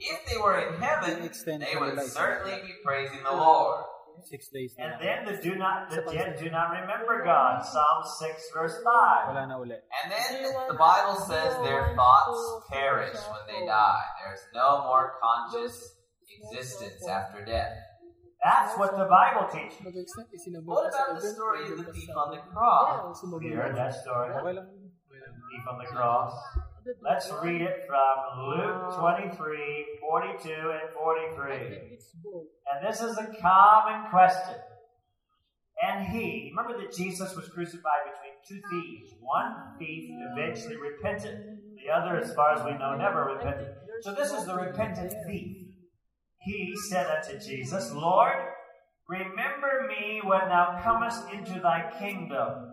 If 0.01 0.25
they 0.25 0.37
were 0.37 0.59
in 0.59 0.81
heaven, 0.81 1.29
they 1.45 1.75
would 1.79 1.99
certainly 2.01 2.61
be 2.61 2.73
praising 2.83 3.23
the 3.23 3.31
Lord. 3.31 3.85
Six 4.21 4.49
days 4.49 4.75
And 4.77 4.93
then 5.01 5.25
the 5.25 5.41
do 5.41 5.55
not 5.55 5.89
the 5.89 6.01
dead 6.11 6.37
do 6.39 6.49
not 6.49 6.71
remember 6.71 7.23
God. 7.23 7.65
Psalm 7.65 8.03
6 8.19 8.51
verse 8.53 8.77
5. 8.83 9.33
Wala 9.33 9.47
na 9.47 9.57
uli. 9.59 9.75
And 9.75 10.11
then 10.11 10.53
the 10.69 10.77
Bible 10.77 11.15
says 11.15 11.55
their 11.63 11.93
thoughts 11.95 12.67
perish 12.71 13.17
when 13.31 13.43
they 13.47 13.65
die. 13.65 14.05
There's 14.23 14.45
no 14.53 14.83
more 14.83 15.13
conscious 15.21 15.95
existence 16.29 17.07
after 17.07 17.43
death. 17.45 17.73
That's 18.43 18.77
what 18.77 18.91
the 18.91 19.07
Bible 19.07 19.47
teaches. 19.47 19.79
What 20.65 20.87
about 20.87 21.21
the 21.21 21.27
story 21.27 21.63
of 21.63 21.77
the 21.77 21.93
thief 21.93 22.09
on 22.15 22.31
the 22.35 22.41
cross? 22.51 23.23
You 23.41 23.55
heard 23.55 23.75
that 23.75 23.95
story, 23.95 24.33
huh? 24.33 24.41
Okay 24.43 24.53
lang. 24.53 24.67
Thief 24.67 25.65
on 25.69 25.77
the 25.79 25.85
cross. 25.85 26.33
Let's 27.01 27.31
read 27.41 27.61
it 27.61 27.85
from 27.87 28.49
Luke 28.49 28.97
23, 28.97 29.85
42 30.01 30.49
and 30.49 30.93
43. 30.93 31.53
And 32.71 32.87
this 32.87 33.01
is 33.01 33.17
a 33.17 33.27
common 33.41 34.09
question. 34.09 34.55
And 35.81 36.07
he, 36.07 36.53
remember 36.55 36.79
that 36.81 36.95
Jesus 36.95 37.35
was 37.35 37.47
crucified 37.49 38.03
between 38.05 38.33
two 38.47 38.67
thieves. 38.69 39.13
One 39.21 39.77
thief 39.79 40.09
eventually 40.31 40.75
repented. 40.77 41.57
The 41.83 41.91
other, 41.91 42.17
as 42.17 42.33
far 42.33 42.53
as 42.53 42.63
we 42.65 42.77
know, 42.77 42.95
never 42.97 43.33
repented. 43.35 43.75
So 44.01 44.13
this 44.13 44.31
is 44.31 44.45
the 44.45 44.55
repentant 44.55 45.13
thief. 45.27 45.57
He 46.39 46.73
said 46.89 47.07
unto 47.07 47.39
Jesus, 47.39 47.91
Lord, 47.93 48.35
remember 49.07 49.87
me 49.87 50.21
when 50.23 50.49
thou 50.49 50.81
comest 50.83 51.23
into 51.33 51.61
thy 51.61 51.91
kingdom. 51.99 52.71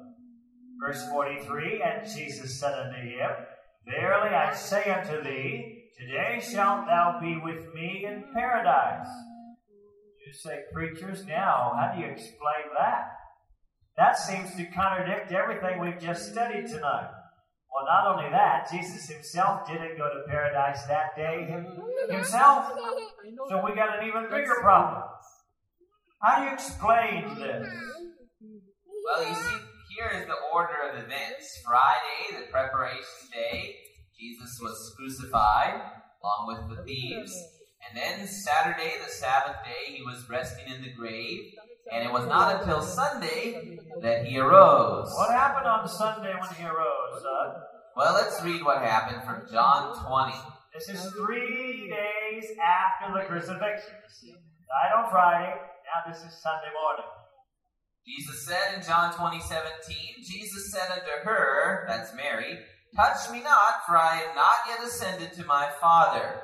Verse 0.84 1.04
43 1.10 1.82
And 1.82 2.08
Jesus 2.08 2.58
said 2.58 2.74
unto 2.74 2.98
him, 2.98 3.30
Verily 3.86 4.34
I 4.34 4.54
say 4.54 4.90
unto 4.90 5.22
thee, 5.22 5.80
Today 5.98 6.40
shalt 6.40 6.86
thou 6.86 7.18
be 7.20 7.36
with 7.44 7.74
me 7.74 8.06
in 8.06 8.24
paradise. 8.32 9.06
You 10.26 10.32
say, 10.32 10.60
preachers, 10.72 11.26
now, 11.26 11.72
how 11.78 11.92
do 11.94 12.00
you 12.00 12.06
explain 12.06 12.72
that? 12.78 13.10
That 13.98 14.16
seems 14.16 14.54
to 14.56 14.64
contradict 14.66 15.30
everything 15.30 15.78
we've 15.78 16.00
just 16.00 16.32
studied 16.32 16.68
tonight. 16.68 17.10
Well, 17.72 17.84
not 17.84 18.06
only 18.06 18.30
that, 18.30 18.70
Jesus 18.70 19.08
himself 19.08 19.66
didn't 19.66 19.98
go 19.98 20.08
to 20.08 20.22
paradise 20.26 20.82
that 20.86 21.14
day 21.16 21.46
himself. 22.08 22.72
So 23.48 23.62
we 23.62 23.74
got 23.74 23.98
an 24.00 24.08
even 24.08 24.24
bigger 24.30 24.56
problem. 24.60 25.02
How 26.22 26.38
do 26.40 26.46
you 26.46 26.54
explain 26.54 27.38
this? 27.38 27.68
Well, 29.04 29.28
you 29.28 29.34
see, 29.34 29.56
here 29.90 30.20
is 30.20 30.26
the 30.26 30.36
order 30.54 30.74
of 30.88 31.04
events. 31.04 31.60
Friday, 31.66 32.40
the 32.40 32.50
preparation 32.50 33.26
day, 33.32 33.76
Jesus 34.18 34.58
was 34.62 34.94
crucified 34.96 35.80
along 36.22 36.46
with 36.46 36.76
the 36.76 36.84
thieves. 36.84 37.34
And 37.88 37.98
then 37.98 38.26
Saturday, 38.28 38.94
the 39.04 39.10
Sabbath 39.10 39.56
day, 39.64 39.92
he 39.92 40.02
was 40.02 40.28
resting 40.28 40.72
in 40.72 40.82
the 40.82 40.92
grave. 40.92 41.52
And 41.92 42.06
it 42.06 42.12
was 42.12 42.26
not 42.26 42.60
until 42.60 42.82
Sunday 42.82 43.78
that 44.00 44.26
he 44.26 44.38
arose. 44.38 45.10
What 45.16 45.30
happened 45.30 45.66
on 45.66 45.88
Sunday 45.88 46.34
when 46.38 46.50
he 46.54 46.64
arose, 46.64 47.22
son? 47.22 47.56
Well, 47.96 48.14
let's 48.14 48.40
read 48.44 48.62
what 48.62 48.82
happened 48.82 49.24
from 49.24 49.50
John 49.50 49.96
20. 50.06 50.32
This 50.72 50.88
is 50.88 51.12
three 51.14 51.90
days 51.90 52.44
after 52.62 53.12
the 53.18 53.24
crucifixion. 53.24 53.94
Died 54.70 54.92
on 54.96 55.10
Friday. 55.10 55.52
Now 55.52 56.12
this 56.12 56.22
is 56.22 56.32
Sunday 56.40 56.70
morning. 56.80 57.06
Jesus 58.06 58.46
said 58.46 58.74
in 58.76 58.82
John 58.82 59.14
20, 59.14 59.40
17, 59.40 60.24
Jesus 60.24 60.72
said 60.72 60.90
unto 60.90 61.24
her, 61.24 61.84
that's 61.88 62.14
Mary, 62.14 62.58
Touch 62.96 63.30
me 63.30 63.40
not, 63.40 63.86
for 63.86 63.96
I 63.96 64.22
am 64.28 64.34
not 64.34 64.66
yet 64.68 64.84
ascended 64.84 65.32
to 65.34 65.44
my 65.44 65.70
Father. 65.80 66.40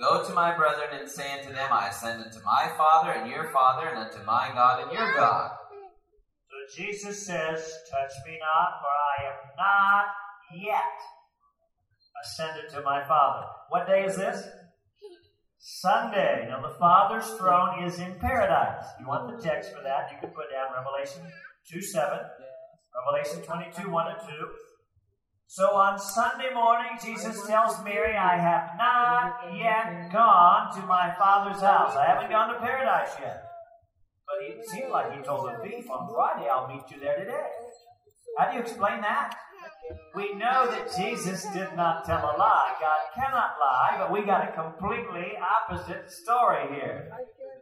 But 0.00 0.08
go 0.08 0.26
to 0.26 0.34
my 0.34 0.56
brethren 0.56 0.88
and 0.98 1.08
say 1.08 1.38
unto 1.38 1.52
them, 1.52 1.68
I 1.72 1.88
ascend 1.88 2.24
unto 2.24 2.44
my 2.44 2.72
Father 2.76 3.12
and 3.12 3.30
your 3.30 3.50
Father, 3.50 3.88
and 3.88 3.98
unto 3.98 4.24
my 4.24 4.50
God 4.52 4.82
and 4.82 4.92
your 4.92 5.14
God. 5.14 5.52
So 6.50 6.82
Jesus 6.82 7.24
says, 7.24 7.72
Touch 7.90 8.12
me 8.26 8.38
not, 8.40 8.80
for 8.80 8.90
I 8.90 9.30
am 9.30 9.38
not 9.56 10.06
yet 10.66 10.96
ascended 12.24 12.68
to 12.70 12.82
my 12.82 13.06
Father. 13.06 13.46
What 13.68 13.86
day 13.86 14.04
is 14.04 14.16
this? 14.16 14.42
Sunday. 15.66 16.46
Now, 16.48 16.62
the 16.62 16.78
Father's 16.78 17.26
throne 17.34 17.82
is 17.82 17.98
in 17.98 18.14
paradise. 18.20 18.86
You 19.00 19.08
want 19.08 19.26
the 19.26 19.42
text 19.42 19.74
for 19.74 19.82
that? 19.82 20.06
You 20.12 20.18
can 20.20 20.30
put 20.30 20.46
down 20.52 20.70
Revelation 20.70 21.22
2 21.68 21.82
7, 21.82 22.20
Revelation 22.94 23.42
22 23.42 23.90
1 23.90 24.06
and 24.06 24.20
2. 24.20 24.26
So 25.48 25.74
on 25.74 25.98
Sunday 25.98 26.54
morning, 26.54 26.90
Jesus 27.02 27.44
tells 27.48 27.82
Mary, 27.82 28.16
I 28.16 28.38
have 28.38 28.78
not 28.78 29.58
yet 29.58 30.12
gone 30.12 30.72
to 30.76 30.86
my 30.86 31.12
Father's 31.18 31.60
house. 31.60 31.96
I 31.96 32.06
haven't 32.06 32.30
gone 32.30 32.54
to 32.54 32.60
paradise 32.60 33.16
yet. 33.20 33.42
But 34.24 34.46
it 34.46 34.64
seemed 34.68 34.92
like 34.92 35.16
he 35.16 35.22
told 35.22 35.50
the 35.50 35.68
thief 35.68 35.90
on 35.90 36.08
Friday, 36.14 36.48
I'll 36.48 36.68
meet 36.68 36.88
you 36.92 37.00
there 37.00 37.18
today. 37.18 37.46
How 38.38 38.50
do 38.50 38.56
you 38.56 38.62
explain 38.62 39.00
that? 39.00 39.34
We 40.14 40.34
know 40.34 40.66
that 40.70 40.88
Jesus 40.96 41.44
did 41.52 41.76
not 41.76 42.04
tell 42.06 42.18
a 42.18 42.34
lie. 42.38 42.74
God 42.80 43.00
cannot 43.14 43.56
lie, 43.60 43.96
but 43.98 44.10
we 44.10 44.22
got 44.22 44.48
a 44.48 44.52
completely 44.52 45.32
opposite 45.36 46.10
story 46.10 46.66
here. 46.74 47.10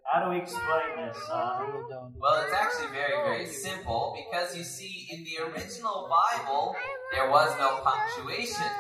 How 0.05 0.25
do 0.25 0.31
we 0.31 0.39
explain 0.39 0.97
this, 0.97 1.17
son? 1.27 1.85
Well, 2.21 2.45
it's 2.45 2.55
actually 2.55 2.93
very, 2.93 3.17
very 3.25 3.47
simple 3.47 4.17
because 4.17 4.57
you 4.57 4.63
see, 4.63 5.09
in 5.11 5.25
the 5.25 5.45
original 5.51 6.09
Bible, 6.09 6.75
there 7.13 7.29
was 7.31 7.51
no 7.59 7.81
punctuation. 7.83 8.71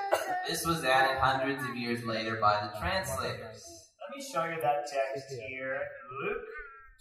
This 0.47 0.64
was 0.64 0.85
added 0.85 1.18
hundreds 1.18 1.62
of 1.68 1.76
years 1.76 2.05
later 2.05 2.39
by 2.41 2.61
the 2.62 2.78
translators. 2.78 3.91
Let 4.01 4.16
me 4.16 4.22
show 4.22 4.45
you 4.45 4.61
that 4.61 4.87
text 4.87 5.35
here. 5.49 5.80
Luke 6.22 6.45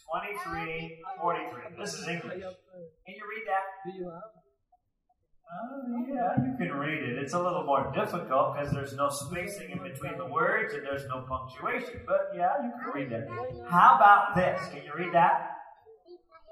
23 0.10 1.00
43. 1.22 1.78
This 1.78 1.94
is 1.94 2.08
English. 2.08 2.42
Can 2.42 3.16
you 3.16 3.26
read 3.30 3.46
that? 3.48 4.43
Oh, 5.54 6.06
yeah, 6.08 6.44
you 6.44 6.58
can 6.58 6.74
read 6.76 7.04
it. 7.04 7.18
It's 7.20 7.34
a 7.34 7.42
little 7.42 7.64
more 7.64 7.92
difficult 7.94 8.56
because 8.56 8.74
there's 8.74 8.96
no 8.96 9.10
spacing 9.10 9.70
in 9.70 9.84
between 9.84 10.18
the 10.18 10.26
words 10.26 10.74
and 10.74 10.84
there's 10.84 11.06
no 11.08 11.26
punctuation. 11.30 12.02
But 12.08 12.32
yeah, 12.36 12.54
you 12.64 12.72
can 12.72 12.92
read 12.94 13.10
that. 13.12 13.28
How 13.70 13.96
about 13.96 14.36
this? 14.36 14.60
Can 14.70 14.84
you 14.84 14.94
read 14.98 15.14
that? 15.14 15.52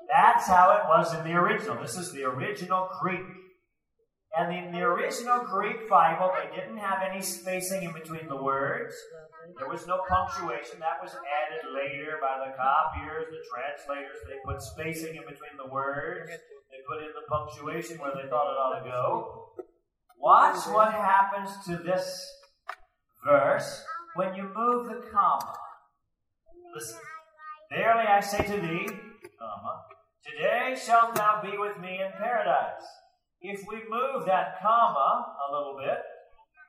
That's 0.08 0.46
how 0.46 0.72
it 0.78 0.84
was 0.88 1.14
in 1.16 1.24
the 1.24 1.34
original. 1.34 1.82
This 1.82 1.98
is 1.98 2.12
the 2.12 2.26
original 2.26 2.90
Greek. 3.02 3.26
And 4.38 4.54
in 4.54 4.72
the 4.72 4.82
original 4.82 5.44
Greek 5.44 5.90
Bible, 5.90 6.32
they 6.38 6.56
didn't 6.56 6.78
have 6.78 7.00
any 7.04 7.22
spacing 7.22 7.84
in 7.84 7.92
between 7.92 8.28
the 8.28 8.42
words. 8.42 8.94
There 9.58 9.68
was 9.68 9.88
no 9.88 10.00
punctuation. 10.08 10.80
That 10.80 11.02
was 11.02 11.12
added 11.12 11.74
later 11.74 12.16
by 12.22 12.40
the 12.46 12.56
copiers, 12.56 13.28
the 13.28 13.44
translators. 13.52 14.16
They 14.28 14.40
put 14.46 14.62
spacing 14.62 15.16
in 15.16 15.24
between 15.24 15.58
the 15.58 15.68
words. 15.72 16.32
Put 16.88 17.04
in 17.04 17.10
the 17.14 17.28
punctuation 17.30 17.98
where 18.00 18.12
they 18.16 18.30
thought 18.30 18.52
it 18.52 18.58
ought 18.58 18.84
to 18.84 18.90
go. 18.90 19.54
Watch 20.20 20.68
what 20.68 20.94
happens 20.94 21.50
to 21.66 21.78
this 21.78 22.28
verse 23.26 23.84
when 24.16 24.36
you 24.36 24.44
move 24.44 24.88
the 24.88 25.02
comma. 25.12 25.54
Listen. 26.76 27.00
Verily 27.72 28.06
I 28.08 28.20
say 28.20 28.44
to 28.44 28.62
thee, 28.62 28.88
comma, 29.40 29.84
today 30.26 30.76
shalt 30.76 31.16
thou 31.16 31.42
be 31.42 31.58
with 31.58 31.80
me 31.80 32.02
in 32.02 32.12
paradise. 32.18 32.84
If 33.40 33.62
we 33.68 33.78
move 33.90 34.26
that 34.26 34.62
comma 34.62 35.36
a 35.50 35.54
little 35.56 35.78
bit, 35.80 36.00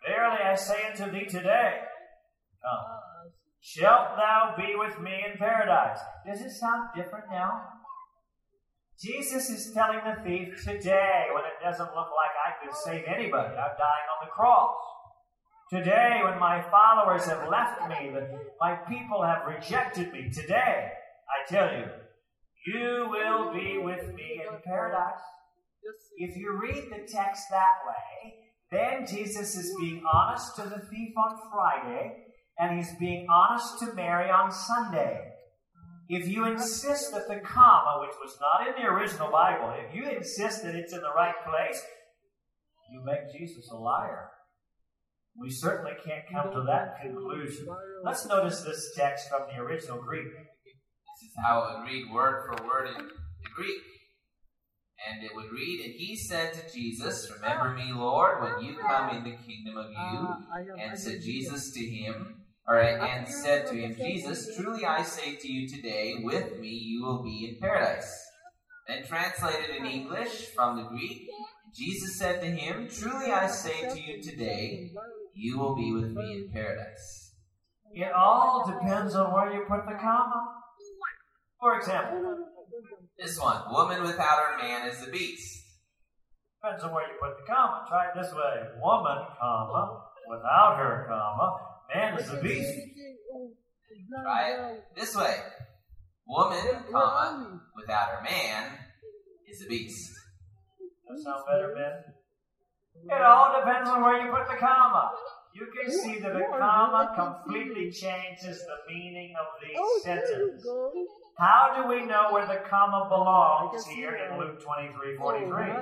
verily 0.06 0.42
I 0.44 0.54
say 0.54 0.86
unto 0.90 1.10
thee 1.10 1.26
today, 1.26 1.80
comma, 2.62 3.00
shalt 3.60 4.16
thou 4.16 4.54
be 4.56 4.74
with 4.76 5.00
me 5.00 5.24
in 5.30 5.38
paradise. 5.38 5.98
Does 6.24 6.40
it 6.40 6.52
sound 6.52 6.90
different 6.94 7.26
now? 7.30 7.62
Jesus 9.00 9.50
is 9.50 9.72
telling 9.72 10.00
the 10.04 10.22
thief 10.22 10.62
today 10.64 11.26
when 11.34 11.44
it 11.44 11.62
doesn't 11.62 11.94
look 11.94 12.10
like 12.12 12.34
I 12.46 12.64
could 12.64 12.74
save 12.74 13.04
anybody. 13.06 13.54
I'm 13.54 13.76
dying 13.76 14.08
on 14.12 14.24
the 14.24 14.30
cross. 14.30 14.74
Today, 15.70 16.20
when 16.22 16.38
my 16.38 16.62
followers 16.70 17.24
have 17.24 17.48
left 17.48 17.88
me, 17.88 18.10
my 18.60 18.74
people 18.88 19.22
have 19.22 19.46
rejected 19.46 20.12
me, 20.12 20.30
today, 20.30 20.90
I 20.92 21.48
tell 21.48 21.72
you, 21.72 21.86
you 22.66 23.08
will 23.10 23.52
be 23.52 23.78
with 23.78 24.14
me 24.14 24.42
in 24.46 24.58
paradise. 24.64 25.22
If 26.18 26.36
you 26.36 26.60
read 26.62 26.90
the 26.90 27.10
text 27.10 27.44
that 27.50 27.80
way, 27.86 28.34
then 28.70 29.06
Jesus 29.06 29.56
is 29.56 29.74
being 29.80 30.02
honest 30.12 30.54
to 30.56 30.62
the 30.62 30.86
thief 30.90 31.14
on 31.16 31.38
Friday, 31.50 32.18
and 32.58 32.76
he's 32.76 32.94
being 33.00 33.26
honest 33.30 33.78
to 33.80 33.94
Mary 33.94 34.30
on 34.30 34.52
Sunday. 34.52 35.31
If 36.08 36.28
you 36.28 36.46
insist 36.46 37.12
that 37.12 37.28
the 37.28 37.40
comma, 37.40 38.00
which 38.00 38.16
was 38.20 38.36
not 38.40 38.68
in 38.68 38.82
the 38.82 38.88
original 38.88 39.30
Bible, 39.30 39.72
if 39.76 39.94
you 39.94 40.08
insist 40.08 40.62
that 40.64 40.74
it's 40.74 40.92
in 40.92 41.00
the 41.00 41.14
right 41.14 41.34
place, 41.44 41.80
you 42.90 43.02
make 43.04 43.32
Jesus 43.32 43.70
a 43.70 43.76
liar. 43.76 44.28
We 45.36 45.50
certainly 45.50 45.92
can't 46.04 46.24
come 46.30 46.52
to 46.52 46.62
that 46.66 47.00
conclusion. 47.00 47.66
Let's 48.04 48.26
notice 48.26 48.60
this 48.60 48.92
text 48.94 49.28
from 49.30 49.42
the 49.48 49.62
original 49.62 49.98
Greek. 50.02 50.26
This 50.26 51.30
is 51.30 51.34
how 51.46 51.62
it 51.62 51.78
would 51.78 51.88
read 51.88 52.12
word 52.12 52.44
for 52.44 52.66
word 52.66 52.88
in 52.88 53.06
the 53.06 53.50
Greek. 53.54 53.80
And 55.08 55.24
it 55.24 55.34
would 55.34 55.50
read, 55.50 55.84
And 55.84 55.94
he 55.94 56.16
said 56.16 56.52
to 56.52 56.72
Jesus, 56.72 57.32
Remember 57.34 57.74
me, 57.74 57.92
Lord, 57.92 58.42
when 58.42 58.64
you 58.64 58.76
come 58.76 59.16
in 59.16 59.24
the 59.24 59.36
kingdom 59.36 59.76
of 59.76 59.90
you. 59.90 60.74
And 60.78 60.98
said 60.98 61.22
Jesus 61.22 61.72
to 61.72 61.80
him, 61.80 62.41
all 62.68 62.76
right, 62.76 62.94
and 63.00 63.26
said 63.28 63.66
to 63.68 63.74
him, 63.74 63.96
Jesus, 63.96 64.56
truly 64.56 64.84
I 64.84 65.02
say 65.02 65.34
to 65.34 65.48
you 65.50 65.68
today, 65.68 66.14
with 66.22 66.60
me 66.60 66.68
you 66.68 67.02
will 67.04 67.22
be 67.22 67.48
in 67.48 67.60
paradise. 67.60 68.12
Then 68.86 69.04
translated 69.04 69.76
in 69.76 69.86
English 69.86 70.46
from 70.54 70.76
the 70.76 70.84
Greek, 70.84 71.28
Jesus 71.74 72.18
said 72.18 72.40
to 72.40 72.46
him, 72.46 72.88
Truly 72.88 73.32
I 73.32 73.46
say 73.46 73.88
to 73.88 74.00
you 74.00 74.22
today, 74.22 74.92
you 75.34 75.58
will 75.58 75.74
be 75.74 75.92
with 75.92 76.12
me 76.12 76.34
in 76.34 76.50
paradise. 76.52 77.34
It 77.94 78.12
all 78.12 78.64
depends 78.66 79.14
on 79.14 79.32
where 79.32 79.52
you 79.52 79.64
put 79.68 79.84
the 79.86 79.98
comma. 80.00 80.54
For 81.60 81.78
example, 81.78 82.46
This 83.18 83.38
one, 83.40 83.62
woman 83.70 84.02
without 84.02 84.38
her 84.38 84.58
man 84.58 84.88
is 84.88 85.02
a 85.06 85.10
beast. 85.10 85.64
depends 86.62 86.84
on 86.84 86.92
where 86.92 87.06
you 87.06 87.14
put 87.20 87.36
the 87.38 87.52
comma. 87.52 87.84
Try 87.88 88.06
it 88.08 88.14
this 88.20 88.32
way: 88.32 88.54
woman, 88.80 89.18
comma, 89.40 90.04
without 90.28 90.76
her, 90.76 91.06
comma, 91.08 91.71
man 91.94 92.18
is 92.18 92.30
a 92.30 92.40
beast. 92.40 92.72
Try 94.22 94.50
it 94.50 94.84
this 94.96 95.14
way. 95.14 95.36
Woman, 96.26 96.84
comma, 96.90 97.60
without 97.76 98.08
her 98.08 98.22
man 98.22 98.78
is 99.48 99.62
a 99.62 99.68
beast. 99.68 100.12
That 101.08 101.18
sound 101.22 101.44
better, 101.48 101.74
Ben? 101.74 102.14
It 103.04 103.22
all 103.22 103.58
depends 103.58 103.88
on 103.88 104.02
where 104.02 104.24
you 104.24 104.30
put 104.30 104.48
the 104.48 104.56
comma. 104.58 105.10
You 105.54 105.66
can 105.66 105.92
see 105.92 106.18
that 106.20 106.36
a 106.36 106.46
comma 106.58 107.12
completely 107.14 107.90
changes 107.90 108.64
the 108.64 108.92
meaning 108.92 109.34
of 109.38 109.46
the 109.60 110.00
sentence. 110.02 110.64
How 111.38 111.82
do 111.82 111.88
we 111.88 112.06
know 112.06 112.32
where 112.32 112.46
the 112.46 112.62
comma 112.68 113.06
belongs 113.08 113.84
here 113.86 114.14
in 114.16 114.38
Luke 114.38 114.62
23 114.62 115.16
43? 115.16 115.72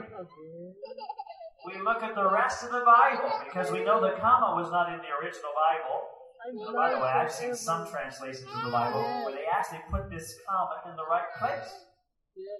We 1.66 1.80
look 1.80 2.02
at 2.02 2.14
the 2.14 2.24
rest 2.30 2.64
of 2.64 2.72
the 2.72 2.84
Bible 2.86 3.32
because 3.44 3.70
we 3.70 3.84
know 3.84 4.00
the 4.00 4.16
comma 4.16 4.56
was 4.56 4.70
not 4.70 4.92
in 4.92 4.98
the 4.98 5.12
original 5.20 5.52
Bible. 5.52 6.00
And 6.40 6.74
by 6.74 6.94
the 6.94 7.00
way, 7.00 7.12
I've 7.12 7.32
seen 7.32 7.54
some 7.54 7.86
translations 7.90 8.48
of 8.48 8.64
the 8.64 8.70
Bible 8.72 9.04
where 9.24 9.34
they 9.36 9.44
actually 9.44 9.84
put 9.90 10.08
this 10.08 10.34
comma 10.48 10.88
in 10.88 10.96
the 10.96 11.04
right 11.04 11.28
place. 11.38 11.68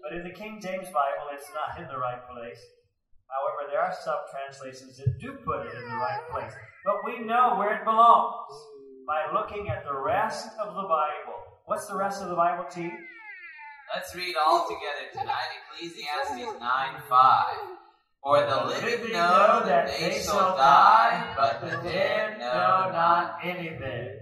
But 0.04 0.18
in 0.18 0.22
the 0.24 0.34
King 0.34 0.60
James 0.60 0.92
Bible, 0.92 1.32
it's 1.32 1.48
not 1.56 1.80
in 1.80 1.88
the 1.88 1.96
right 1.96 2.20
place. 2.28 2.60
However, 3.32 3.70
there 3.72 3.80
are 3.80 3.94
some 4.04 4.20
translations 4.28 4.98
that 4.98 5.18
do 5.18 5.32
put 5.44 5.64
it 5.64 5.72
in 5.72 5.88
the 5.88 5.96
right 5.96 6.20
place. 6.30 6.52
But 6.84 7.00
we 7.06 7.24
know 7.24 7.56
where 7.56 7.72
it 7.72 7.84
belongs 7.84 8.52
by 9.06 9.32
looking 9.32 9.70
at 9.70 9.84
the 9.84 9.96
rest 9.96 10.48
of 10.60 10.74
the 10.74 10.84
Bible. 10.84 11.40
What's 11.64 11.86
the 11.86 11.96
rest 11.96 12.20
of 12.20 12.28
the 12.28 12.36
Bible, 12.36 12.64
T? 12.68 12.90
Let's 13.94 14.14
read 14.14 14.34
all 14.36 14.68
together 14.68 15.08
tonight 15.12 15.56
Ecclesiastes 15.72 16.60
9 16.60 16.94
5. 17.08 17.79
For 18.22 18.40
the 18.44 18.64
living 18.66 19.12
know 19.12 19.62
that 19.64 19.86
they 19.86 20.20
shall 20.20 20.54
die, 20.54 21.34
but 21.36 21.62
the 21.62 21.88
dead 21.88 22.38
know 22.38 22.90
not 22.92 23.38
anything. 23.42 24.18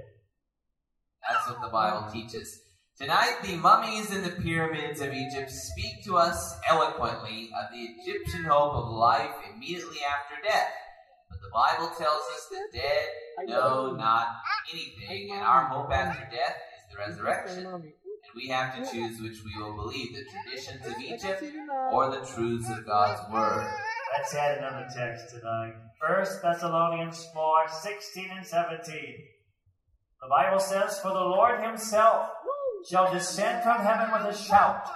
That's 1.28 1.48
what 1.48 1.60
the 1.60 1.68
Bible 1.68 2.08
teaches. 2.12 2.60
Tonight, 2.96 3.38
the 3.42 3.56
mummies 3.56 4.12
in 4.12 4.22
the 4.22 4.30
pyramids 4.30 5.00
of 5.00 5.12
Egypt 5.12 5.50
speak 5.50 6.04
to 6.04 6.16
us 6.16 6.54
eloquently 6.68 7.50
of 7.60 7.72
the 7.72 7.78
Egyptian 7.78 8.44
hope 8.44 8.74
of 8.74 8.90
life 8.90 9.34
immediately 9.52 9.98
after 10.02 10.34
death. 10.44 10.72
But 11.28 11.40
the 11.40 11.50
Bible 11.52 11.94
tells 11.96 12.22
us 12.22 12.48
the 12.50 12.78
dead 12.78 13.48
know 13.48 13.96
not 13.96 14.28
anything, 14.72 15.32
and 15.32 15.42
our 15.42 15.64
hope 15.66 15.92
after 15.92 16.20
death 16.30 16.56
is 16.76 16.92
the 16.92 16.98
resurrection. 16.98 17.92
And 18.28 18.42
we 18.42 18.48
have 18.48 18.74
to 18.76 18.90
choose 18.90 19.20
which 19.20 19.38
we 19.44 19.62
will 19.62 19.74
believe 19.74 20.14
the 20.14 20.24
traditions 20.24 20.86
of 20.86 21.00
Egypt 21.00 21.44
or 21.92 22.10
the 22.10 22.26
truths 22.26 22.70
of 22.70 22.86
God's 22.86 23.20
Word. 23.32 23.66
Let's 24.16 24.34
add 24.34 24.58
another 24.58 24.86
text 24.94 25.30
tonight. 25.30 25.74
First 26.00 26.42
Thessalonians 26.42 27.28
4 27.34 27.68
16 27.82 28.30
and 28.36 28.46
17. 28.46 28.92
The 30.20 30.28
Bible 30.28 30.60
says, 30.60 30.98
For 31.00 31.08
the 31.08 31.14
Lord 31.14 31.62
himself 31.62 32.30
shall 32.90 33.12
descend 33.12 33.62
from 33.62 33.82
heaven 33.82 34.10
with 34.12 34.34
a 34.34 34.36
shout, 34.36 34.88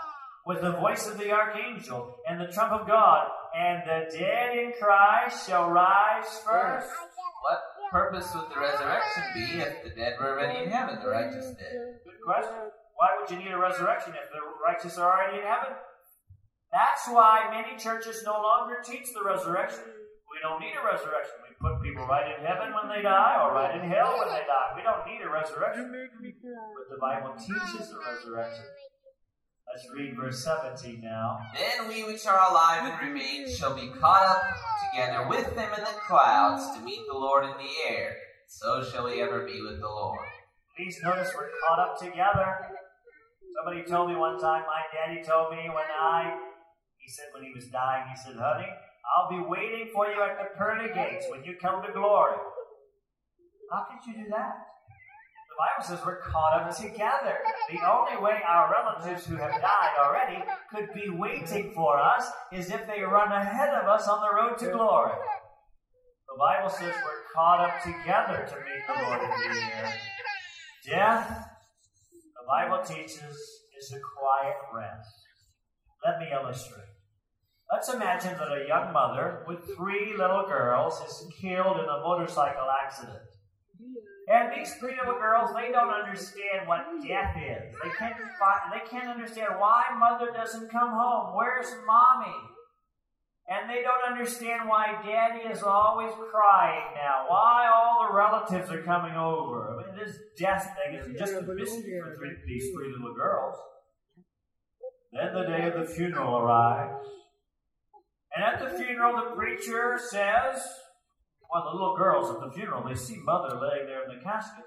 with 0.47 0.61
the 0.61 0.73
voice 0.73 1.07
of 1.07 1.19
the 1.19 1.31
archangel, 1.31 2.17
and 2.29 2.41
the 2.41 2.53
trump 2.53 2.73
of 2.73 2.87
God, 2.87 3.29
and 3.57 3.83
the 3.87 4.17
dead 4.19 4.57
in 4.57 4.73
Christ 4.81 5.47
shall 5.47 5.71
rise 5.71 6.27
first. 6.45 6.91
What 7.43 7.61
purpose 7.93 8.31
would 8.35 8.51
the 8.55 8.61
resurrection 8.61 9.23
be 9.35 9.61
if 9.61 9.85
the 9.85 9.91
dead 9.91 10.17
were 10.19 10.31
already 10.31 10.65
in 10.65 10.71
heaven, 10.71 10.99
the 11.03 11.09
righteous 11.09 11.47
dead? 11.47 12.01
Good 12.05 12.21
question. 12.25 12.72
Would 13.23 13.31
you 13.31 13.39
need 13.39 13.55
a 13.55 13.59
resurrection 13.59 14.19
if 14.19 14.35
the 14.35 14.43
righteous 14.59 14.99
are 14.99 15.07
already 15.07 15.39
in 15.39 15.47
heaven? 15.47 15.79
That's 16.75 17.07
why 17.07 17.47
many 17.55 17.79
churches 17.79 18.27
no 18.27 18.35
longer 18.35 18.83
teach 18.83 19.15
the 19.15 19.23
resurrection. 19.23 19.87
We 20.27 20.43
don't 20.43 20.59
need 20.59 20.75
a 20.75 20.83
resurrection. 20.83 21.39
We 21.47 21.55
put 21.63 21.79
people 21.87 22.03
right 22.11 22.27
in 22.35 22.43
heaven 22.43 22.75
when 22.75 22.91
they 22.91 23.07
die 23.07 23.39
or 23.39 23.55
right 23.55 23.79
in 23.79 23.87
hell 23.87 24.19
when 24.19 24.27
they 24.27 24.43
die. 24.43 24.75
We 24.75 24.83
don't 24.83 25.07
need 25.07 25.23
a 25.23 25.31
resurrection. 25.31 25.87
But 25.95 26.91
the 26.91 26.99
Bible 26.99 27.39
teaches 27.39 27.95
the 27.95 28.03
resurrection. 28.03 28.67
Let's 29.71 29.87
read 29.95 30.17
verse 30.19 30.43
17 30.43 31.01
now. 31.01 31.39
Then 31.55 31.87
we 31.87 32.03
which 32.03 32.27
are 32.27 32.51
alive 32.51 32.91
and 32.91 33.09
remain 33.09 33.47
shall 33.49 33.79
be 33.79 33.87
caught 34.01 34.27
up 34.27 34.43
together 34.91 35.29
with 35.29 35.55
them 35.55 35.71
in 35.79 35.85
the 35.85 36.01
clouds 36.11 36.67
to 36.75 36.83
meet 36.83 37.07
the 37.07 37.15
Lord 37.15 37.45
in 37.45 37.55
the 37.55 37.71
air. 37.89 38.17
So 38.49 38.83
shall 38.83 39.05
we 39.05 39.23
ever 39.23 39.47
be 39.47 39.63
with 39.63 39.79
the 39.79 39.87
Lord. 39.87 40.27
Please 40.77 40.99
notice 41.05 41.31
we're 41.37 41.51
caught 41.69 41.79
up 41.79 41.99
together. 42.01 42.57
Somebody 43.57 43.85
told 43.85 44.09
me 44.11 44.17
one 44.17 44.39
time, 44.41 44.65
my 44.67 44.83
daddy 44.93 45.23
told 45.23 45.53
me 45.53 45.69
when 45.69 45.91
I, 46.01 46.37
he 46.97 47.09
said 47.11 47.27
when 47.35 47.45
he 47.45 47.53
was 47.55 47.69
dying, 47.69 48.05
he 48.09 48.17
said, 48.17 48.37
honey, 48.37 48.69
I'll 49.13 49.29
be 49.29 49.45
waiting 49.45 49.91
for 49.93 50.07
you 50.07 50.23
at 50.23 50.39
the 50.39 50.57
pearly 50.57 50.93
gates 50.95 51.27
when 51.29 51.45
you 51.45 51.57
come 51.61 51.83
to 51.85 51.93
glory. 51.93 52.37
How 53.71 53.87
could 53.89 54.07
you 54.07 54.25
do 54.25 54.31
that? 54.31 54.53
The 55.53 55.59
Bible 55.61 55.85
says 55.85 56.07
we're 56.07 56.23
caught 56.23 56.63
up 56.63 56.75
together. 56.75 57.39
The 57.71 57.87
only 57.87 58.17
way 58.23 58.41
our 58.49 58.73
relatives 58.73 59.27
who 59.27 59.37
have 59.37 59.61
died 59.61 59.95
already 60.01 60.43
could 60.71 60.95
be 60.95 61.11
waiting 61.11 61.73
for 61.75 61.99
us 61.99 62.27
is 62.53 62.71
if 62.71 62.87
they 62.87 63.03
run 63.03 63.33
ahead 63.33 63.69
of 63.75 63.87
us 63.87 64.09
on 64.09 64.21
the 64.23 64.35
road 64.35 64.57
to 64.59 64.71
glory. 64.71 65.13
The 66.27 66.39
Bible 66.39 66.71
says 66.71 66.95
we're 67.05 67.29
caught 67.35 67.61
up 67.61 67.83
together 67.83 68.49
to 68.49 68.57
meet 68.65 68.83
the 68.89 69.03
Lord 69.03 69.23
in 69.23 69.29
the 69.29 69.61
air. 69.61 69.95
Death, 70.87 71.52
the 72.43 72.49
Bible 72.49 72.83
teaches, 72.85 73.37
is 73.79 73.93
a 73.93 74.01
quiet 74.01 74.57
rest. 74.75 75.15
Let 76.05 76.19
me 76.19 76.27
illustrate. 76.33 76.91
Let's 77.71 77.93
imagine 77.93 78.37
that 78.39 78.53
a 78.53 78.67
young 78.69 78.93
mother 78.93 79.45
with 79.47 79.77
three 79.77 80.15
little 80.17 80.45
girls 80.47 81.01
is 81.07 81.27
killed 81.41 81.79
in 81.79 81.87
a 81.87 82.03
motorcycle 82.05 82.69
accident. 82.85 83.23
And 84.29 84.53
these 84.55 84.75
three 84.75 84.95
little 84.99 85.19
girls, 85.19 85.51
they 85.55 85.73
don't 85.73 85.91
understand 85.91 86.67
what 86.67 86.87
death 87.07 87.37
is. 87.37 87.75
They 87.83 87.91
can't 87.99 88.17
find, 88.39 88.73
they 88.73 88.87
can't 88.89 89.09
understand 89.09 89.55
why 89.59 89.85
mother 89.99 90.33
doesn't 90.33 90.71
come 90.71 90.91
home. 90.91 91.35
Where's 91.35 91.71
mommy? 91.87 92.37
And 93.49 93.69
they 93.69 93.83
don't 93.83 94.13
understand 94.13 94.69
why 94.69 95.01
daddy 95.05 95.49
is 95.49 95.63
always 95.63 96.13
crying 96.31 96.95
now. 96.95 97.27
Why 97.29 97.69
all 97.73 98.07
the 98.07 98.15
relatives 98.15 98.71
are 98.71 98.83
coming 98.83 99.17
over. 99.17 99.75
I 99.75 99.87
mean, 99.87 99.97
this 99.97 100.17
death 100.39 100.77
thing 100.77 100.95
is 100.95 101.19
just 101.19 101.35
a 101.35 101.43
mystery 101.43 102.01
for 102.01 102.17
three, 102.17 102.37
these 102.47 102.71
three 102.73 102.93
little 102.93 103.15
girls. 103.15 103.57
Then 105.13 105.35
the 105.35 105.43
day 105.43 105.69
of 105.69 105.75
the 105.75 105.93
funeral 105.93 106.39
arrives. 106.39 107.07
And 108.35 108.45
at 108.45 108.61
the 108.61 108.79
funeral, 108.79 109.17
the 109.17 109.37
preacher 109.37 109.99
says, 109.99 110.63
well, 111.53 111.65
the 111.65 111.73
little 111.73 111.97
girls 111.97 112.31
at 112.31 112.41
the 112.41 112.51
funeral, 112.55 112.89
they 112.89 112.95
see 112.95 113.17
mother 113.25 113.61
laying 113.61 113.87
there 113.87 114.09
in 114.09 114.17
the 114.17 114.25
casket. 114.25 114.65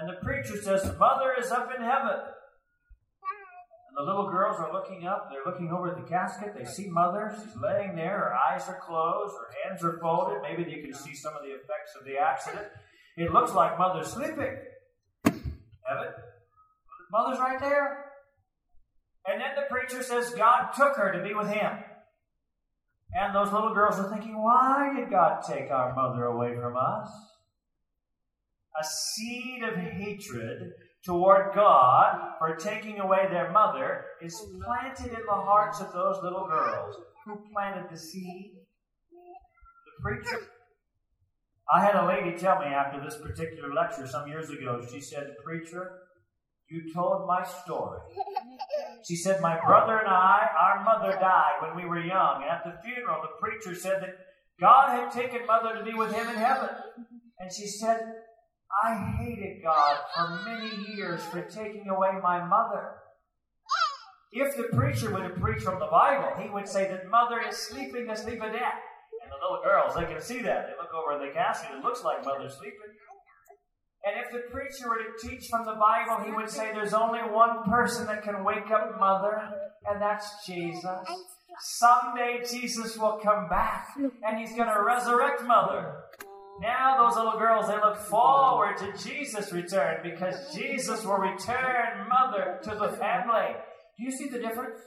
And 0.00 0.08
the 0.08 0.20
preacher 0.22 0.60
says, 0.62 0.84
Mother 0.98 1.34
is 1.38 1.50
up 1.50 1.70
in 1.76 1.82
heaven. 1.82 2.18
The 3.98 4.04
little 4.04 4.30
girls 4.30 4.60
are 4.60 4.72
looking 4.72 5.08
up. 5.08 5.28
They're 5.28 5.44
looking 5.44 5.72
over 5.72 5.90
at 5.90 5.96
the 5.96 6.08
casket. 6.08 6.54
They 6.56 6.64
see 6.64 6.88
mother. 6.88 7.34
She's 7.34 7.56
laying 7.60 7.96
there. 7.96 8.16
Her 8.16 8.32
eyes 8.32 8.68
are 8.68 8.78
closed. 8.78 9.34
Her 9.34 9.50
hands 9.64 9.82
are 9.82 9.98
folded. 9.98 10.40
Maybe 10.40 10.70
you 10.70 10.84
can 10.84 10.94
see 10.94 11.16
some 11.16 11.34
of 11.34 11.42
the 11.42 11.48
effects 11.48 11.96
of 11.98 12.06
the 12.06 12.16
accident. 12.16 12.68
It 13.16 13.32
looks 13.32 13.52
like 13.54 13.76
mother's 13.76 14.06
sleeping. 14.06 14.56
Heaven. 15.24 16.12
Mother's 17.10 17.40
right 17.40 17.58
there. 17.58 18.04
And 19.26 19.40
then 19.40 19.56
the 19.56 19.68
preacher 19.68 20.04
says 20.04 20.30
God 20.30 20.70
took 20.76 20.94
her 20.94 21.10
to 21.10 21.24
be 21.24 21.34
with 21.34 21.48
him. 21.48 21.72
And 23.14 23.34
those 23.34 23.52
little 23.52 23.74
girls 23.74 23.98
are 23.98 24.08
thinking, 24.12 24.40
why 24.40 24.92
did 24.94 25.10
God 25.10 25.42
take 25.42 25.72
our 25.72 25.92
mother 25.96 26.26
away 26.26 26.54
from 26.54 26.76
us? 26.76 27.08
A 28.80 28.84
seed 28.84 29.64
of 29.64 29.74
hatred 29.74 30.70
toward 31.04 31.54
God 31.54 32.34
for 32.38 32.56
taking 32.56 33.00
away 33.00 33.26
their 33.30 33.50
mother 33.52 34.04
is 34.22 34.40
planted 34.64 35.12
in 35.12 35.24
the 35.26 35.32
hearts 35.32 35.80
of 35.80 35.92
those 35.92 36.22
little 36.22 36.46
girls. 36.46 36.96
Who 37.26 37.44
planted 37.52 37.90
the 37.90 37.98
seed? 37.98 38.52
The 39.10 40.02
preacher. 40.02 40.40
I 41.72 41.84
had 41.84 41.94
a 41.94 42.06
lady 42.06 42.36
tell 42.38 42.58
me 42.58 42.66
after 42.66 43.02
this 43.02 43.18
particular 43.20 43.74
lecture 43.74 44.06
some 44.06 44.28
years 44.28 44.48
ago, 44.48 44.84
she 44.90 45.00
said, 45.00 45.34
Preacher, 45.44 45.98
you 46.70 46.92
told 46.94 47.26
my 47.26 47.44
story. 47.44 48.00
She 49.06 49.16
said, 49.16 49.40
My 49.40 49.60
brother 49.60 49.98
and 49.98 50.08
I, 50.08 50.48
our 50.60 50.84
mother 50.84 51.12
died 51.18 51.60
when 51.60 51.76
we 51.76 51.88
were 51.88 52.00
young. 52.00 52.42
And 52.42 52.50
at 52.50 52.64
the 52.64 52.80
funeral, 52.82 53.22
the 53.22 53.40
preacher 53.40 53.78
said 53.78 54.02
that 54.02 54.16
God 54.60 54.90
had 54.90 55.10
taken 55.10 55.46
mother 55.46 55.78
to 55.78 55.84
be 55.84 55.94
with 55.94 56.12
him 56.12 56.28
in 56.28 56.36
heaven. 56.36 56.70
And 57.38 57.50
she 57.52 57.66
said, 57.66 58.00
I 58.84 58.94
hated 59.18 59.62
God 59.62 59.96
for 60.14 60.40
many 60.44 60.94
years 60.94 61.22
for 61.24 61.42
taking 61.42 61.88
away 61.88 62.10
my 62.22 62.44
mother. 62.44 62.94
If 64.32 64.56
the 64.56 64.76
preacher 64.76 65.10
were 65.10 65.26
to 65.26 65.40
preach 65.40 65.62
from 65.62 65.80
the 65.80 65.86
Bible, 65.86 66.40
he 66.40 66.50
would 66.50 66.68
say 66.68 66.86
that 66.88 67.08
mother 67.08 67.40
is 67.48 67.56
sleeping 67.56 68.08
of 68.10 68.16
death. 68.16 68.82
And 69.22 69.32
the 69.32 69.38
little 69.40 69.62
girls, 69.64 69.94
they 69.94 70.04
can 70.04 70.20
see 70.20 70.42
that. 70.42 70.66
They 70.66 70.74
look 70.80 70.92
over 70.94 71.18
the 71.18 71.32
casket, 71.32 71.70
it 71.76 71.82
looks 71.82 72.04
like 72.04 72.24
mother's 72.24 72.56
sleeping. 72.56 72.92
And 74.04 74.14
if 74.24 74.30
the 74.32 74.50
preacher 74.50 74.88
were 74.88 74.98
to 74.98 75.28
teach 75.28 75.48
from 75.48 75.66
the 75.66 75.74
Bible, 75.74 76.24
he 76.24 76.32
would 76.32 76.48
say 76.48 76.72
there's 76.72 76.94
only 76.94 77.20
one 77.20 77.64
person 77.64 78.06
that 78.06 78.22
can 78.22 78.44
wake 78.44 78.70
up 78.70 78.98
mother, 78.98 79.40
and 79.86 80.00
that's 80.00 80.46
Jesus. 80.46 81.06
Someday 81.60 82.44
Jesus 82.48 82.96
will 82.96 83.18
come 83.22 83.48
back 83.48 83.88
and 83.96 84.38
he's 84.38 84.54
going 84.54 84.68
to 84.68 84.82
resurrect 84.82 85.42
mother. 85.42 85.96
Now 86.60 87.06
those 87.06 87.16
little 87.16 87.38
girls, 87.38 87.68
they 87.68 87.76
look 87.76 87.96
forward 87.96 88.76
to 88.78 88.92
Jesus' 89.02 89.52
return 89.52 89.98
because 90.02 90.54
Jesus 90.54 91.04
will 91.04 91.18
return 91.18 92.08
mother 92.08 92.58
to 92.64 92.70
the 92.70 92.96
family. 92.96 93.54
Do 93.96 94.04
you 94.04 94.10
see 94.10 94.28
the 94.28 94.38
difference? 94.38 94.80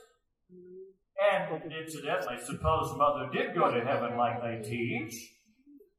And 1.34 1.62
incidentally, 1.72 2.38
suppose 2.44 2.98
mother 2.98 3.30
did 3.32 3.56
go 3.56 3.72
to 3.72 3.86
heaven 3.86 4.18
like 4.18 4.42
they 4.42 4.68
teach, 4.68 5.14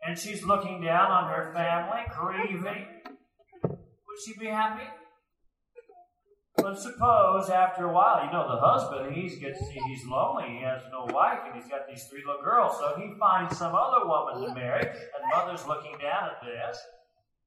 and 0.04 0.18
she's 0.18 0.42
looking 0.42 0.82
down 0.82 1.10
on 1.10 1.30
her 1.30 1.52
family, 1.54 2.00
grieving. 2.10 2.86
Would 3.62 4.18
she 4.26 4.38
be 4.38 4.46
happy? 4.46 4.84
But 6.62 6.78
suppose 6.78 7.50
after 7.50 7.86
a 7.86 7.92
while, 7.92 8.24
you 8.24 8.30
know, 8.30 8.46
the 8.48 8.60
husband, 8.60 9.14
he's 9.14 9.36
gets 9.36 9.58
he's 9.68 10.06
lonely, 10.06 10.58
he 10.58 10.62
has 10.62 10.82
no 10.92 11.12
wife, 11.12 11.40
and 11.44 11.54
he's 11.60 11.68
got 11.68 11.88
these 11.88 12.04
three 12.04 12.22
little 12.24 12.42
girls, 12.42 12.78
so 12.78 12.94
he 12.96 13.12
finds 13.18 13.58
some 13.58 13.74
other 13.74 14.06
woman 14.06 14.48
to 14.48 14.54
marry, 14.54 14.86
and 14.86 15.22
mother's 15.34 15.66
looking 15.66 15.98
down 15.98 16.30
at 16.30 16.40
this. 16.44 16.78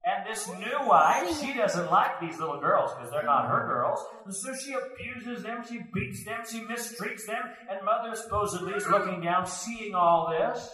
And 0.05 0.27
this 0.27 0.47
new 0.47 0.87
wife, 0.87 1.39
she 1.39 1.53
doesn't 1.53 1.89
like 1.89 2.19
these 2.19 2.37
little 2.37 2.59
girls 2.59 2.91
because 2.93 3.09
they're 3.09 3.23
not 3.23 3.47
her 3.47 3.65
girls. 3.65 3.99
And 4.25 4.35
so 4.35 4.53
she 4.53 4.73
abuses 4.73 5.41
them, 5.41 5.63
she 5.67 5.79
beats 5.93 6.23
them, 6.25 6.41
she 6.47 6.59
mistreats 6.59 7.25
them, 7.25 7.41
and 7.71 7.83
mother 7.83 8.15
supposedly 8.15 8.73
is 8.73 8.87
looking 8.87 9.21
down, 9.21 9.47
seeing 9.47 9.95
all 9.95 10.29
this. 10.29 10.69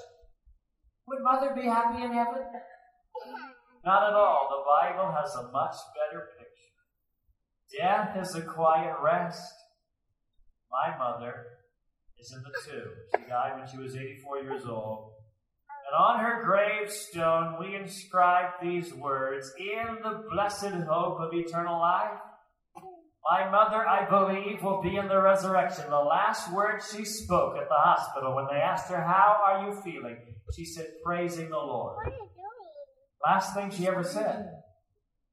Would 1.08 1.24
mother 1.24 1.54
be 1.56 1.64
happy 1.64 2.04
in 2.04 2.12
heaven? 2.12 2.44
Not 3.86 4.10
at 4.10 4.14
all. 4.14 4.48
The 4.52 4.64
Bible 4.68 5.16
has 5.16 5.34
a 5.36 5.52
much 5.52 5.76
better. 5.96 6.28
Death 7.78 8.18
is 8.18 8.36
a 8.36 8.42
quiet 8.42 8.96
rest. 9.02 9.54
My 10.72 10.98
mother 10.98 11.46
is 12.20 12.34
in 12.34 12.44
the 12.44 12.72
tomb. 12.72 12.92
She 13.16 13.30
died 13.30 13.58
when 13.58 13.68
she 13.68 13.78
was 13.78 13.96
84 13.96 14.40
years 14.40 14.66
old. 14.66 15.14
And 15.88 15.98
on 15.98 16.20
her 16.20 16.44
gravestone, 16.44 17.58
we 17.60 17.76
inscribe 17.76 18.52
these 18.62 18.94
words 18.94 19.52
In 19.58 19.98
the 20.04 20.24
blessed 20.32 20.74
hope 20.88 21.20
of 21.20 21.34
eternal 21.34 21.80
life. 21.80 22.20
My 23.30 23.50
mother, 23.50 23.88
I 23.88 24.10
believe, 24.10 24.64
will 24.64 24.82
be 24.82 24.96
in 24.96 25.08
the 25.08 25.22
resurrection. 25.22 25.86
The 25.90 25.98
last 25.98 26.52
word 26.52 26.82
she 26.82 27.06
spoke 27.06 27.56
at 27.58 27.70
the 27.70 27.76
hospital 27.76 28.36
when 28.36 28.48
they 28.52 28.60
asked 28.60 28.90
her, 28.90 29.02
How 29.02 29.38
are 29.46 29.68
you 29.68 29.82
feeling? 29.82 30.18
She 30.56 30.66
said, 30.66 30.88
Praising 31.06 31.50
the 31.50 31.58
Lord. 31.58 31.98
Last 33.26 33.54
thing 33.54 33.70
she 33.70 33.88
ever 33.88 34.04
said. 34.04 34.61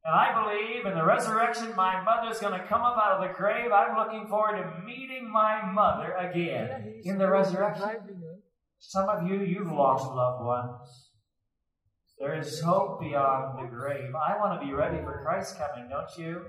And 0.05 0.14
I 0.14 0.32
believe 0.32 0.86
in 0.86 0.94
the 0.94 1.05
resurrection, 1.05 1.74
my 1.76 2.03
mother's 2.03 2.38
going 2.38 2.59
to 2.59 2.66
come 2.66 2.82
up 2.82 2.96
out 2.96 3.20
of 3.20 3.28
the 3.28 3.34
grave. 3.34 3.72
I'm 3.72 3.96
looking 3.96 4.26
forward 4.28 4.57
to 4.57 4.82
meeting 4.86 5.30
my 5.30 5.61
mother 5.70 6.12
again 6.14 7.01
in 7.05 7.18
the 7.18 7.28
resurrection. 7.28 8.01
Some 8.78 9.09
of 9.09 9.26
you, 9.26 9.40
you've 9.40 9.72
lost 9.72 10.07
loved 10.07 10.44
ones. 10.44 11.11
There 12.18 12.38
is 12.38 12.61
hope 12.61 13.01
beyond 13.01 13.59
the 13.59 13.68
grave. 13.76 14.14
I 14.14 14.36
want 14.38 14.61
to 14.61 14.66
be 14.66 14.72
ready 14.72 14.99
for 14.99 15.22
Christ's 15.24 15.57
coming, 15.57 15.88
don't 15.88 16.16
you? 16.16 16.42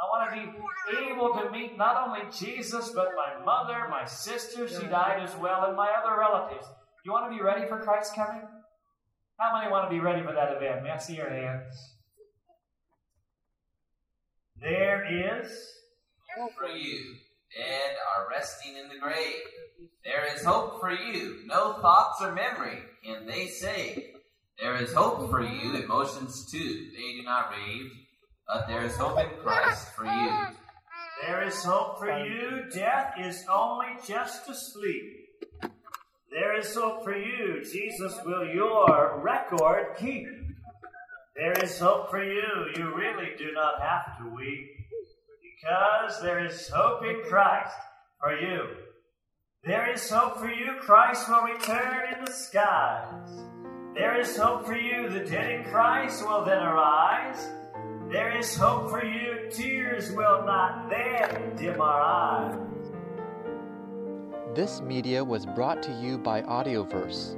I 0.00 0.04
want 0.06 0.30
to 0.30 0.96
be 0.96 1.10
able 1.10 1.34
to 1.34 1.50
meet 1.50 1.76
not 1.76 2.06
only 2.06 2.20
Jesus, 2.30 2.90
but 2.90 3.08
my 3.16 3.44
mother, 3.44 3.88
my 3.90 4.04
sister, 4.04 4.68
she 4.68 4.86
died 4.86 5.20
as 5.22 5.34
well, 5.36 5.64
and 5.64 5.76
my 5.76 5.90
other 5.90 6.18
relatives. 6.18 6.66
You 7.04 7.12
want 7.12 7.30
to 7.30 7.36
be 7.36 7.42
ready 7.42 7.66
for 7.66 7.80
Christ's 7.80 8.14
coming? 8.14 8.42
How 9.40 9.58
many 9.58 9.70
want 9.70 9.90
to 9.90 9.94
be 9.94 10.00
ready 10.00 10.22
for 10.22 10.32
that 10.32 10.56
event? 10.56 10.84
May 10.84 10.90
I 10.90 10.98
see 10.98 11.16
your 11.16 11.30
hands? 11.30 11.97
There 14.60 15.40
is 15.42 15.50
Hope 16.38 16.52
for 16.56 16.68
you. 16.68 17.16
Dead 17.56 17.96
are 18.16 18.28
resting 18.30 18.76
in 18.76 18.88
the 18.88 18.98
grave. 19.00 19.42
There 20.04 20.32
is 20.32 20.44
hope 20.44 20.80
for 20.80 20.92
you. 20.92 21.40
No 21.46 21.74
thoughts 21.80 22.22
or 22.22 22.32
memory 22.32 22.78
can 23.04 23.26
they 23.26 23.48
say. 23.48 24.12
There 24.60 24.76
is 24.76 24.92
hope 24.92 25.30
for 25.30 25.40
you. 25.42 25.74
Emotions 25.74 26.48
too. 26.50 26.90
They 26.94 27.16
do 27.16 27.22
not 27.24 27.50
rave. 27.50 27.90
But 28.46 28.68
there 28.68 28.84
is 28.84 28.94
hope 28.96 29.18
in 29.18 29.30
Christ 29.42 29.88
for 29.96 30.04
you. 30.04 30.32
There 31.26 31.42
is 31.42 31.64
hope 31.64 31.98
for 31.98 32.24
you. 32.24 32.64
Death 32.72 33.14
is 33.18 33.44
only 33.52 33.96
just 34.06 34.48
asleep. 34.48 35.04
There 36.30 36.56
is 36.56 36.72
hope 36.74 37.02
for 37.02 37.16
you. 37.16 37.64
Jesus 37.64 38.14
will 38.24 38.46
your 38.46 39.20
record 39.24 39.96
keep. 39.98 40.28
There 41.38 41.52
is 41.62 41.78
hope 41.78 42.10
for 42.10 42.20
you. 42.20 42.66
You 42.74 42.92
really 42.96 43.30
do 43.38 43.52
not 43.52 43.80
have 43.80 44.18
to 44.18 44.34
weep 44.34 44.70
because 45.40 46.20
there 46.20 46.44
is 46.44 46.68
hope 46.68 47.04
in 47.04 47.22
Christ 47.28 47.76
for 48.20 48.36
you. 48.36 48.64
There 49.62 49.88
is 49.88 50.10
hope 50.10 50.38
for 50.38 50.50
you. 50.50 50.72
Christ 50.80 51.28
will 51.28 51.42
return 51.42 52.12
in 52.12 52.24
the 52.24 52.32
skies. 52.32 53.30
There 53.94 54.20
is 54.20 54.36
hope 54.36 54.66
for 54.66 54.76
you. 54.76 55.08
The 55.10 55.20
dead 55.20 55.60
in 55.60 55.70
Christ 55.70 56.26
will 56.26 56.44
then 56.44 56.60
arise. 56.60 57.46
There 58.10 58.36
is 58.36 58.56
hope 58.56 58.90
for 58.90 59.04
you. 59.04 59.48
Tears 59.52 60.10
will 60.10 60.44
not 60.44 60.90
then 60.90 61.54
dim 61.54 61.80
our 61.80 62.00
eyes. 62.00 62.58
This 64.56 64.80
media 64.80 65.22
was 65.22 65.46
brought 65.46 65.84
to 65.84 65.92
you 66.02 66.18
by 66.18 66.42
Audioverse, 66.42 67.37